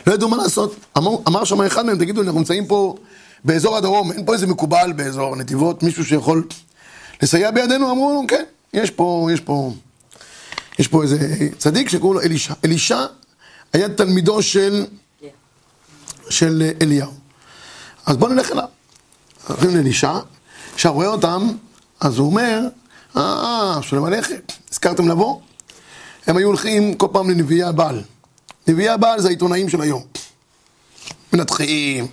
לא 0.07 0.13
ידעו 0.13 0.29
מה 0.29 0.37
לעשות. 0.37 0.75
אמר, 0.97 1.11
אמר 1.27 1.43
שם 1.43 1.61
אחד 1.61 1.85
מהם, 1.85 1.97
תגידו, 1.97 2.21
אנחנו 2.21 2.39
נמצאים 2.39 2.65
פה 2.65 2.95
באזור 3.43 3.77
הדרום, 3.77 4.11
אין 4.11 4.25
פה 4.25 4.33
איזה 4.33 4.47
מקובל 4.47 4.93
באזור 4.95 5.35
נתיבות, 5.35 5.83
מישהו 5.83 6.05
שיכול 6.05 6.47
לסייע 7.21 7.51
בידינו? 7.51 7.91
אמרו, 7.91 8.23
כן, 8.27 8.43
יש 8.73 8.91
פה, 8.91 9.27
יש 9.33 9.39
פה, 9.39 9.73
יש 10.79 10.87
פה 10.87 11.03
איזה 11.03 11.17
צדיק 11.57 11.89
שקוראים 11.89 12.19
לו 12.19 12.25
אלישע. 12.25 12.53
אלישע 12.65 13.05
היה 13.73 13.89
תלמידו 13.89 14.41
של, 14.41 14.85
של 16.29 16.71
אליהו. 16.81 17.11
אז 18.05 18.17
בואו 18.17 18.33
נלך 18.33 18.51
אליו. 18.51 18.67
הולכים 19.47 19.75
לאלישע, 19.75 20.13
עכשיו 20.73 20.93
רואה 20.93 21.07
אותם, 21.07 21.51
אז 21.99 22.17
הוא 22.17 22.27
אומר, 22.27 22.59
אה, 23.17 23.79
שלום 23.81 24.05
עליכם, 24.05 24.35
הזכרתם 24.71 25.07
לבוא? 25.07 25.39
הם 26.27 26.37
היו 26.37 26.47
הולכים 26.47 26.93
כל 26.93 27.07
פעם 27.11 27.29
לנביאי 27.29 27.63
הבעל. 27.63 28.01
נביאי 28.67 28.89
הבעל 28.89 29.21
זה 29.21 29.27
העיתונאים 29.27 29.69
של 29.69 29.81
היום. 29.81 30.01
מנתחים, 31.33 32.07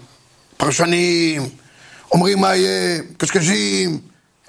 פרשנים, 0.57 1.49
אומרים 2.13 2.39
מה 2.39 2.57
יהיה, 2.57 3.01
קשקשים, 3.17 4.01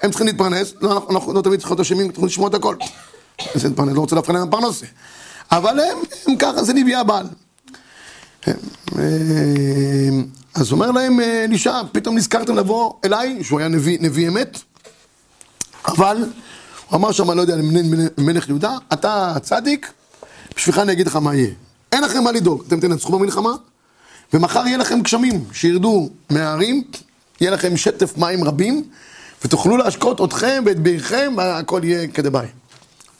הם 0.02 0.10
צריכים 0.10 0.26
להתפרנס, 0.26 0.74
לא, 0.80 0.92
אנחנו, 0.92 1.14
אנחנו 1.14 1.32
לא 1.32 1.42
תמיד 1.42 1.58
צריכים 1.58 1.76
להיות 1.76 1.86
אשמים, 1.86 2.08
צריכים 2.08 2.26
לשמוע 2.26 2.48
את 2.48 2.54
הכל. 2.54 2.76
זה 3.54 3.68
להתפרנס, 3.68 3.94
לא 3.94 4.00
רוצה 4.00 4.16
להפריע 4.16 4.38
להם 4.38 4.50
פרנסה. 4.50 4.86
אבל 5.52 5.80
הם, 5.80 5.98
הם 6.26 6.36
ככה, 6.36 6.64
זה 6.64 6.72
נביאי 6.72 6.96
הבעל. 6.96 7.26
אה, 8.48 8.52
אז 10.54 10.72
אומר 10.72 10.90
להם 10.90 11.20
אה, 11.20 11.44
אלישע, 11.44 11.80
פתאום 11.92 12.16
נזכרתם 12.16 12.56
לבוא 12.56 12.92
אליי, 13.04 13.44
שהוא 13.44 13.58
היה 13.58 13.68
נביא, 13.68 13.98
נביא 14.00 14.28
אמת, 14.28 14.58
אבל 15.88 16.16
הוא 16.88 16.96
אמר 16.96 17.12
שם, 17.12 17.30
אני 17.30 17.36
לא 17.36 17.42
יודע, 17.42 17.56
למלך 18.18 18.48
יהודה, 18.48 18.76
אתה 18.92 19.34
צדיק, 19.42 19.92
בשבילך 20.56 20.78
אני 20.78 20.92
אגיד 20.92 21.06
לך 21.06 21.16
מה 21.16 21.34
יהיה. 21.34 21.50
אין 21.92 22.04
לכם 22.04 22.24
מה 22.24 22.32
לדאוג, 22.32 22.62
אתם 22.68 22.80
תנצחו 22.80 23.18
במלחמה, 23.18 23.52
ומחר 24.32 24.66
יהיה 24.66 24.76
לכם 24.76 25.00
גשמים 25.00 25.44
שירדו 25.52 26.08
מההרים, 26.30 26.82
יהיה 27.40 27.50
לכם 27.50 27.76
שטף 27.76 28.18
מים 28.18 28.44
רבים, 28.44 28.84
ותוכלו 29.44 29.76
להשקות 29.76 30.20
אתכם 30.20 30.62
ואת 30.66 30.80
בירכם, 30.80 31.34
והכל 31.36 31.80
יהיה 31.84 32.08
כדבעי. 32.08 32.48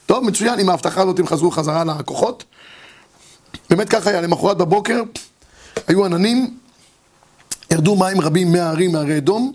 טוב, 0.05 0.23
מצוין, 0.23 0.59
עם 0.59 0.69
ההבטחה 0.69 1.01
הזאת 1.01 1.19
הם 1.19 1.27
חזרו 1.27 1.51
חזרה 1.51 1.83
לכוחות. 1.83 2.43
באמת 3.69 3.89
ככה 3.89 4.09
היה, 4.09 4.21
למחרת 4.21 4.57
בבוקר 4.57 5.01
היו 5.87 6.05
עננים, 6.05 6.57
ירדו 7.71 7.95
מים 7.95 8.21
רבים 8.21 8.51
מההרים, 8.51 8.91
מהרי 8.91 9.17
אדום, 9.17 9.53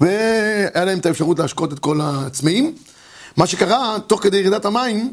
והיה 0.00 0.84
להם 0.84 0.98
את 0.98 1.06
האפשרות 1.06 1.38
להשקות 1.38 1.72
את 1.72 1.78
כל 1.78 2.00
הצמאים. 2.02 2.74
מה 3.36 3.46
שקרה, 3.46 3.96
תוך 4.06 4.22
כדי 4.22 4.36
ירידת 4.36 4.64
המים, 4.64 5.12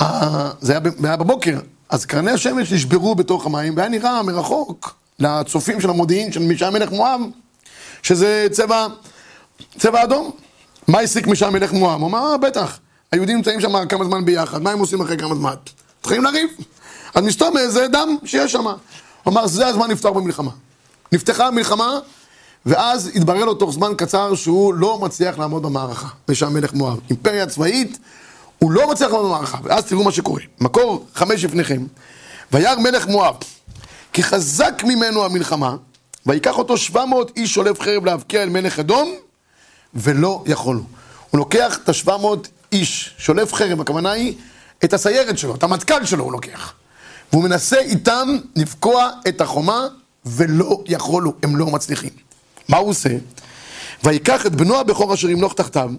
אה, 0.00 0.50
זה 0.60 0.78
היה, 1.02 1.16
בבוקר, 1.16 1.58
אז 1.90 2.06
קרני 2.06 2.30
השמש 2.30 2.72
נשברו 2.72 3.14
בתוך 3.14 3.46
המים, 3.46 3.76
והיה 3.76 3.88
נראה 3.88 4.22
מרחוק 4.22 4.94
לצופים 5.18 5.80
של 5.80 5.90
המודיעין 5.90 6.32
של 6.32 6.40
משם 6.40 6.72
מלך 6.72 6.90
מואב, 6.90 7.20
שזה 8.02 8.46
צבע, 8.50 8.86
צבע 9.78 10.04
אדום. 10.04 10.30
מה 10.88 11.00
הסיק 11.00 11.26
משם 11.26 11.52
מלך 11.52 11.72
מואב? 11.72 12.00
הוא 12.00 12.08
אמר, 12.08 12.32
אה, 12.32 12.36
בטח, 12.36 12.78
היהודים 13.12 13.36
נמצאים 13.36 13.60
שם 13.60 13.86
כמה 13.88 14.04
זמן 14.04 14.24
ביחד, 14.24 14.62
מה 14.62 14.70
הם 14.70 14.78
עושים 14.78 15.00
אחרי 15.00 15.18
כמה 15.18 15.34
זמן? 15.34 15.54
מתחילים 16.00 16.24
לריב. 16.24 16.50
אז 17.14 17.24
מסתום 17.24 17.56
איזה 17.56 17.88
דם 17.88 18.16
שיש 18.24 18.52
שם. 18.52 18.66
הוא 18.66 18.76
אמר, 19.26 19.46
זה 19.46 19.66
הזמן 19.66 19.90
לפתוח 19.90 20.16
במלחמה. 20.16 20.50
נפתחה 21.12 21.46
המלחמה, 21.46 21.98
ואז 22.66 23.10
התברר 23.14 23.44
לו 23.44 23.54
תוך 23.54 23.72
זמן 23.72 23.92
קצר 23.96 24.34
שהוא 24.34 24.74
לא 24.74 24.98
מצליח 24.98 25.38
לעמוד 25.38 25.62
במערכה, 25.62 26.08
ושם 26.28 26.52
מלך 26.54 26.72
מואב. 26.72 27.00
אימפריה 27.10 27.46
צבאית, 27.46 27.98
הוא 28.60 28.70
לא 28.70 28.90
מצליח 28.90 29.10
לעמוד 29.10 29.26
במערכה, 29.26 29.58
ואז 29.62 29.84
תראו 29.84 30.04
מה 30.04 30.12
שקורה. 30.12 30.42
מקור 30.60 31.06
חמש 31.14 31.44
לפניכם. 31.44 31.82
וירא 32.52 32.74
מלך 32.74 33.06
מואב, 33.06 33.34
כי 34.12 34.22
חזק 34.22 34.82
ממנו 34.84 35.24
המלחמה, 35.24 35.76
ויקח 36.26 36.58
אותו 36.58 36.76
700 36.76 37.32
איש 37.36 37.54
שולף 37.54 37.80
חרב 37.80 38.04
להבקיע 38.04 38.42
אל 38.42 38.48
מלך 38.48 38.78
אדום, 38.78 39.14
ולא 39.94 40.42
יכולו. 40.46 40.82
הוא 41.30 41.38
לוקח 41.38 41.78
את 41.84 41.88
ה-700 41.88 42.48
איש, 42.72 43.14
שולף 43.18 43.54
חרב, 43.54 43.80
הכוונה 43.80 44.10
היא 44.10 44.34
את 44.84 44.92
הסיירת 44.92 45.38
שלו, 45.38 45.54
את 45.54 45.62
המטכ"ל 45.62 46.04
שלו 46.04 46.24
הוא 46.24 46.32
לוקח. 46.32 46.72
והוא 47.32 47.44
מנסה 47.44 47.78
איתם 47.78 48.28
לפקוע 48.56 49.10
את 49.28 49.40
החומה, 49.40 49.86
ולא 50.26 50.82
יכולו, 50.86 51.32
הם 51.42 51.56
לא 51.56 51.66
מצליחים. 51.66 52.10
מה 52.68 52.76
הוא 52.76 52.88
עושה? 52.88 53.10
ויקח 54.04 54.46
את 54.46 54.54
בנו 54.54 54.80
הבכור 54.80 55.14
אשר 55.14 55.30
ימלוך 55.30 55.54
תחתיו, 55.54 55.90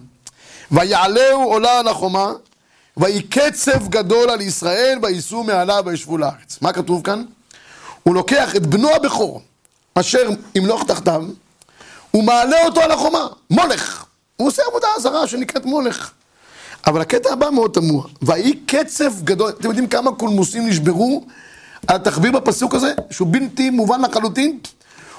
ויעלהו 0.71 1.43
עולה 1.43 1.79
על 1.79 1.87
החומה, 1.87 2.31
ויהי 2.97 3.21
קצב 3.21 3.87
גדול 3.87 4.29
על 4.29 4.41
ישראל, 4.41 4.99
וייסעו 5.01 5.43
מעליו 5.43 5.83
וישבו 5.85 6.17
לארץ. 6.17 6.57
מה 6.61 6.73
כתוב 6.73 7.01
כאן? 7.03 7.23
הוא 8.03 8.15
לוקח 8.15 8.55
את 8.55 8.67
בנו 8.67 8.89
הבכור, 8.89 9.41
אשר 9.95 10.29
ימלוך 10.55 10.83
תחתיו, 10.83 11.23
הוא 12.11 12.23
מעלה 12.23 12.65
אותו 12.65 12.81
על 12.81 12.91
החומה, 12.91 13.27
מולך. 13.49 14.05
הוא 14.37 14.47
עושה 14.47 14.61
עבודה 14.67 14.87
זרה 14.99 15.27
שנקראת 15.27 15.65
מולך. 15.65 16.11
אבל 16.87 17.01
הקטע 17.01 17.33
הבא 17.33 17.49
מאוד 17.49 17.71
תמוה, 17.71 18.03
ויהי 18.21 18.59
קצב 18.65 19.23
גדול, 19.23 19.49
אתם 19.49 19.67
יודעים 19.67 19.87
כמה 19.87 20.11
קולמוסים 20.11 20.67
נשברו 20.67 21.25
על 21.87 21.95
התחביר 21.95 22.31
בפסוק 22.31 22.75
הזה, 22.75 22.93
שהוא 23.09 23.27
בלתי 23.31 23.69
מובן 23.69 24.01
לחלוטין? 24.01 24.59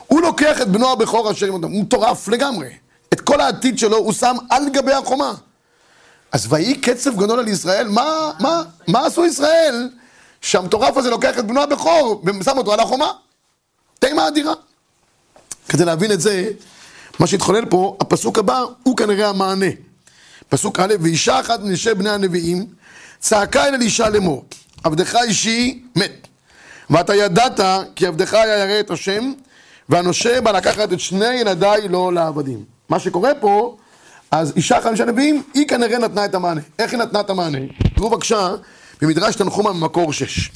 הוא 0.06 0.22
לוקח 0.22 0.62
את 0.62 0.68
בנו 0.68 0.92
הבכור 0.92 1.30
אשר 1.30 1.46
ימלוך, 1.46 1.62
הוא 1.62 1.82
מטורף 1.82 2.28
לגמרי. 2.28 2.68
את 3.12 3.20
כל 3.20 3.40
העתיד 3.40 3.78
שלו 3.78 3.96
הוא 3.96 4.12
שם 4.12 4.36
על 4.50 4.68
גבי 4.68 4.92
החומה. 4.92 5.34
אז 6.32 6.46
ויהי 6.48 6.80
קצב 6.80 7.16
גדול 7.16 7.38
על 7.38 7.48
ישראל, 7.48 7.88
מה, 7.88 8.30
מה, 8.40 8.62
מה 8.88 9.06
עשו 9.06 9.24
ישראל 9.24 9.90
שהמטורף 10.40 10.96
הזה 10.96 11.10
לוקח 11.10 11.38
את 11.38 11.46
בנו 11.46 11.62
הבכור 11.62 12.22
ושם 12.40 12.58
אותו 12.58 12.72
על 12.72 12.80
החומה? 12.80 13.12
תימה 13.98 14.28
אדירה. 14.28 14.52
כדי 15.68 15.84
להבין 15.84 16.12
את 16.12 16.20
זה, 16.20 16.50
מה 17.18 17.26
שהתחולל 17.26 17.64
פה, 17.64 17.96
הפסוק 18.00 18.38
הבא 18.38 18.64
הוא 18.82 18.96
כנראה 18.96 19.28
המענה. 19.28 19.66
פסוק 20.48 20.80
א', 20.80 20.94
ואישה 21.00 21.40
אחת 21.40 21.60
מנשי 21.60 21.94
בני 21.94 22.10
הנביאים 22.10 22.66
צעקה 23.18 23.68
אל 23.68 23.74
אלישע 23.74 24.08
לאמור, 24.08 24.44
עבדך 24.84 25.16
אישי 25.22 25.82
מת. 25.96 26.28
ואתה 26.90 27.14
ידעת 27.14 27.60
כי 27.94 28.06
עבדך 28.06 28.34
היה 28.34 28.58
ירא 28.58 28.80
את 28.80 28.90
השם, 28.90 29.32
והנושה 29.88 30.40
בא 30.40 30.50
לקחת 30.50 30.92
את 30.92 31.00
שני 31.00 31.34
ילדיי 31.34 31.88
לו 31.88 32.10
לעבדים. 32.10 32.64
מה 32.88 32.98
שקורה 32.98 33.34
פה, 33.40 33.76
אז 34.32 34.52
אישה 34.56 34.78
אחת 34.78 34.86
מנשי 34.90 35.02
הנביאים, 35.02 35.42
היא 35.54 35.68
כנראה 35.68 35.98
נתנה 35.98 36.24
את 36.24 36.34
המענה. 36.34 36.60
איך 36.78 36.92
היא 36.92 37.00
נתנה 37.00 37.20
את 37.20 37.30
המענה? 37.30 37.58
תראו 37.94 38.10
בבקשה, 38.10 38.54
במדרש 39.02 39.36
תנחומה 39.36 39.72
במקור 39.72 40.12
6. 40.12 40.50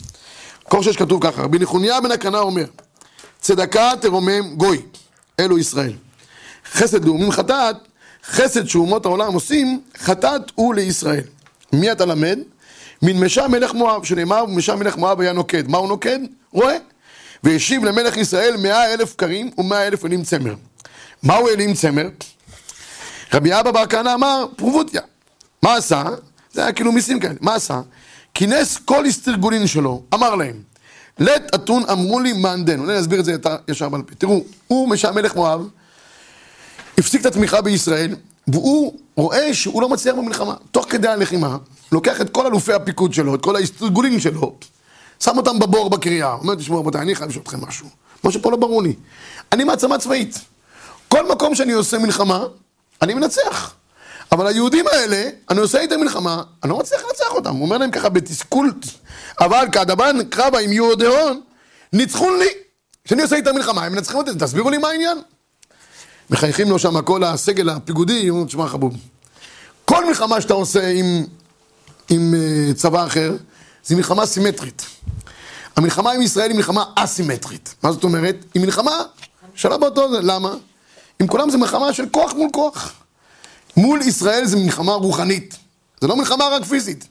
מקור 0.67 0.83
6 0.83 0.97
כתוב 0.97 1.23
ככה, 1.23 1.43
רבי 1.43 1.59
נחוניה 1.59 2.01
בן 2.01 2.11
הקנה 2.11 2.39
אומר, 2.39 2.65
צדקה 3.41 3.91
תרומם 4.01 4.55
גוי, 4.57 4.83
אלו 5.41 5.59
ישראל. 5.59 5.93
חסד 6.73 7.05
לאומים 7.05 7.31
חטאת, 7.31 7.77
חסד 8.25 8.67
שאומות 8.67 9.07
העולם 9.07 9.33
עושים, 9.35 9.81
חטאת 9.99 10.43
הוא 10.55 10.75
לישראל. 10.75 11.25
מי 11.73 11.93
אתה 11.93 12.05
למד? 12.05 12.39
מנמשה 13.03 13.49
מלך 13.49 13.75
מואב, 13.75 14.05
שנאמר, 14.05 14.45
מנמשה 14.45 14.77
מלך 14.77 14.97
מואב 14.97 15.21
היה 15.21 15.33
נוקד. 15.33 15.69
מה 15.69 15.79
הוא 15.79 15.89
נוקד? 15.89 16.19
רואה. 16.53 16.77
והשיב 17.43 17.85
למלך 17.85 18.17
ישראל 18.17 18.57
מאה 18.57 18.95
אלף 18.95 19.15
קרים 19.15 19.51
ומאה 19.59 19.87
אלף 19.87 20.05
אלים 20.05 20.23
צמר. 20.23 20.55
מהו 21.23 21.49
אלים 21.49 21.75
צמר? 21.75 22.09
רבי 23.35 23.61
אבא 23.61 23.71
בר 23.71 23.87
כהנא 23.87 24.15
אמר, 24.15 24.47
פרובותיה. 24.57 25.01
מה 25.63 25.75
עשה? 25.75 26.05
זה 26.53 26.63
היה 26.63 26.73
כאילו 26.73 26.93
מיסים 26.93 27.21
כאלה. 27.21 27.35
מה 27.41 27.55
עשה? 27.55 27.81
כינס 28.35 28.77
כל 28.85 29.09
אסתרגולין 29.09 29.67
שלו, 29.67 30.03
אמר 30.15 30.35
להם, 30.35 30.63
לית 31.19 31.55
אתון 31.55 31.83
אמרו 31.93 32.21
לי 32.21 32.33
מאנדנו. 32.33 32.91
אני 32.91 33.01
אסביר 33.01 33.21
את 33.21 33.25
זה 33.25 33.37
ישר 33.69 33.89
בעל 33.89 34.03
פה. 34.03 34.15
תראו, 34.15 34.45
הוא 34.67 34.89
משם 34.89 35.15
מלך 35.15 35.37
מואב, 35.37 35.69
הפסיק 36.99 37.21
את 37.21 37.27
התמיכה 37.27 37.61
בישראל, 37.61 38.17
והוא 38.49 38.99
רואה 39.17 39.55
שהוא 39.55 39.83
לא 39.83 39.89
מצליח 39.89 40.15
במלחמה. 40.15 40.55
תוך 40.71 40.87
כדי 40.89 41.09
הלחימה, 41.09 41.57
לוקח 41.93 42.21
את 42.21 42.31
כל 42.31 42.47
אלופי 42.47 42.73
הפיקוד 42.73 43.15
שלו, 43.15 43.35
את 43.35 43.43
כל 43.43 43.57
האסטרגולים 43.57 44.21
שלו, 44.21 44.55
שם 45.21 45.37
אותם 45.37 45.59
בבור 45.59 45.91
בקריאה. 45.91 46.33
אומר, 46.33 46.55
תשמעו 46.55 46.81
רבותיי, 46.81 47.01
אני 47.01 47.15
חייב 47.15 47.31
לשאול 47.31 47.43
אתכם 47.43 47.59
משהו. 47.69 47.87
משהו 48.25 48.43
פה 48.43 48.51
לא 48.51 48.57
ברור 48.57 48.83
לי. 48.83 48.95
אני 49.53 49.65
מעצמה 49.65 49.99
צבאית. 49.99 50.39
כל 51.09 51.33
מקום 51.33 51.55
שאני 51.55 51.73
עושה 51.73 51.99
מלחמה, 51.99 52.45
אני 53.03 53.15
מנצח. 53.15 53.75
אבל 54.33 54.47
היהודים 54.47 54.85
האלה, 54.93 55.31
אני 55.51 55.61
עושה 55.61 55.81
איתם 55.81 56.01
מלחמה, 56.01 56.43
אני 56.63 56.71
לא 56.71 56.79
מצליח 56.79 57.03
לנצח 57.03 57.31
אותם. 57.31 57.55
הוא 57.55 57.63
אומר 57.65 57.79
להם 57.79 57.91
ככה 57.91 58.09
בתסכול, 58.09 58.73
אבל 59.41 59.67
כדבן 59.73 60.25
קרבה 60.25 60.59
עם 60.59 60.73
יהודיון, 60.73 61.41
ניצחו 61.93 62.35
לי. 62.35 62.49
כשאני 63.05 63.23
עושה 63.23 63.37
איתם 63.37 63.55
מלחמה, 63.55 63.85
הם 63.85 63.93
מנצחים 63.93 64.17
אותי, 64.17 64.31
תסבירו 64.39 64.71
לי 64.71 64.79
מה 64.79 64.89
העניין. 64.89 65.19
מחייכים 66.31 66.71
לו 66.71 66.79
שם 66.79 67.03
כל 67.03 67.25
הסגל 67.25 67.69
הפיגודי, 67.69 68.31
אומרים, 68.31 68.47
תשמע 68.47 68.69
חבוב, 68.69 68.95
כל 69.85 70.07
מלחמה 70.07 70.41
שאתה 70.41 70.55
עושה 70.55 70.89
עם, 70.89 71.25
עם 72.09 72.35
uh, 72.35 72.75
צבא 72.75 73.07
אחר, 73.07 73.37
זו 73.85 73.97
מלחמה 73.97 74.27
סימטרית. 74.27 74.83
המלחמה 75.77 76.13
עם 76.13 76.23
ישראל 76.23 76.51
היא 76.51 76.57
מלחמה 76.57 76.85
אסימטרית. 76.95 77.75
מה 77.83 77.93
זאת 77.93 78.05
אומרת? 78.05 78.37
היא 78.55 78.63
מלחמה 78.63 79.03
שלא 79.55 79.77
באותו 79.77 80.11
זה. 80.11 80.19
למה? 80.23 80.55
עם 81.21 81.27
כולם 81.27 81.51
זה 81.51 81.59
מלחמה 81.59 81.93
של 81.93 82.09
כוח 82.09 82.33
מול 82.33 82.49
כוח. 82.53 82.93
מול 83.77 84.03
ישראל 84.03 84.45
זה 84.47 84.57
מלחמה 84.57 84.93
רוחנית. 84.93 85.57
זה 86.01 86.07
לא 86.07 86.17
מלחמה 86.17 86.45
רק 86.53 86.65
פיזית. 86.65 87.09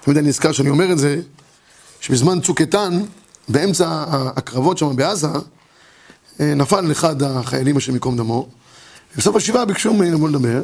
תמיד 0.00 0.16
אני 0.16 0.28
נזכר 0.28 0.52
שאני 0.52 0.68
אומר 0.68 0.92
את 0.92 0.98
זה, 0.98 1.20
שבזמן 2.00 2.40
צוק 2.40 2.60
איתן, 2.60 3.00
באמצע 3.48 4.04
הקרבות 4.36 4.78
שם 4.78 4.96
בעזה, 4.96 5.28
נפל 6.40 6.92
אחד 6.92 7.22
החיילים 7.22 7.76
השם 7.76 7.94
ייקום 7.94 8.16
דמו, 8.16 8.48
ובסוף 9.14 9.36
השבעה 9.36 9.64
ביקשו 9.64 9.94
ממני 9.94 10.10
לבוא 10.10 10.28
לדבר, 10.28 10.62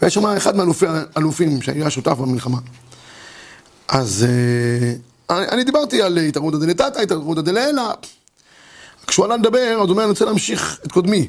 והיה 0.00 0.10
שם 0.10 0.26
אחד 0.26 0.56
מהאלופים 0.56 1.62
שהיה 1.62 1.90
שותף 1.90 2.12
במלחמה. 2.12 2.58
אז 3.88 4.26
אני, 5.30 5.48
אני 5.48 5.64
דיברתי 5.64 6.02
על 6.02 6.18
התערותא 6.18 6.58
דלתתא, 6.58 6.98
התערותא 6.98 7.40
דלעילא. 7.40 7.82
כשהוא 9.08 9.24
עלה 9.24 9.36
לדבר, 9.36 9.72
אז 9.72 9.80
הוא 9.80 9.90
אומר, 9.90 10.02
אני 10.02 10.10
רוצה 10.10 10.24
להמשיך 10.24 10.80
את 10.86 10.92
קודמי. 10.92 11.28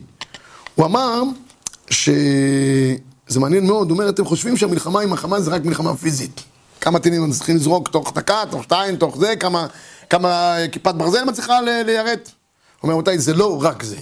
הוא 0.76 0.86
אמר 0.86 1.24
שזה 1.90 3.40
מעניין 3.40 3.68
מאוד, 3.68 3.90
הוא 3.90 3.98
אומר, 3.98 4.10
אתם 4.10 4.26
חושבים 4.26 4.58
שהמלחמה 4.58 5.02
עם 5.02 5.14
החמאס 5.14 5.44
זה 5.44 5.52
רק 5.52 5.66
מלחמה 5.66 5.96
פיזית. 5.96 6.44
כמה 6.82 7.00
טילים 7.00 7.24
הם 7.24 7.32
צריכים 7.32 7.56
לזרוק 7.56 7.88
תוך 7.88 8.14
דקה, 8.16 8.44
תוך 8.52 8.64
שתיים, 8.64 8.96
תוך 8.96 9.18
זה, 9.18 9.36
כמה, 9.36 9.68
כמה 10.10 10.56
כיפת 10.72 10.96
ברזל 10.96 11.24
מצליחה 11.24 11.62
ליירט. 11.62 12.26
הוא 12.26 12.84
אומר, 12.84 12.94
רבותיי, 12.94 13.20
זה 13.20 13.34
לא 13.34 13.64
רק 13.64 13.84
זה. 13.84 13.98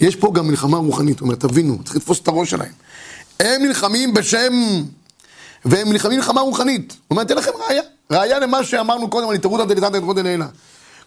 יש 0.00 0.16
פה 0.16 0.32
גם 0.34 0.48
מלחמה 0.48 0.76
רוחנית. 0.76 1.20
הוא 1.20 1.26
אומר, 1.26 1.36
תבינו, 1.36 1.78
צריך 1.84 1.96
לתפוס 1.96 2.20
את 2.20 2.28
הראש 2.28 2.50
שלהם. 2.50 2.72
הם 3.40 3.62
נלחמים 3.62 4.14
בשם... 4.14 4.52
והם 5.64 5.92
נלחמים 5.92 6.18
מלחמה 6.18 6.40
רוחנית. 6.40 6.92
הוא 6.92 6.98
אומר, 7.10 7.22
אתן 7.22 7.36
לכם 7.36 7.50
ראיה. 7.68 7.82
ראיה 8.10 8.38
למה 8.38 8.64
שאמרנו 8.64 9.10
קודם 9.10 9.28
על 9.28 9.34
התערותא 9.34 9.64
דלתתא 9.64 9.96
התערותא 9.96 10.22
דלעילא. 10.22 10.46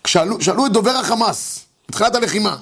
כששאלו 0.04 0.66
את 0.66 0.72
דובר 0.72 0.92
החמאס, 0.92 1.66
בתחילת 1.92 2.16
הלחימה, 2.16 2.58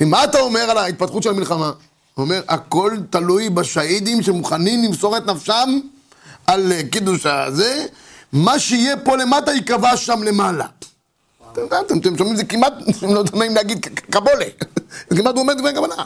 ומה 0.00 0.24
אתה 0.24 0.40
אומר 0.40 0.60
על 0.60 0.78
ההתפתחות 0.78 1.22
של 1.22 1.30
המלחמה? 1.30 1.72
הוא 2.14 2.24
אומר, 2.24 2.42
הכל 2.48 2.96
תלוי 3.10 3.50
בשהידים 3.50 4.22
שמוכנים 4.22 4.84
למסור 4.84 5.16
את 5.16 5.26
נפשם 5.26 5.78
על 6.46 6.72
קידוש 6.90 7.26
הזה, 7.26 7.86
מה 8.32 8.58
שיהיה 8.58 8.96
פה 8.96 9.16
למטה 9.16 9.52
ייקבע 9.52 9.96
שם 9.96 10.22
למעלה. 10.22 10.66
אתם 11.52 12.18
שומעים, 12.18 12.36
זה 12.36 12.44
כמעט, 12.44 12.72
לא 13.02 13.24
נעים 13.34 13.54
להגיד, 13.54 13.86
קבולה. 14.10 14.46
זה 15.10 15.16
כמעט 15.16 15.34
הוא 15.34 15.42
אומר 15.42 15.54
דברי 15.54 15.74
כוונה. 15.74 16.04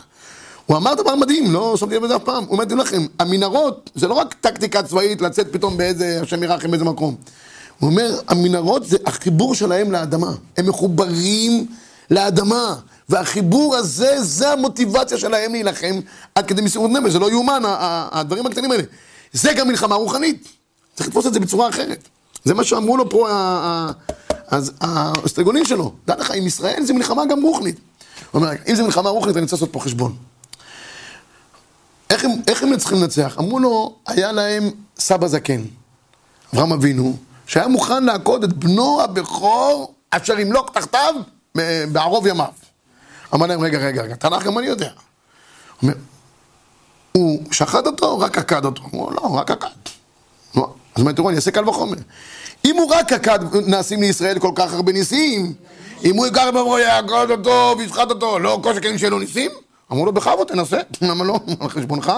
הוא 0.67 0.77
אמר 0.77 0.95
דבר 0.95 1.15
מדהים, 1.15 1.53
לא 1.53 1.77
שמתי 1.77 1.95
לב 1.95 2.05
לזה 2.05 2.17
אף 2.17 2.25
פעם. 2.25 2.45
הוא 2.45 2.59
אומר, 2.59 2.75
לכם, 2.75 3.07
המנהרות 3.19 3.91
זה 3.95 4.09
לא 4.09 4.15
רק 4.15 4.35
טקטיקה 4.41 4.83
צבאית 4.83 5.21
לצאת 5.21 5.53
פתאום 5.53 5.77
באיזה, 5.77 6.21
השם 6.23 6.43
ירחם 6.43 6.71
באיזה 6.71 6.85
מקום. 6.85 7.17
הוא 7.79 7.91
אומר, 7.91 8.21
המנהרות 8.29 8.87
זה 8.87 8.97
החיבור 9.07 9.55
שלהם 9.55 9.93
לאדמה. 9.93 10.33
הם 10.57 10.69
מחוברים 10.69 11.67
לאדמה. 12.11 12.75
והחיבור 13.09 13.77
הזה, 13.77 14.23
זה 14.23 14.53
המוטיבציה 14.53 15.19
שלהם 15.19 15.53
להילחם 15.53 16.01
עד 16.35 16.47
כדי 16.47 16.63
מסירות 16.63 16.91
נפש. 16.91 17.13
זה 17.13 17.19
לא 17.19 17.31
יאומן, 17.31 17.63
הדברים 18.13 18.47
הקטנים 18.47 18.71
האלה. 18.71 18.83
זה 19.33 19.53
גם 19.53 19.69
מלחמה 19.69 19.95
רוחנית. 19.95 20.49
צריך 20.95 21.09
לתפוס 21.09 21.27
את 21.27 21.35
זה 21.35 21.41
בצורה 21.41 21.69
אחרת. 21.69 22.09
זה 22.45 22.55
מה 22.55 22.65
שאמרו 22.65 22.97
לו 22.97 23.11
פה 23.11 23.29
האסטרגונים 24.81 25.65
שלו, 25.65 25.93
דע 26.07 26.17
לך, 26.17 26.31
עם 26.31 26.47
ישראל 26.47 26.83
זה 26.83 26.93
מלחמה 26.93 27.27
גם 27.27 27.43
רוחנית. 27.43 27.77
הוא 28.31 28.43
אומר, 28.43 28.53
אם 28.69 28.75
זה 28.75 28.83
מלחמה 28.83 29.11
רוחנית, 29.11 29.37
אני 29.37 29.43
רוצה 29.43 29.57
לעשות 29.57 29.73
פה 29.73 29.81
חשבון. 29.81 30.17
איך 32.11 32.63
הם 32.63 32.77
צריכים 32.77 33.03
לנצח? 33.03 33.37
אמרו 33.39 33.59
לו, 33.59 33.97
היה 34.07 34.33
להם 34.33 34.71
סבא 34.99 35.29
זקן, 35.29 35.63
אברהם 36.55 36.73
אבינו, 36.73 37.17
שהיה 37.47 37.69
מוכן 37.69 38.05
לעקוד 38.05 38.45
את 38.45 38.53
בנו 38.53 39.03
הבכור 39.03 39.95
אשר 40.11 40.39
ימלוק 40.39 40.71
תחתיו 40.71 41.15
בערוב 41.93 42.27
ימיו. 42.27 42.47
אמר 43.35 43.47
להם, 43.47 43.61
רגע, 43.61 43.79
רגע, 43.79 44.03
רגע, 44.03 44.15
תנ"ך 44.15 44.43
גם 44.43 44.59
אני 44.59 44.67
יודע. 44.67 44.91
הוא 47.13 47.43
שחט 47.53 47.87
אותו, 47.87 48.19
רק 48.19 48.39
עקד 48.39 48.65
אותו. 48.65 48.83
הוא 48.91 49.03
אומר, 49.03 49.15
לא, 49.15 49.21
רק 49.21 49.51
עקד. 49.51 49.69
אז 50.99 51.03
מה, 51.03 51.13
תראו, 51.13 51.29
אני 51.29 51.37
אעשה 51.37 51.51
קל 51.51 51.69
וחומר. 51.69 51.97
אם 52.65 52.77
הוא 52.77 52.95
רק 52.95 53.13
עקד 53.13 53.39
נעשים 53.67 54.01
לישראל 54.01 54.39
כל 54.39 54.53
כך 54.55 54.73
הרבה 54.73 54.93
ניסים, 54.93 55.55
אם 56.05 56.17
הוא 56.17 56.27
ייקח 56.27 56.45
ואומרו 56.55 56.79
יעקוד 56.79 57.31
אותו 57.31 57.75
וישחט 57.79 58.11
אותו, 58.11 58.39
לא 58.39 58.61
כל 58.63 58.75
שכן 58.75 58.99
שיהיו 58.99 59.11
לו 59.11 59.19
ניסים? 59.19 59.51
אמרו 59.93 60.07
לו 60.07 60.13
בכבוד 60.13 60.47
תנסה, 60.47 60.79
למה 61.03 61.25
לא? 61.25 61.41
על 61.61 61.69
חשבונך? 61.69 62.13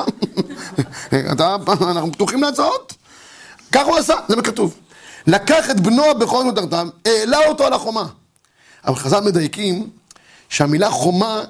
אנחנו 1.83 2.13
פתוחים 2.13 2.43
להצעות. 2.43 2.95
כך 3.73 3.87
הוא 3.87 3.97
עשה, 3.97 4.15
זה 4.29 4.37
מה 4.37 4.43
כתוב. 4.43 4.75
לקח 5.27 5.71
את 5.71 5.81
בנו 5.81 6.05
הבכור 6.05 6.45
מתחתיו, 6.45 6.89
העלה 7.07 7.39
אותו 7.49 7.67
על 7.67 7.73
החומה. 7.73 8.07
אבל 8.87 8.97
חז"ל 8.97 9.21
מדייקים 9.21 9.91
שהמילה 10.49 10.91
חומה 10.91 11.43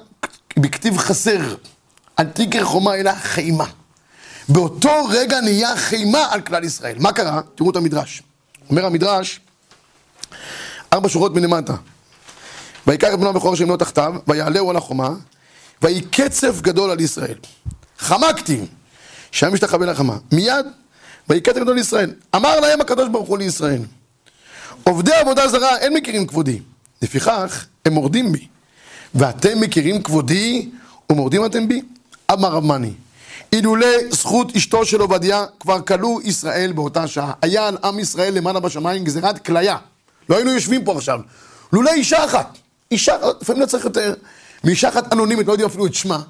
בכתיב 0.59 0.97
חסר. 0.97 1.55
אל 2.19 2.25
תקרא 2.25 2.63
חומה 2.63 2.95
אלא 2.95 3.11
חימה. 3.15 3.65
באותו 4.49 5.05
רגע 5.09 5.41
נהיה 5.41 5.77
חימה 5.77 6.27
על 6.31 6.41
כלל 6.41 6.63
ישראל. 6.63 6.95
מה 6.99 7.11
קרה? 7.11 7.41
תראו 7.55 7.71
את 7.71 7.75
המדרש. 7.75 8.23
אומר 8.69 8.85
המדרש, 8.85 9.39
ארבע 10.93 11.09
שורות 11.09 11.35
מלמטה. 11.35 11.73
ויקח 12.87 13.13
את 13.13 13.19
בנו 13.19 13.29
הבכור 13.29 13.55
שאינו 13.55 13.77
תחתיו, 13.77 14.13
ויעלהו 14.27 14.69
על 14.69 14.75
החומה, 14.75 15.09
ויהי 15.81 16.01
קצף 16.01 16.61
גדול 16.61 16.91
על 16.91 16.99
ישראל. 16.99 17.37
חמקתי, 17.99 18.65
שהיה 19.31 19.51
משתחווה 19.53 19.87
לחמה. 19.87 20.17
מיד, 20.31 20.65
ויהי 21.29 21.41
קצף 21.41 21.57
גדול 21.57 21.75
לישראל. 21.75 22.13
אמר 22.35 22.59
להם 22.59 22.81
הקדוש 22.81 23.09
ברוך 23.09 23.29
הוא 23.29 23.37
לישראל, 23.37 23.81
עובדי 24.83 25.13
עבודה 25.13 25.47
זרה 25.47 25.77
אין 25.77 25.93
מכירים 25.93 26.27
כבודי, 26.27 26.59
לפיכך 27.01 27.65
הם 27.85 27.93
מורדים 27.93 28.31
בי. 28.31 28.47
ואתם 29.15 29.61
מכירים 29.61 30.03
כבודי 30.03 30.69
ומורדים 31.11 31.45
אתם 31.45 31.67
בי? 31.67 31.81
אמר 32.31 32.49
רב 32.49 32.63
מני, 32.63 32.93
אילולא 33.53 33.87
זכות 34.09 34.55
אשתו 34.55 34.85
של 34.85 35.01
עובדיה, 35.01 35.45
כבר 35.59 35.81
כלו 35.81 36.19
ישראל 36.23 36.71
באותה 36.71 37.07
שעה. 37.07 37.33
היה 37.41 37.67
על 37.67 37.77
עם 37.83 37.99
ישראל 37.99 38.33
למעלה 38.33 38.59
בשמיים 38.59 39.03
גזירת 39.03 39.45
כליה. 39.45 39.77
לא 40.29 40.35
היינו 40.35 40.51
יושבים 40.51 40.85
פה 40.85 40.95
עכשיו. 40.97 41.19
לולא 41.73 41.91
אישה 41.91 42.25
אחת, 42.25 42.57
אישה, 42.91 43.15
לפעמים 43.41 43.61
לא 43.61 43.65
צריך 43.65 43.85
יותר, 43.85 44.13
מאישה 44.63 44.89
אחת 44.89 45.13
אנונימית, 45.13 45.47
לא 45.47 45.51
יודעים 45.51 45.69
אפילו 45.69 45.85
את 45.85 45.93
שמה, 45.93 46.21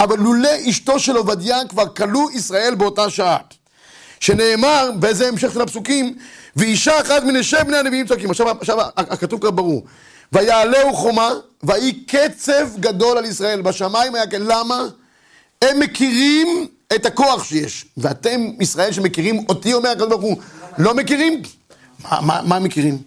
אבל 0.00 0.18
לולא 0.18 0.48
אשתו 0.70 0.98
של 0.98 1.16
עובדיה, 1.16 1.56
כבר 1.68 1.88
כלו 1.88 2.30
ישראל 2.30 2.74
באותה 2.74 3.10
שעה. 3.10 3.36
שנאמר, 4.20 4.90
וזה 5.02 5.28
המשך 5.28 5.52
של 5.52 5.60
הפסוקים, 5.60 6.14
ואישה 6.56 7.00
אחת 7.00 7.22
מנשי 7.22 7.56
בני 7.66 7.76
הנביאים 7.76 8.06
צועקים. 8.06 8.30
עכשיו, 8.30 8.50
עכשיו 8.50 8.78
הכתוב 8.96 9.40
כבר 9.40 9.50
ברור. 9.50 9.84
ויעלהו 10.32 10.94
חומה, 10.94 11.30
ויהי 11.62 12.04
קצב 12.04 12.68
גדול 12.80 13.18
על 13.18 13.24
ישראל. 13.24 13.62
בשמיים 13.62 14.14
היה 14.14 14.26
כן. 14.26 14.42
למה? 14.42 14.86
הם 15.62 15.80
מכירים 15.80 16.66
את 16.94 17.06
הכוח 17.06 17.44
שיש. 17.44 17.86
ואתם, 17.96 18.40
ישראל 18.60 18.92
שמכירים 18.92 19.44
אותי, 19.48 19.74
אומר 19.74 19.90
הקדוש 19.90 20.08
ברוך 20.08 20.22
הוא, 20.22 20.36
לא 20.78 20.94
מכירים? 20.94 21.42
מה, 22.04 22.20
מה, 22.20 22.40
מה 22.44 22.58
מכירים? 22.58 22.98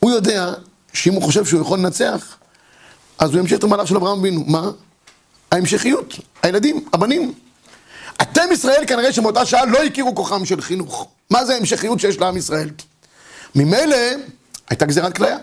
הוא 0.00 0.10
יודע 0.10 0.52
שאם 0.92 1.12
הוא 1.12 1.22
חושב 1.22 1.44
שהוא 1.44 1.60
יכול 1.60 1.78
לנצח, 1.78 2.36
אז 3.18 3.30
הוא 3.30 3.40
ימשיך 3.40 3.58
את 3.58 3.64
המהלך 3.64 3.88
של 3.88 3.96
אברהם 3.96 4.18
אבינו. 4.18 4.44
מה? 4.46 4.70
ההמשכיות, 5.52 6.14
הילדים, 6.42 6.84
הבנים. 6.92 7.34
אתם 8.22 8.42
ישראל 8.52 8.84
כנראה 8.86 9.12
שמאותה 9.12 9.46
שעה 9.46 9.66
לא 9.66 9.78
הכירו 9.78 10.14
כוחם 10.14 10.44
של 10.44 10.60
חינוך. 10.60 11.08
מה 11.30 11.44
זה 11.44 11.54
ההמשכיות 11.54 12.00
שיש 12.00 12.18
לעם 12.18 12.36
ישראל? 12.36 12.70
ממילא 13.54 13.96
הייתה 14.70 14.86
גזירת 14.86 15.16
כליה. 15.16 15.36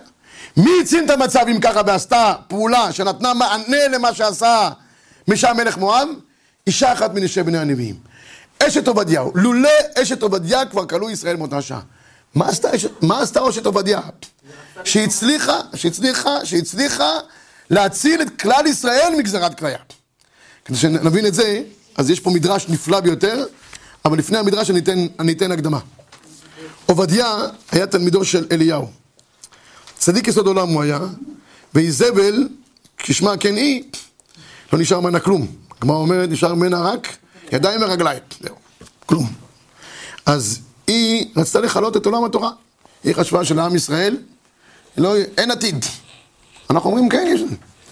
מי 0.57 0.71
הציל 0.82 1.03
את 1.05 1.09
המצב 1.09 1.45
אם 1.51 1.59
ככה 1.61 1.82
ועשתה 1.88 2.34
פעולה 2.47 2.91
שנתנה 2.91 3.34
מענה 3.34 3.88
למה 3.88 4.13
שעשה 4.13 4.69
משם 5.28 5.57
מלך 5.57 5.78
מואב? 5.78 6.07
אישה 6.67 6.93
אחת 6.93 7.13
מנשי 7.13 7.43
בני 7.43 7.57
הנביאים. 7.57 7.95
אשת 8.59 8.88
עובדיהו. 8.88 9.32
לולא 9.36 9.69
אשת 10.01 10.21
עובדיה 10.21 10.65
כבר 10.65 10.86
כלו 10.86 11.09
ישראל 11.09 11.36
מאותה 11.36 11.61
שעה. 11.61 11.80
מה 12.36 12.49
עשתה, 13.21 13.49
אשת 13.49 13.65
עובדיה? 13.65 13.99
שהצליחה, 14.84 15.59
שהצליחה, 15.76 16.45
שהצליחה 16.45 17.11
להציל 17.69 18.21
את 18.21 18.41
כלל 18.41 18.65
ישראל 18.65 19.13
מגזרת 19.17 19.57
כליה. 19.59 19.78
כדי 20.65 20.78
שנבין 20.78 21.26
את 21.26 21.34
זה, 21.34 21.61
אז 21.97 22.09
יש 22.09 22.19
פה 22.19 22.29
מדרש 22.29 22.69
נפלא 22.69 22.99
ביותר, 22.99 23.45
אבל 24.05 24.17
לפני 24.17 24.37
המדרש 24.37 24.69
אני 24.69 24.79
אתן, 24.79 25.05
אני 25.19 25.31
אתן 25.31 25.51
הקדמה. 25.51 25.79
עובדיה 26.85 27.35
היה 27.71 27.87
תלמידו 27.87 28.25
של 28.25 28.47
אליהו. 28.51 28.87
צדיק 29.97 30.27
יסוד 30.27 30.47
עולם 30.47 30.69
הוא 30.69 30.83
היה, 30.83 30.99
ואיזבל, 31.73 32.47
כשמה 32.97 33.37
כן 33.37 33.55
היא, 33.55 33.83
לא 34.73 34.79
נשאר 34.79 34.99
ממנה 34.99 35.19
כלום. 35.19 35.47
הגמרא 35.77 35.97
אומרת, 35.97 36.29
נשאר 36.29 36.53
ממנה 36.55 36.79
רק 36.81 37.17
ידיים 37.51 37.81
ורגליים. 37.81 38.21
זהו, 38.41 38.55
כלום. 39.05 39.33
אז 40.25 40.59
היא 40.87 41.25
רצתה 41.37 41.59
לכלות 41.59 41.97
את 41.97 42.05
עולם 42.05 42.23
התורה. 42.23 42.51
היא 43.03 43.13
חשבה 43.13 43.45
שלעם 43.45 43.75
ישראל 43.75 44.17
לא, 44.97 45.15
אין 45.37 45.51
עתיד. 45.51 45.85
אנחנו 46.69 46.89
אומרים, 46.89 47.09
כן, 47.09 47.27
יש. 47.35 47.41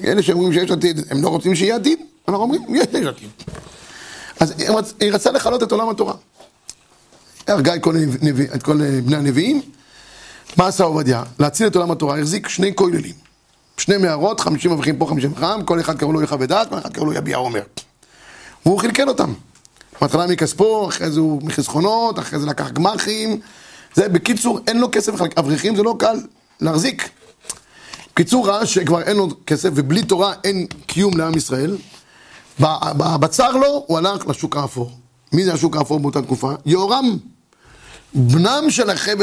אלה 0.03 0.23
שאומרים 0.23 0.53
שיש 0.53 0.71
עתיד, 0.71 0.99
הם 1.09 1.23
לא 1.23 1.29
רוצים 1.29 1.55
שיהיה 1.55 1.75
עתיד? 1.75 1.99
אנחנו 2.27 2.43
אומרים, 2.43 2.75
יש 2.75 2.87
עתיד. 2.87 3.29
אז 4.43 4.53
היא 4.99 5.11
רצתה 5.11 5.31
לכלות 5.31 5.63
את 5.63 5.71
עולם 5.71 5.89
התורה. 5.89 6.13
הרגה 7.47 7.75
את 7.75 7.83
כל, 7.83 7.95
נביא, 8.21 8.47
את 8.55 8.63
כל 8.63 8.77
בני 9.01 9.15
הנביאים. 9.15 9.61
מה 10.57 10.67
עשה 10.67 10.83
עובדיה? 10.83 11.23
להציל 11.39 11.67
את 11.67 11.75
עולם 11.75 11.91
התורה, 11.91 12.19
החזיק 12.19 12.47
שני 12.47 12.75
כוללים. 12.75 13.13
שני 13.77 13.97
מערות, 13.97 14.39
חמישים 14.39 14.71
אברכים 14.71 14.97
פה, 14.97 15.05
חמישים 15.05 15.35
חם, 15.35 15.61
כל 15.65 15.79
אחד 15.79 15.97
קראו 15.97 16.13
לו 16.13 16.21
יחווה 16.21 16.45
דעת, 16.45 16.69
כל 16.69 16.77
אחד 16.77 16.93
קראו 16.93 17.05
לו 17.05 17.13
יביע 17.13 17.37
עומר. 17.37 17.61
והוא 18.65 18.79
חלקל 18.79 19.07
אותם. 19.07 19.33
בהתחלה 20.01 20.27
מכספו, 20.27 20.89
אחרי 20.89 21.11
זה 21.11 21.19
הוא 21.19 21.41
מחסכונות, 21.43 22.19
אחרי 22.19 22.39
זה 22.39 22.45
לקח 22.45 22.71
גמחים. 22.71 23.39
זה, 23.93 24.09
בקיצור, 24.09 24.59
אין 24.67 24.79
לו 24.79 24.87
כסף, 24.91 25.13
אברכים 25.39 25.75
זה 25.75 25.83
לא 25.83 25.95
קל 25.99 26.15
להחזיק. 26.61 27.09
בקיצור, 28.13 28.47
ראה 28.47 28.65
שכבר 28.65 29.01
אין 29.01 29.17
לו 29.17 29.27
כסף, 29.47 29.69
ובלי 29.75 30.03
תורה 30.03 30.33
אין 30.43 30.67
קיום 30.85 31.17
לעם 31.17 31.37
ישראל. 31.37 31.77
בצר 33.19 33.51
לו, 33.51 33.83
הוא 33.87 33.97
הלך 33.97 34.27
לשוק 34.27 34.57
האפור. 34.57 34.91
מי 35.33 35.45
זה 35.45 35.53
השוק 35.53 35.75
האפור 35.75 35.99
באותה 35.99 36.21
תקופה? 36.21 36.51
יהורם. 36.65 37.17
בנם 38.13 38.63
של 38.69 38.91
אחאב 38.91 39.19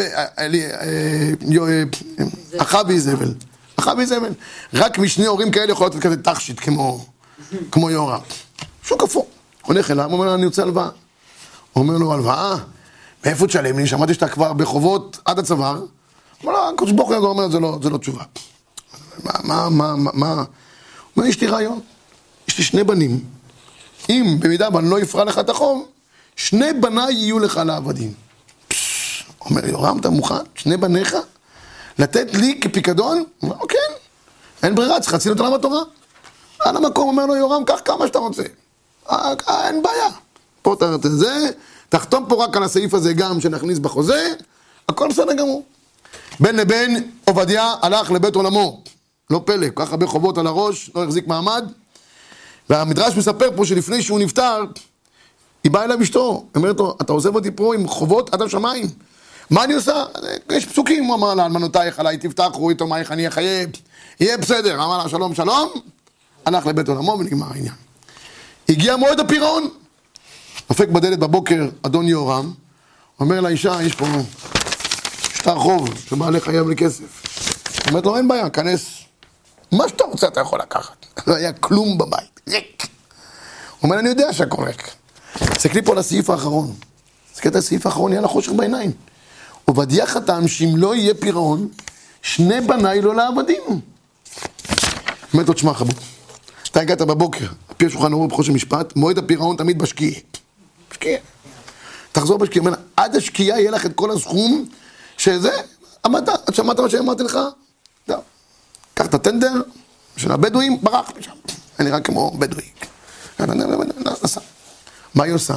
ואיזבל. 2.88 3.34
אחאב 3.76 3.98
ואיזבל. 3.98 4.32
רק 4.74 4.98
משני 4.98 5.26
הורים 5.26 5.50
כאלה 5.50 5.72
יכול 5.72 5.86
לתת 5.86 5.98
כזה 5.98 6.22
תכשיט 6.22 6.60
כמו, 7.70 7.90
יהורם. 7.90 8.20
שוק 8.82 9.02
אפור. 9.02 9.26
הולך 9.62 9.90
אליו, 9.90 10.12
אומר 10.12 10.24
לו, 10.26 10.34
אני 10.34 10.46
רוצה 10.46 10.62
הלוואה. 10.62 10.88
אומר 11.76 11.98
לו, 11.98 12.12
הלוואה? 12.12 12.56
מאיפה 13.24 13.46
תשלם 13.46 13.78
לי? 13.78 13.86
שמעתי 13.86 14.14
שאתה 14.14 14.28
כבר 14.28 14.52
בחובות 14.52 15.18
עד 15.24 15.38
הצוואר. 15.38 15.82
אומר 16.42 16.52
לו, 16.52 16.68
הקדוש 16.74 16.92
ברוך 16.92 17.10
הוא 17.10 17.16
אומר, 17.16 17.46
לא, 17.46 17.78
זה 17.82 17.90
לא 17.90 17.98
תשובה. 17.98 18.22
מה, 19.24 19.32
מה, 19.44 19.70
מה, 19.70 20.10
מה? 20.14 20.34
הוא 20.34 20.44
אומר, 21.16 21.28
יש 21.28 21.40
לי 21.40 21.46
רעיון. 21.46 21.80
יש 22.50 22.58
לי 22.58 22.64
שני 22.64 22.84
בנים. 22.84 23.24
אם 24.08 24.36
במידה 24.40 24.68
ואני 24.72 24.90
לא 24.90 25.02
אפרע 25.02 25.24
לך 25.24 25.38
את 25.38 25.50
החוב, 25.50 25.86
שני 26.36 26.72
בניי 26.72 27.14
יהיו 27.14 27.38
לך 27.38 27.60
לעבדים. 27.66 28.12
אומר 29.40 29.66
יורם, 29.66 29.98
אתה 29.98 30.10
מוכן? 30.10 30.34
שני 30.54 30.76
בניך? 30.76 31.16
לתת 31.98 32.34
לי 32.34 32.60
כפיקדון? 32.60 33.18
הוא 33.18 33.50
אומר, 33.50 33.66
כן, 33.68 33.92
אין 34.62 34.74
ברירה, 34.74 35.00
צריך 35.00 35.12
להציל 35.12 35.32
את 35.32 35.40
עולם 35.40 35.54
התורה. 35.54 35.80
על 36.60 36.76
המקום 36.76 37.08
אומר 37.08 37.26
לו 37.26 37.36
יורם, 37.36 37.64
קח 37.64 37.80
כמה 37.84 38.06
שאתה 38.06 38.18
רוצה. 38.18 38.42
אה, 39.10 39.32
אין 39.66 39.82
בעיה. 39.82 40.08
פה 40.62 40.74
אתה 40.74 41.08
זה, 41.08 41.50
תחתום 41.88 42.26
פה 42.28 42.44
רק 42.44 42.56
על 42.56 42.62
הסעיף 42.62 42.94
הזה 42.94 43.12
גם 43.12 43.40
שנכניס 43.40 43.78
בחוזה, 43.78 44.34
הכל 44.88 45.08
בסדר 45.08 45.32
גמור. 45.32 45.64
בין 46.40 46.56
לבין 46.56 47.10
עובדיה 47.24 47.74
הלך 47.82 48.10
לבית 48.10 48.34
עולמו. 48.34 48.82
לא 49.30 49.42
פלא, 49.44 49.66
כל 49.74 49.84
כך 49.84 49.90
הרבה 49.90 50.06
חובות 50.06 50.38
על 50.38 50.46
הראש, 50.46 50.90
לא 50.94 51.04
החזיק 51.04 51.26
מעמד. 51.26 51.64
והמדרש 52.70 53.16
מספר 53.16 53.48
פה 53.56 53.64
שלפני 53.64 54.02
שהוא 54.02 54.20
נפטר, 54.20 54.64
היא 55.64 55.72
באה 55.72 55.84
אליו 55.84 56.02
אשתו, 56.02 56.44
אומרת 56.54 56.78
לו, 56.78 56.96
אתה 57.02 57.12
עוזב 57.12 57.34
אותי 57.34 57.50
פה 57.50 57.74
עם 57.74 57.88
חובות 57.88 58.34
עד 58.34 58.42
השמיים. 58.42 58.86
מה 59.50 59.64
אני 59.64 59.74
עושה? 59.74 60.04
יש 60.52 60.66
פסוקים, 60.66 61.04
הוא 61.04 61.14
אמר 61.14 61.34
לה, 61.34 61.46
אלמנותייך 61.46 62.00
עליי 62.00 62.18
תפתחו, 62.18 62.70
יתומייך 62.70 63.12
אני 63.12 63.28
אחיה, 63.28 63.66
יהיה 64.20 64.36
בסדר. 64.36 64.74
אמר 64.74 64.98
לה, 64.98 65.08
שלום 65.08 65.34
שלום, 65.34 65.70
הלך 66.46 66.66
לבית 66.66 66.88
עולמו 66.88 67.16
ונגמר 67.18 67.46
העניין. 67.50 67.74
הגיע 68.68 68.96
מועד 68.96 69.20
הפירעון. 69.20 69.68
דופק 70.68 70.88
בדלת 70.88 71.18
בבוקר 71.18 71.68
אדון 71.82 72.08
יהורם, 72.08 72.52
אומר 73.20 73.40
לאישה, 73.40 73.82
יש 73.82 73.94
פה 73.94 74.06
שטר 75.34 75.58
חוב 75.58 75.88
שבעלי 76.08 76.40
חייב 76.40 76.68
לי 76.68 76.76
כסף. 76.76 77.22
אומרת 77.88 78.06
לו, 78.06 78.16
אין 78.16 78.28
בעיה, 78.28 78.50
כנס. 78.50 78.86
מה 79.72 79.88
שאתה 79.88 80.04
רוצה 80.04 80.26
אתה 80.28 80.40
יכול 80.40 80.60
לקחת. 80.60 81.06
לא 81.26 81.34
היה 81.34 81.52
כלום 81.52 81.98
בבית, 81.98 82.29
ריק. 82.48 82.82
הוא 82.82 83.88
אומר, 83.88 83.98
אני 83.98 84.08
יודע 84.08 84.32
שהכל 84.32 84.64
ריק. 84.64 84.90
תסתכלי 85.38 85.82
פה 85.82 85.92
על 85.92 85.98
הסעיף 85.98 86.30
האחרון. 86.30 86.74
תסתכלי 87.32 87.52
על 87.52 87.58
הסעיף 87.58 87.86
האחרון, 87.86 88.12
יהיה 88.12 88.22
לה 88.22 88.28
חושך 88.28 88.52
בעיניים. 88.52 88.92
עובדיה 89.64 90.06
חתם 90.06 90.48
שאם 90.48 90.72
לא 90.76 90.94
יהיה 90.94 91.14
פירעון, 91.14 91.68
שני 92.22 92.60
בניי 92.60 93.00
לא 93.00 93.14
לעבדים. 93.14 93.80
אומרת 95.32 95.48
לו, 95.48 95.54
תשמע 95.54 95.74
חבוב, 95.74 95.94
אתה 96.62 96.80
הגעת 96.80 97.02
בבוקר, 97.02 97.46
על 97.68 97.74
פי 97.76 97.86
השולחן 97.86 98.12
ערוך 98.12 98.32
בחושן 98.32 98.52
משפט, 98.52 98.96
מועד 98.96 99.18
הפירעון 99.18 99.56
תמיד 99.56 99.78
בשקיע. 99.78 100.10
בשקיע. 100.90 101.18
תחזור 102.12 102.38
בשקיע, 102.38 102.62
אומר, 102.62 102.74
עד 102.96 103.16
השקיעה 103.16 103.60
יהיה 103.60 103.70
לך 103.70 103.86
את 103.86 103.94
כל 103.94 104.10
הסכום 104.10 104.64
שזה, 105.16 105.52
עמדת, 106.04 106.54
שמעת 106.54 106.80
מה 106.80 106.90
שאמרתי 106.90 107.22
לך? 107.22 107.38
זהו. 108.08 108.20
קח 108.94 109.06
את 109.06 109.14
הטנדר 109.14 109.52
של 110.16 110.32
הבדואים, 110.32 110.80
ברח 110.82 111.10
משם. 111.18 111.32
היה 111.80 111.88
נראה 111.88 112.00
כמו 112.00 112.30
בדואי. 112.38 112.64
מה 115.14 115.24
היא 115.24 115.32
עושה? 115.32 115.54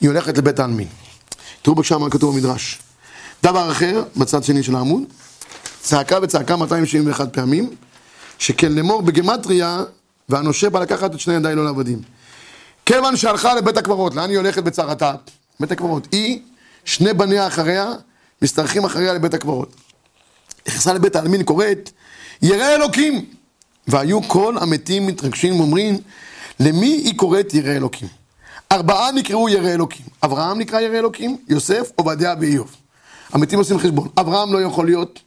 היא 0.00 0.08
הולכת 0.08 0.38
לבית 0.38 0.58
העלמין. 0.58 0.88
תראו 1.62 1.76
בבקשה 1.76 1.98
מה 1.98 2.10
כתוב 2.10 2.34
במדרש. 2.34 2.78
דבר 3.42 3.72
אחר, 3.72 4.04
בצד 4.16 4.44
שני 4.44 4.62
של 4.62 4.74
העמוד, 4.74 5.02
צעקה 5.82 6.18
וצעקה 6.22 6.56
271 6.56 7.32
פעמים, 7.32 7.70
שכן 8.38 8.72
לאמור 8.72 9.02
בגמטריה, 9.02 9.82
והנושה 10.28 10.70
בא 10.70 10.80
לקחת 10.80 11.14
את 11.14 11.20
שני 11.20 11.34
ידיי 11.34 11.54
לא 11.54 11.64
לעבדים. 11.64 12.02
כיוון 12.86 13.16
שהלכה 13.16 13.54
לבית 13.54 13.76
הקברות, 13.76 14.14
לאן 14.14 14.30
היא 14.30 14.38
הולכת 14.38 14.62
בצרתה? 14.62 15.14
בית 15.60 15.72
הקברות. 15.72 16.08
היא, 16.12 16.40
שני 16.84 17.12
בניה 17.12 17.46
אחריה, 17.46 17.92
משתרכים 18.42 18.84
אחריה 18.84 19.14
לבית 19.14 19.34
הקברות. 19.34 19.74
נכנסה 20.68 20.92
לבית 20.92 21.16
העלמין, 21.16 21.42
קוראת, 21.42 21.90
ירא 22.42 22.74
אלוקים! 22.74 23.41
והיו 23.88 24.22
כל 24.22 24.56
המתים 24.60 25.06
מתרגשים 25.06 25.60
ואומרים, 25.60 25.98
למי 26.60 26.86
היא 26.86 27.16
קוראת 27.16 27.54
ירא 27.54 27.72
אלוקים? 27.72 28.08
ארבעה 28.72 29.12
נקראו 29.12 29.48
ירא 29.48 29.68
אלוקים. 29.68 30.06
אברהם 30.24 30.58
נקרא 30.58 30.80
ירא 30.80 30.98
אלוקים, 30.98 31.36
יוסף, 31.48 31.90
עובדיה 31.96 32.34
ואיוב. 32.40 32.76
המתים 33.32 33.58
עושים 33.58 33.78
חשבון. 33.78 34.08
אברהם 34.20 34.52
לא 34.52 34.62
יכול 34.62 34.86
להיות, 34.86 35.20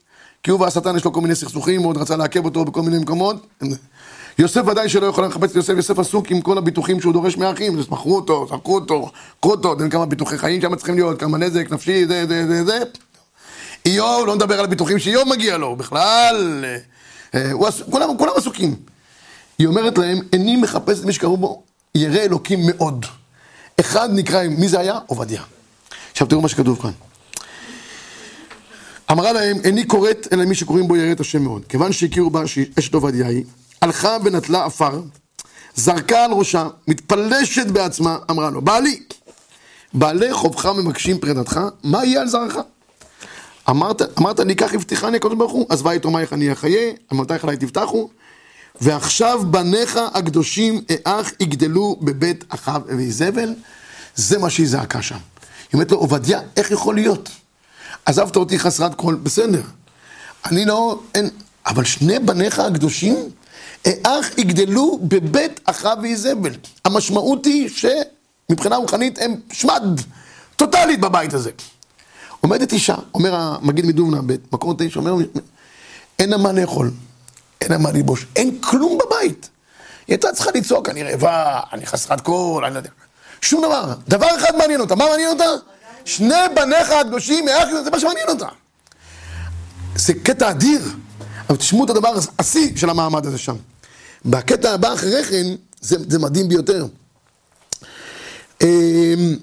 כי 0.43 0.51
הוא 0.51 0.59
והשטן 0.59 0.95
יש 0.95 1.05
לו 1.05 1.13
כל 1.13 1.21
מיני 1.21 1.35
סכסוכים, 1.35 1.81
הוא 1.81 1.89
עוד 1.89 1.97
רצה 1.97 2.15
לעכב 2.15 2.45
אותו 2.45 2.65
בכל 2.65 2.81
מיני 2.81 2.99
מקומות. 2.99 3.47
יוסף 4.39 4.67
ודאי 4.67 4.89
שלא 4.89 5.05
יכול 5.05 5.25
לחפש 5.25 5.51
את 5.51 5.55
יוסף, 5.55 5.73
יוסף 5.75 5.99
עסוק 5.99 6.31
עם 6.31 6.41
כל 6.41 6.57
הביטוחים 6.57 7.01
שהוא 7.01 7.13
דורש 7.13 7.37
מהאחים, 7.37 7.79
מכרו 7.89 8.15
אותו, 8.15 8.47
זרקו 8.49 8.75
אותו, 8.75 9.11
קחו 9.39 9.51
אותו, 9.51 9.73
אתם 9.73 9.89
כמה 9.89 10.05
ביטוחי 10.05 10.37
חיים 10.37 10.61
שם 10.61 10.75
צריכים 10.75 10.95
להיות, 10.95 11.19
כמה 11.19 11.37
נזק 11.37 11.71
נפשי, 11.71 12.05
זה, 12.05 12.25
זה, 12.27 12.47
זה, 12.47 12.65
זה. 12.65 12.79
איוב, 13.85 14.27
לא 14.27 14.35
נדבר 14.35 14.59
על 14.59 14.65
הביטוחים 14.65 14.99
שאיוב 14.99 15.29
מגיע 15.29 15.57
לו, 15.57 15.75
בכלל, 15.75 16.65
כולם, 17.89 18.17
כולם 18.17 18.31
עסוקים. 18.35 18.75
היא 19.59 19.67
אומרת 19.67 19.97
להם, 19.97 20.19
איני 20.33 20.55
מחפש 20.55 20.99
את 20.99 21.05
מי 21.05 21.13
שקראו 21.13 21.37
בו 21.37 21.63
ירא 21.95 22.19
אלוקים 22.19 22.59
מאוד. 22.67 23.05
אחד 23.79 24.09
נקרא, 24.13 24.47
מי 24.47 24.67
זה 24.67 24.79
היה? 24.79 24.99
עובדיה. 25.07 25.41
עכשיו 26.11 26.27
תראו 26.27 26.41
מה 26.41 26.47
שכתוב 26.47 26.81
כאן. 26.81 26.91
אמרה 29.11 29.31
להם, 29.31 29.57
איני 29.63 29.85
קוראת 29.85 30.27
אלא 30.31 30.45
מי 30.45 30.55
שקוראים 30.55 30.87
בו 30.87 30.95
ירא 30.95 31.11
את 31.11 31.19
השם 31.19 31.43
מאוד. 31.43 31.65
כיוון 31.69 31.91
שהכירו 31.91 32.29
בה 32.29 32.47
שאשת 32.47 32.93
עובדיה 32.93 33.27
היא, 33.27 33.43
הלכה 33.81 34.17
ונטלה 34.23 34.65
עפר, 34.65 35.01
זרקה 35.75 36.25
על 36.25 36.31
ראשה, 36.31 36.67
מתפלשת 36.87 37.67
בעצמה, 37.67 38.17
אמרה 38.31 38.49
לו, 38.49 38.61
בעלי, 38.61 38.99
בעלי 39.93 40.33
חובך 40.33 40.65
מבקשים 40.65 41.17
פרידתך, 41.17 41.59
מה 41.83 42.05
יהיה 42.05 42.21
על 42.21 42.27
זרעך? 42.27 42.57
אמרת, 43.69 44.01
אמרת 44.19 44.39
לי, 44.39 44.55
כך 44.55 44.73
הבטיחני 44.73 45.17
הקדוש 45.17 45.35
ברוך 45.35 45.51
הוא, 45.51 45.65
עזבה 45.69 45.95
יתומייך 45.95 46.33
אני 46.33 46.51
אחיה, 46.51 46.91
אמרתייך 47.13 47.43
עלי 47.43 47.57
תבטחו, 47.57 48.09
ועכשיו 48.81 49.41
בניך 49.51 49.99
הקדושים 50.13 50.81
האח 50.89 51.31
יגדלו 51.39 51.97
בבית 52.01 52.43
אחיו 52.49 52.81
ואיזבל, 52.87 53.53
זה 54.15 54.37
מה 54.37 54.49
שהיא 54.49 54.67
זעקה 54.67 55.01
שם. 55.01 55.15
היא 55.15 55.21
אומרת 55.73 55.91
לו, 55.91 55.97
עובדיה, 55.97 56.41
איך 56.57 56.71
יכול 56.71 56.95
להיות? 56.95 57.29
עזבת 58.05 58.35
אותי 58.35 58.59
חסרת 58.59 58.95
כל, 58.95 59.15
בסדר. 59.15 59.61
אני 60.45 60.65
לא, 60.65 60.99
אין, 61.15 61.29
אבל 61.65 61.83
שני 61.83 62.19
בניך 62.19 62.59
הקדושים, 62.59 63.15
האח 63.85 64.37
יגדלו 64.37 64.99
בבית 65.01 65.59
אחיו 65.65 65.97
ואיזבל. 66.01 66.51
המשמעות 66.85 67.45
היא 67.45 67.69
שמבחינה 67.69 68.75
רוחנית 68.75 69.19
הם 69.21 69.35
שמד 69.51 70.01
טוטאלית 70.55 70.99
בבית 70.99 71.33
הזה. 71.33 71.51
עומדת 72.41 72.73
אישה, 72.73 72.95
אומר 73.13 73.35
המגיד 73.35 73.85
מדובנה, 73.85 74.21
במקור 74.21 74.73
תשע, 74.77 74.99
אומר, 74.99 75.15
אין 76.19 76.29
לה 76.29 76.37
מה 76.37 76.51
לאכול, 76.51 76.91
אין 77.61 77.71
לה 77.71 77.77
מה 77.77 77.91
ללבוש, 77.91 78.25
אין 78.35 78.61
כלום 78.61 78.97
בבית. 78.97 79.49
היא 80.07 80.13
הייתה 80.13 80.27
צריכה 80.33 80.51
לצעוק, 80.55 80.89
אני 80.89 81.03
רעבה, 81.03 81.59
אני 81.73 81.85
חסרת 81.85 82.21
קול, 82.21 82.65
אני 82.65 82.73
לא 82.73 82.79
יודע. 82.79 82.89
שום 83.41 83.65
דבר. 83.65 83.93
דבר 84.07 84.27
אחד 84.37 84.55
מעניין 84.57 84.81
אותה. 84.81 84.95
מה 84.95 85.05
מעניין 85.09 85.29
אותה? 85.29 85.45
שני 86.05 86.35
בניך 86.55 86.89
הקדושים, 86.91 87.45
זה 87.83 87.91
מה 87.91 87.99
שמעניין 87.99 88.27
אותה. 88.29 88.47
זה 89.95 90.13
קטע 90.13 90.49
אדיר, 90.49 90.81
אבל 91.49 91.57
תשמעו 91.57 91.85
את 91.85 91.89
הדבר 91.89 92.13
השיא 92.39 92.77
של 92.77 92.89
המעמד 92.89 93.25
הזה 93.25 93.37
שם. 93.37 93.55
בקטע 94.25 94.73
הבא 94.73 94.93
אחרי 94.93 95.23
כן, 95.23 95.45
זה, 95.81 95.97
זה 96.09 96.19
מדהים 96.19 96.49
ביותר. 96.49 96.85
אמ, 98.61 99.35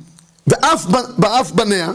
ואף, 0.46 0.86
ואף 1.18 1.50
בניה 1.50 1.92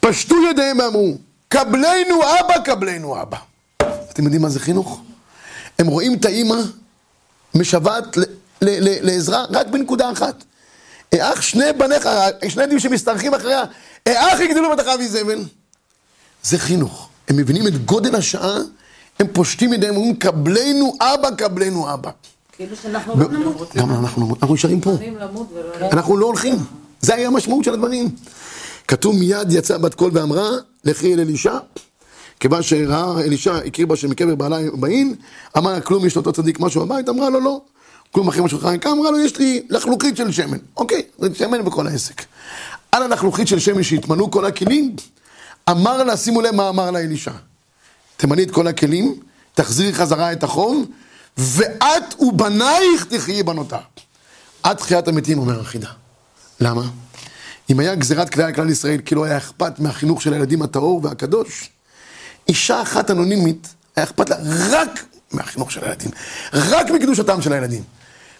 פשטו 0.00 0.36
ידיהם 0.50 0.78
ואמרו, 0.78 1.14
קבלנו 1.48 2.22
אבא, 2.40 2.58
קבלנו 2.64 3.22
אבא. 3.22 3.36
אתם 4.12 4.24
יודעים 4.24 4.42
מה 4.42 4.48
זה 4.48 4.60
חינוך? 4.60 5.00
הם 5.78 5.86
רואים 5.86 6.14
את 6.14 6.24
האימא 6.24 6.56
משוועת 7.54 8.18
לעזרה 9.02 9.44
רק 9.50 9.66
בנקודה 9.66 10.12
אחת. 10.12 10.44
אח 11.18 11.40
שני 11.40 11.72
בניך, 11.78 12.08
שני 12.48 12.62
ילדים 12.62 12.78
שמשתרכים 12.78 13.34
אחריה, 13.34 13.62
אח 14.08 14.40
יגדלו 14.40 14.70
בתך 14.70 14.86
זבל. 15.08 15.44
זה 16.42 16.58
חינוך. 16.58 17.08
הם 17.28 17.36
מבינים 17.36 17.66
את 17.66 17.84
גודל 17.84 18.16
השעה, 18.16 18.56
הם 19.18 19.26
פושטים 19.32 19.72
ידיהם, 19.72 19.96
אומרים, 19.96 20.16
קבלנו 20.16 20.96
אבא, 21.00 21.30
קבלנו 21.30 21.94
אבא. 21.94 22.10
כאילו 22.52 22.76
שאנחנו 22.82 23.20
לא 23.20 23.28
נמות. 23.28 23.76
גם 23.76 23.90
אנחנו 23.90 24.22
נמות, 24.24 24.38
אנחנו 24.42 24.54
נשארים 24.54 24.80
פה. 24.80 24.96
אנחנו 25.92 26.16
לא 26.16 26.26
הולכים. 26.26 26.56
זה 27.00 27.14
היה 27.14 27.26
המשמעות 27.26 27.64
של 27.64 27.74
הדברים. 27.74 28.08
כתוב 28.90 29.16
מיד 29.16 29.52
יצאה 29.52 29.78
בת 29.78 29.94
קול 29.94 30.10
ואמרה, 30.14 30.48
לכי 30.84 31.14
אל 31.14 31.20
אלישע, 31.20 31.58
כיוון 32.40 32.62
שראה 32.62 33.20
אלישע, 33.20 33.56
הכיר 33.56 33.86
בה 33.86 33.96
שמקבר 33.96 34.34
בעלה 34.34 34.58
באין, 34.72 35.14
אמר 35.56 35.80
כלום 35.80 36.06
יש 36.06 36.16
לאותו 36.16 36.32
צדיק 36.32 36.60
משהו 36.60 36.86
בבית, 36.86 37.08
אמרה 37.08 37.30
לו 37.30 37.40
לא. 37.40 37.60
כלום 38.10 38.28
אחרי 38.28 38.42
משהו 38.42 38.58
חיים, 38.58 38.80
אמרה 38.86 39.10
לו 39.10 39.18
יש 39.18 39.38
לי 39.38 39.62
לחלוכית 39.68 40.16
של 40.16 40.32
שמן, 40.32 40.58
אוקיי, 40.76 41.02
שמן 41.34 41.64
בכל 41.64 41.86
העסק. 41.86 42.22
על 42.92 43.02
הלחלוכית 43.02 43.48
של 43.48 43.58
שמן 43.58 43.82
שהתמלאו 43.82 44.30
כל 44.30 44.44
הכלים, 44.44 44.96
אמר 45.70 46.04
לה, 46.04 46.16
שימו 46.16 46.40
לב 46.40 46.54
מה 46.54 46.68
אמר 46.68 46.90
לה 46.90 46.98
אלישע. 46.98 47.32
תמלאי 48.16 48.44
את 48.44 48.50
כל 48.50 48.66
הכלים, 48.66 49.14
תחזירי 49.54 49.94
חזרה 49.94 50.32
את 50.32 50.42
החום, 50.42 50.84
ואת 51.38 52.20
ובנייך 52.20 53.04
תחיי 53.08 53.42
בנותה. 53.42 53.78
עד 54.62 54.76
תחיית 54.76 55.08
המתים, 55.08 55.38
אומר 55.38 55.60
החידה. 55.60 55.88
למה? 56.60 56.82
אם 57.70 57.80
היה 57.80 57.94
גזירת 57.94 58.30
כלל 58.30 58.44
על 58.44 58.52
כלל 58.52 58.70
ישראל, 58.70 59.00
כי 59.00 59.14
לא 59.14 59.24
היה 59.24 59.36
אכפת 59.36 59.78
מהחינוך 59.78 60.22
של 60.22 60.32
הילדים 60.32 60.62
הטהור 60.62 61.00
והקדוש, 61.04 61.70
אישה 62.48 62.82
אחת 62.82 63.10
אנונימית, 63.10 63.74
היה 63.96 64.04
אכפת 64.04 64.30
לה 64.30 64.36
רק 64.70 65.04
מהחינוך 65.32 65.72
של 65.72 65.84
הילדים, 65.84 66.10
רק 66.52 66.90
מקדושתם 66.90 67.42
של 67.42 67.52
הילדים. 67.52 67.82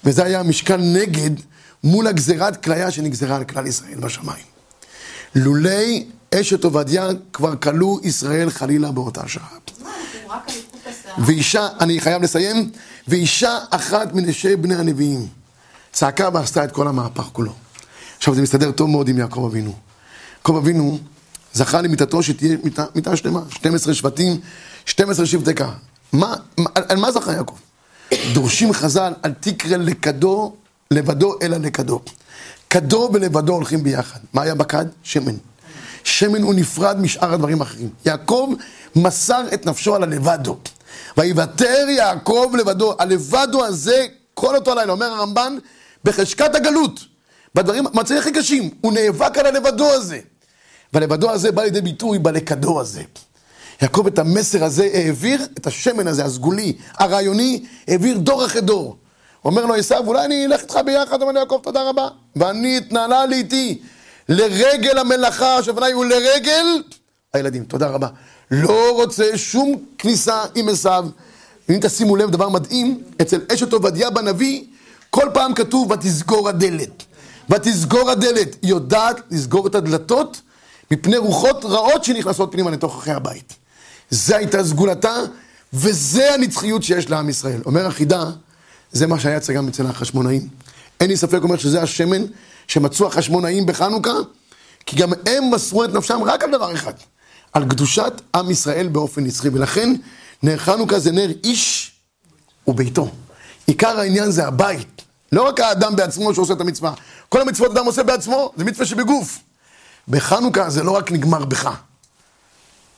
וזה 0.05 0.25
היה 0.25 0.43
משקל 0.43 0.77
נגד 0.77 1.31
מול 1.85 2.07
הגזירת 2.07 2.65
כליה 2.65 2.91
שנגזרה 2.91 3.37
על 3.37 3.45
כלל 3.45 3.67
ישראל 3.67 4.01
בשמיים. 4.01 4.45
לולי 5.35 6.07
אשת 6.35 6.65
עובדיה 6.65 7.09
כבר 7.33 7.57
כלו 7.57 8.01
ישראל 8.03 8.51
חלילה 8.51 8.93
באותה 8.93 9.29
שעה. 9.29 9.49
ואישה, 11.19 11.69
אני 11.81 12.01
חייב 12.01 12.23
לסיים, 12.23 12.71
ואישה 13.09 13.59
אחת 13.71 14.13
מנשי 14.13 14.57
בני 14.57 14.75
הנביאים 14.75 15.27
צעקה 15.93 16.29
ועשתה 16.33 16.65
את 16.65 16.73
כל 16.73 16.89
המהפך 16.89 17.29
כולו. 17.33 17.53
עכשיו 18.21 18.35
זה 18.35 18.43
מסתדר 18.43 18.73
טוב 18.73 18.91
מאוד 18.91 19.09
עם 19.09 19.19
יעקב 19.19 19.45
אבינו. 19.51 19.73
יעקב 20.37 20.57
אבינו 20.57 20.99
זכה 21.53 21.81
למיטתו 21.81 22.23
שתהיה 22.23 22.57
מיטה, 22.65 22.85
מיטה 22.95 23.17
שלמה, 23.17 23.41
12 23.51 23.95
שבטים, 23.95 24.41
12 24.87 25.27
שבטי 25.27 25.55
קה. 25.55 25.71
מה, 26.13 26.35
על, 26.75 26.85
על 26.89 26.97
מה 26.97 27.13
זכה 27.13 27.33
יעקב? 27.33 27.57
דורשים 28.33 28.73
חז"ל, 28.73 29.13
אל 29.25 29.33
תקרא 29.41 29.77
לכדו, 29.77 30.55
לבדו 30.91 31.35
אלא 31.43 31.57
לכדו. 31.57 32.01
כדו 32.71 33.11
ולבדו 33.13 33.53
הולכים 33.53 33.83
ביחד. 33.83 34.21
מה 34.33 34.43
היה 34.43 34.55
בכד? 34.55 34.87
שמן. 35.03 35.37
שמן 36.05 36.43
הוא 36.43 36.55
נפרד 36.55 37.01
משאר 37.01 37.35
הדברים 37.35 37.61
האחרים. 37.61 37.89
יעקב 38.07 38.55
מסר 38.97 39.43
את 39.55 39.67
נפשו 39.67 39.95
על 39.95 40.03
הלבדו. 40.03 40.59
ויוותר 41.17 41.87
יעקב 41.89 42.53
לבדו. 42.59 42.95
הלבדו 42.99 43.65
הזה, 43.65 44.07
כל 44.35 44.57
אותו 44.57 44.75
לילה, 44.75 44.93
אומר 44.93 45.07
הרמב"ן, 45.07 45.57
בחשקת 46.05 46.55
הגלות. 46.55 47.10
בדברים, 47.55 47.85
מצבים 47.95 48.19
הכי 48.19 48.33
קשים, 48.33 48.71
הוא 48.81 48.93
נאבק 48.93 49.39
על 49.39 49.47
הלבדו 49.47 49.91
הזה. 49.91 50.19
והלבדו 50.93 51.31
הזה 51.31 51.53
בא 51.53 51.63
לידי 51.63 51.81
ביטוי 51.81 52.19
בלכדו 52.19 52.81
הזה. 52.81 53.03
יעקב 53.83 54.07
את 54.07 54.19
המסר 54.19 54.65
הזה 54.65 54.89
העביר, 54.95 55.43
את 55.59 55.67
השמן 55.67 56.09
הזה, 56.09 56.25
הסגולי, 56.25 56.73
הרעיוני, 56.99 57.65
העביר 57.89 58.19
דור 58.19 58.47
אחרי 58.47 58.61
דור. 58.61 58.97
אומר 59.45 59.67
לו 59.67 59.75
עשיו, 59.75 60.07
אולי 60.07 60.25
אני 60.25 60.47
אלך 60.47 60.61
איתך 60.61 60.79
ביחד, 60.87 61.23
אומר 61.23 61.33
ליעקב, 61.33 61.61
תודה 61.63 61.89
רבה. 61.89 62.09
ואני 62.37 62.79
אתנהלה 62.79 63.27
לי 63.27 63.37
איתי 63.37 63.79
לרגל 64.29 64.99
המלאכה, 64.99 65.63
שבנאי 65.63 65.93
הוא 65.93 66.05
לרגל 66.05 66.83
הילדים, 67.35 67.65
תודה 67.65 67.87
רבה. 67.87 68.09
לא 68.51 68.93
רוצה 68.95 69.39
שום 69.39 69.77
כניסה 69.99 70.43
עם 70.55 70.69
עשיו. 70.69 71.07
אם 71.71 71.79
תשימו 71.83 72.17
לב, 72.17 72.31
דבר 72.31 72.49
מדהים, 72.49 73.03
אצל 73.23 73.41
אשת 73.55 73.73
עובדיה 73.73 74.11
בנביא, 74.11 74.65
כל 75.11 75.29
פעם 75.35 75.55
כתוב, 75.55 75.91
ותסגור 75.91 76.49
הדלת. 76.49 77.05
ותסגור 77.51 78.11
הדלת. 78.11 78.57
היא 78.63 78.71
יודעת 78.71 79.21
לסגור 79.31 79.67
את 79.67 79.75
הדלתות 79.75 80.41
מפני 80.91 81.17
רוחות 81.17 81.65
רעות 81.65 82.05
שנכנסות 82.05 82.53
פנימה 82.53 82.71
לתוך 82.71 82.99
אחרי 82.99 83.13
הבית. 83.13 83.55
זה 84.11 84.37
הייתה 84.37 84.65
סגולתה, 84.65 85.17
וזה 85.73 86.35
הנצחיות 86.35 86.83
שיש 86.83 87.11
לעם 87.11 87.29
ישראל. 87.29 87.61
אומר 87.67 87.87
החידה, 87.87 88.25
זה 88.93 89.07
מה 89.07 89.21
שהיה 89.21 89.37
אצל 89.37 89.53
גם 89.53 89.69
אצל 89.69 89.87
החשמונאים. 89.87 90.49
אין 91.01 91.11
לי 91.11 91.17
ספק, 91.17 91.43
אומר 91.43 91.57
שזה 91.57 91.83
השמן 91.83 92.25
שמצאו 92.69 93.07
החשמונאים 93.07 93.67
בחנוכה, 93.67 94.13
כי 94.87 94.97
גם 94.97 95.13
הם 95.27 95.51
מסרו 95.51 95.85
את 95.85 95.93
נפשם 95.95 96.23
רק 96.25 96.45
על 96.45 96.51
דבר 96.51 96.75
אחד, 96.75 96.93
על 97.53 97.69
קדושת 97.69 98.13
עם 98.35 98.51
ישראל 98.51 98.89
באופן 98.89 99.25
נצחי. 99.25 99.49
ולכן 99.49 99.95
נר 100.43 100.57
חנוכה 100.57 100.99
זה 100.99 101.13
נר 101.13 101.31
איש 101.45 101.93
וביתו. 102.69 103.11
עיקר 103.67 103.99
העניין 104.01 104.31
זה 104.31 104.47
הבית, 104.47 105.03
לא 105.33 105.43
רק 105.43 105.61
האדם 105.61 105.97
בעצמו 105.97 106.35
שעושה 106.35 106.53
את 106.53 106.61
המצווה. 106.61 106.93
כל 107.29 107.41
המצוות 107.41 107.71
אדם 107.71 107.87
עושה 107.87 108.03
בעצמו, 108.03 108.53
זה 108.57 108.65
מצווה 108.65 108.87
שבגוף. 108.87 109.39
בחנוכה 110.09 110.71
זה 110.71 110.83
לא 110.83 110.91
רק 110.91 111.13
נגמר 111.13 111.45
בך, 111.45 111.71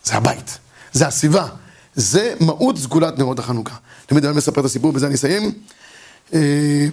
זה 0.05 0.15
הבית, 0.15 0.59
זה 0.93 1.07
הסביבה, 1.07 1.47
זה 1.95 2.35
מהות 2.41 2.79
סגולת 2.79 3.19
נרות 3.19 3.39
החנוכה. 3.39 3.75
תמיד 4.07 4.25
אני 4.25 4.37
מספר 4.37 4.61
את 4.61 4.67
הסיפור, 4.67 4.93
בזה 4.93 5.07
אני 5.07 5.15
אסיים. 5.15 5.53
אה, 6.35 6.87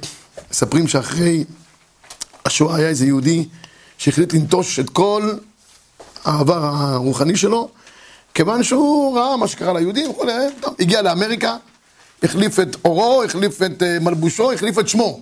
מספרים 0.51 0.87
שאחרי 0.87 1.43
השואה 2.45 2.75
היה 2.75 2.87
איזה 2.87 3.05
יהודי 3.05 3.47
שהחליט 3.97 4.33
לנטוש 4.33 4.79
את 4.79 4.89
כל 4.89 5.33
העבר 6.25 6.65
הרוחני 6.65 7.35
שלו, 7.37 7.69
כיוון 8.33 8.63
שהוא 8.63 9.17
ראה 9.17 9.37
מה 9.37 9.47
שקרה 9.47 9.73
ליהודים, 9.73 10.11
טוב, 10.61 10.75
הגיע 10.79 11.01
לאמריקה, 11.01 11.57
החליף 12.23 12.59
את 12.59 12.77
עורו, 12.81 13.23
החליף 13.23 13.61
את 13.61 13.83
אה, 13.83 13.97
מלבושו, 13.99 14.51
החליף 14.51 14.79
את 14.79 14.89
שמו, 14.89 15.21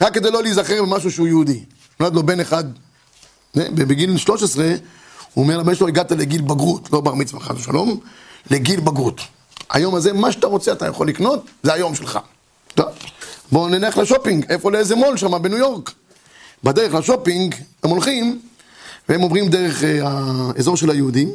רק 0.00 0.14
כדי 0.14 0.30
לא 0.30 0.42
להיזכר 0.42 0.82
במשהו 0.82 1.10
שהוא 1.10 1.26
יהודי. 1.26 1.64
נולד 2.00 2.14
לו 2.14 2.22
בן 2.22 2.40
אחד, 2.40 2.64
אה, 3.58 3.70
בגיל 3.70 4.16
13, 4.16 4.68
הוא 5.34 5.44
אומר 5.44 5.58
לבן 5.58 5.74
שלו, 5.74 5.88
הגעת 5.88 6.12
לגיל 6.12 6.40
בגרות, 6.40 6.92
לא 6.92 7.00
בר 7.00 7.14
מצווה 7.14 7.40
חס 7.40 7.56
ושלום, 7.56 8.00
לגיל 8.50 8.80
בגרות. 8.80 9.20
היום 9.70 9.94
הזה, 9.94 10.12
מה 10.12 10.32
שאתה 10.32 10.46
רוצה 10.46 10.72
אתה 10.72 10.86
יכול 10.86 11.08
לקנות, 11.08 11.44
זה 11.62 11.72
היום 11.72 11.94
שלך. 11.94 12.18
טוב, 12.74 12.86
בואו 13.52 13.68
נלך 13.68 13.98
לשופינג, 13.98 14.44
איפה 14.48 14.70
לאיזה 14.70 14.94
מול 14.94 15.16
שם 15.16 15.42
בניו 15.42 15.58
יורק. 15.58 15.90
בדרך 16.64 16.94
לשופינג, 16.94 17.54
הם 17.82 17.90
הולכים, 17.90 18.40
והם 19.08 19.20
עוברים 19.20 19.48
דרך 19.48 19.84
אה, 19.84 20.00
האזור 20.56 20.76
של 20.76 20.90
היהודים, 20.90 21.28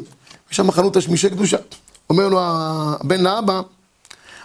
יש 0.51 0.57
שם 0.57 0.71
חנות 0.71 0.97
תשמישי 0.97 1.29
קדושה. 1.29 1.57
אומר 2.09 2.27
לו 2.27 2.39
הבן 2.41 3.21
לאבא, 3.21 3.61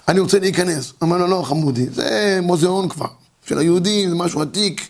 אני 0.08 0.20
רוצה 0.20 0.38
להיכנס. 0.38 0.92
אומר 1.02 1.16
לו, 1.16 1.26
לא, 1.26 1.42
חמודי, 1.42 1.86
זה 1.90 2.38
מוזיאון 2.42 2.88
כבר, 2.88 3.06
של 3.46 3.58
היהודים, 3.58 4.08
זה 4.08 4.14
משהו 4.14 4.42
עתיק. 4.42 4.88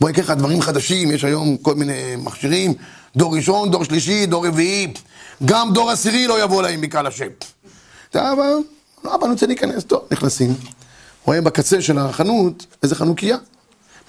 בוא 0.00 0.10
אקח 0.10 0.22
לך 0.22 0.30
דברים 0.30 0.60
חדשים, 0.60 1.10
יש 1.10 1.24
היום 1.24 1.56
כל 1.56 1.74
מיני 1.74 2.16
מכשירים, 2.18 2.74
דור 3.16 3.36
ראשון, 3.36 3.70
דור 3.70 3.84
שלישי, 3.84 4.26
דור 4.26 4.46
רביעי, 4.46 4.92
גם 5.44 5.72
דור 5.72 5.90
עשירי 5.90 6.26
לא 6.26 6.44
יבוא 6.44 6.62
להם 6.62 6.80
מקהל 6.80 7.06
השם. 7.06 7.28
אבא, 8.14 8.42
לא, 9.04 9.14
אבא, 9.14 9.24
אני 9.24 9.32
רוצה 9.32 9.46
להיכנס. 9.46 9.84
טוב, 9.84 10.02
נכנסים. 10.10 10.54
רואה 11.24 11.40
בקצה 11.40 11.82
של 11.82 11.98
החנות 11.98 12.66
איזה 12.82 12.94
חנוכיה. 12.94 13.36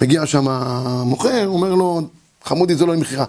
מגיע 0.02 0.26
שם 0.26 0.48
המוכר, 0.48 1.48
אומר 1.48 1.76
לו, 1.76 2.02
חמודי, 2.44 2.76
זה 2.76 2.86
לא 2.86 2.94
למכירה. 2.94 3.26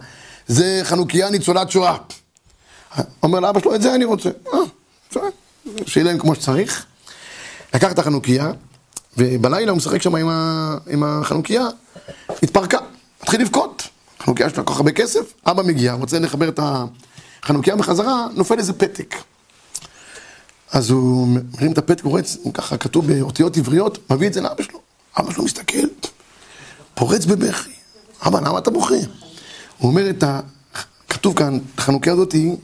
זה 0.47 0.81
חנוכיה 0.85 1.31
ניצולת 1.31 1.71
שואה. 1.71 1.97
אומר 3.23 3.41
לאבא 3.41 3.61
שלו, 3.61 3.75
את 3.75 3.83
זה 3.83 3.95
אני 3.95 4.05
רוצה. 4.05 4.31
אה, 4.55 4.59
בסדר, 5.11 5.29
שילם 5.87 6.19
כמו 6.19 6.35
שצריך. 6.35 6.87
לקח 7.75 7.93
את 7.93 7.99
החנוכיה, 7.99 8.51
ובלילה 9.17 9.71
הוא 9.71 9.77
משחק 9.77 10.03
שם 10.03 10.15
עם, 10.15 10.29
ה... 10.29 10.77
עם 10.91 11.03
החנוכיה, 11.03 11.67
התפרקה, 12.43 12.79
התחיל 13.23 13.41
לבכות. 13.41 13.83
חנוכיה 14.21 14.47
יש 14.47 14.57
לה 14.59 14.63
כל 14.65 14.73
כך 14.73 14.77
הרבה 14.77 14.93
כסף, 14.93 15.35
אבא 15.47 15.63
מגיע, 15.63 15.93
רוצה 15.93 16.19
לחבר 16.19 16.49
את 16.49 16.61
החנוכיה 17.43 17.77
בחזרה, 17.77 18.27
נופל 18.35 18.59
איזה 18.59 18.73
פתק. 18.73 19.15
אז 20.73 20.91
הוא 20.91 21.29
מרים 21.29 21.73
את 21.73 21.79
הפתק, 21.79 22.05
הוא 22.05 22.11
רואה, 22.11 22.23
ככה 22.55 22.77
כתוב 22.77 23.07
באותיות 23.07 23.57
עבריות, 23.57 24.11
מביא 24.11 24.29
את 24.29 24.33
זה 24.33 24.41
לאבא 24.41 24.63
שלו. 24.63 24.81
אבא 25.19 25.33
שלו 25.33 25.45
מסתכל, 25.45 25.87
פורץ 26.95 27.25
בבכי. 27.25 27.71
אבא, 28.27 28.41
למה 28.41 28.59
אתה 28.59 28.71
בוכה? 28.71 28.95
הוא 29.79 29.91
אומר 29.91 30.11
את 30.11 30.23
ה... 30.23 30.41
כתוב 31.09 31.37
כאן, 31.37 31.59
החנוכיה 31.79 32.13
הזאתי, 32.13 32.57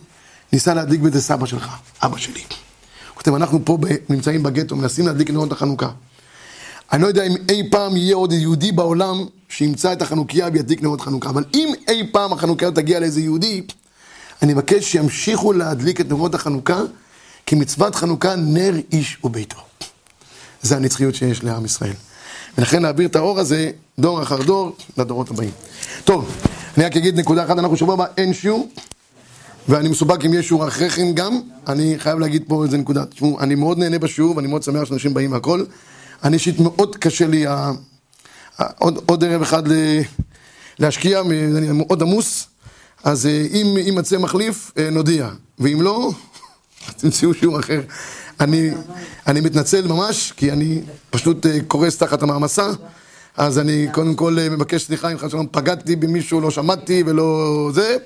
ניסה 0.53 0.75
להדליק 0.75 1.01
בזה 1.01 1.23
סבא 1.23 1.47
שלך, 1.47 1.69
אבא 2.03 2.19
שלי. 2.19 2.41
הוא 2.41 3.15
כותב, 3.15 3.35
אנחנו 3.35 3.65
פה 3.65 3.79
נמצאים 4.09 4.43
בגטו, 4.43 4.77
מנסים 4.77 5.07
להדליק 5.07 5.31
נרות 5.31 5.53
החנוכה. 5.53 5.91
אני 6.93 7.03
לא 7.03 7.07
יודע 7.07 7.23
אם 7.23 7.35
אי 7.49 7.71
פעם 7.71 7.97
יהיה 7.97 8.17
עוד 8.17 8.33
יהודי 8.33 8.73
בעולם 8.73 9.27
שימצא 9.49 9.93
את 9.93 10.03
החנוכיה 10.03 10.49
וידליק 10.53 10.83
נרות 10.83 11.01
חנוכה, 11.01 11.31
אבל 11.31 11.45
אם 11.55 11.73
אי 11.89 12.07
פעם 12.13 12.33
החנוכיה 12.33 12.71
תגיע 12.71 13.01
לאיזה 13.01 13.21
יהודי, 13.21 13.63
אני 14.43 14.55
מבקש 14.55 14.93
שימשיכו 14.93 15.53
להדליק 15.53 16.01
את 16.01 16.09
נרות 16.09 16.35
החנוכה, 16.35 16.81
כי 17.47 17.55
מצוות 17.55 17.95
חנוכה 17.95 18.37
נר 18.37 18.75
איש 18.93 19.19
וביתו. 19.25 19.57
זה 20.63 20.77
הנצחיות 20.77 21.15
שיש 21.15 21.45
לעם 21.45 21.65
ישראל. 21.65 21.95
ולכן 22.59 22.83
להעביר 22.83 23.09
את 23.09 23.17
האור 23.17 23.39
הזה, 23.39 23.71
דור 23.99 24.23
אחר 24.23 24.43
דור, 24.43 24.77
לדורות 24.99 25.31
הבאים. 25.31 25.51
טוב, 26.05 26.31
אני 26.77 26.85
רק 26.85 26.97
אגיד 26.97 27.19
נקודה 27.21 27.45
אחת, 27.45 27.59
אנחנו 27.59 27.77
שבוע 27.77 27.95
הבא 27.95 28.05
אין 28.17 28.35
שיעור, 28.35 28.69
ואני 29.69 29.89
מסופק 29.89 30.25
אם 30.25 30.35
יש 30.35 30.49
שיעור 30.49 30.69
אחרי 30.69 30.91
כן 30.91 31.13
גם, 31.15 31.41
אני 31.69 31.95
חייב 31.99 32.19
להגיד 32.19 32.43
פה 32.49 32.65
איזה 32.65 32.77
נקודה. 32.77 33.05
תשמעו, 33.05 33.41
אני 33.41 33.55
מאוד 33.55 33.79
נהנה 33.79 33.99
בשיעור, 33.99 34.37
ואני 34.37 34.49
מאוד 34.49 34.63
שמח 34.63 34.85
שאנשים 34.85 35.15
באים 35.15 35.31
מהכל. 35.31 35.65
אני 36.25 36.35
אישית 36.35 36.61
מאוד 36.61 36.97
קשה 36.97 37.27
לי. 37.27 37.47
עוד, 38.79 38.99
עוד 39.07 39.25
ערב 39.25 39.43
אחד. 39.43 39.63
להשקיע, 40.79 41.21
אני 41.21 41.73
מאוד 41.73 42.03
עמוס, 42.03 42.47
אז 43.05 43.27
אה, 43.27 43.47
אם 43.53 43.77
יימצא 43.77 44.19
מחליף, 44.19 44.73
אה, 44.79 44.91
נודיע, 44.91 45.29
ואם 45.59 45.83
לא, 45.83 46.11
תמצאו 46.99 47.35
שיעור 47.35 47.61
אחר. 47.61 47.81
אני, 48.41 48.71
אני 49.27 49.41
מתנצל 49.41 49.87
ממש, 49.87 50.33
כי 50.37 50.53
אני 50.53 50.81
פשוט 51.11 51.47
אה, 51.47 51.59
קורס 51.69 51.99
תחת 51.99 52.23
המעמסה, 52.23 52.71
אז 53.37 53.59
אני 53.59 53.87
קודם 53.93 54.15
כל 54.15 54.37
מבקש 54.51 54.85
סליחה 54.85 55.13
אם 55.13 55.19
חס 55.19 55.25
ושלום 55.25 55.47
פגעתי 55.51 55.97
במישהו, 55.97 56.41
לא 56.41 56.51
שמעתי 56.51 57.03
ולא 57.07 57.71
זה, 57.75 57.97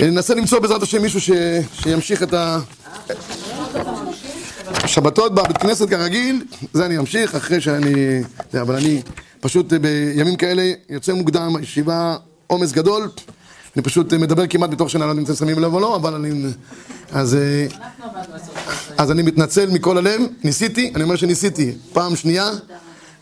וננסה 0.00 0.34
למצוא 0.34 0.58
בעזרת 0.58 0.82
השם 0.82 1.02
מישהו. 1.02 1.20
שימשיך 1.72 2.22
את 2.22 2.34
ה... 2.34 2.58
שבתות 4.88 5.34
בבית 5.34 5.56
כנסת 5.56 5.88
כרגיל, 5.88 6.44
זה 6.72 6.86
אני 6.86 6.98
אמשיך 6.98 7.34
אחרי 7.34 7.60
שאני... 7.60 8.22
אבל 8.62 8.76
אני 8.76 9.02
פשוט 9.40 9.72
בימים 9.72 10.36
כאלה 10.36 10.72
יוצא 10.90 11.12
מוקדם, 11.12 11.52
ישיבה 11.62 12.16
עומס 12.46 12.72
גדול, 12.72 13.08
אני 13.76 13.82
פשוט 13.82 14.12
מדבר 14.12 14.46
כמעט 14.46 14.70
בתוך 14.70 14.90
שנה, 14.90 15.04
לא 15.04 15.10
יודע 15.10 15.20
אם 15.20 15.24
אתם 15.24 15.34
שמים 15.34 15.58
לב 15.58 15.74
או 15.74 15.80
לא, 15.80 15.96
אבל 15.96 16.14
אני... 16.14 16.42
אז, 17.12 17.36
אז 18.98 19.10
אני 19.10 19.22
מתנצל 19.22 19.70
מכל 19.70 19.98
הלב, 19.98 20.20
ניסיתי, 20.44 20.92
אני 20.94 21.02
אומר 21.02 21.16
שניסיתי 21.16 21.72
פעם 21.92 22.16
שנייה 22.16 22.50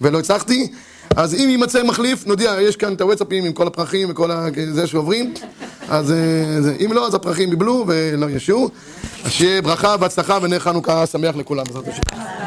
ולא 0.00 0.18
הצלחתי, 0.18 0.72
אז 1.16 1.34
אם 1.34 1.48
יימצא 1.50 1.82
מחליף, 1.82 2.26
נודיע, 2.26 2.56
יש 2.60 2.76
כאן 2.76 2.92
את 2.94 3.00
הוואטסאפים 3.00 3.44
עם 3.44 3.52
כל 3.52 3.66
הפרחים 3.66 4.10
וכל 4.10 4.30
זה 4.72 4.86
שעוברים, 4.86 5.34
אז 5.88 6.14
אם 6.84 6.92
לא, 6.92 7.06
אז 7.06 7.14
הפרחים 7.14 7.52
יבלו 7.52 7.84
ולא 7.86 8.30
ישו. 8.30 8.68
אז 9.24 9.30
שיהיה 9.30 9.62
ברכה 9.62 9.96
והצלחה 10.00 10.38
ונר 10.42 10.58
חנוכה 10.58 11.06
שמח 11.06 11.36
לכולם, 11.36 11.64
בעזרת 11.64 11.88
השם. 11.88 12.45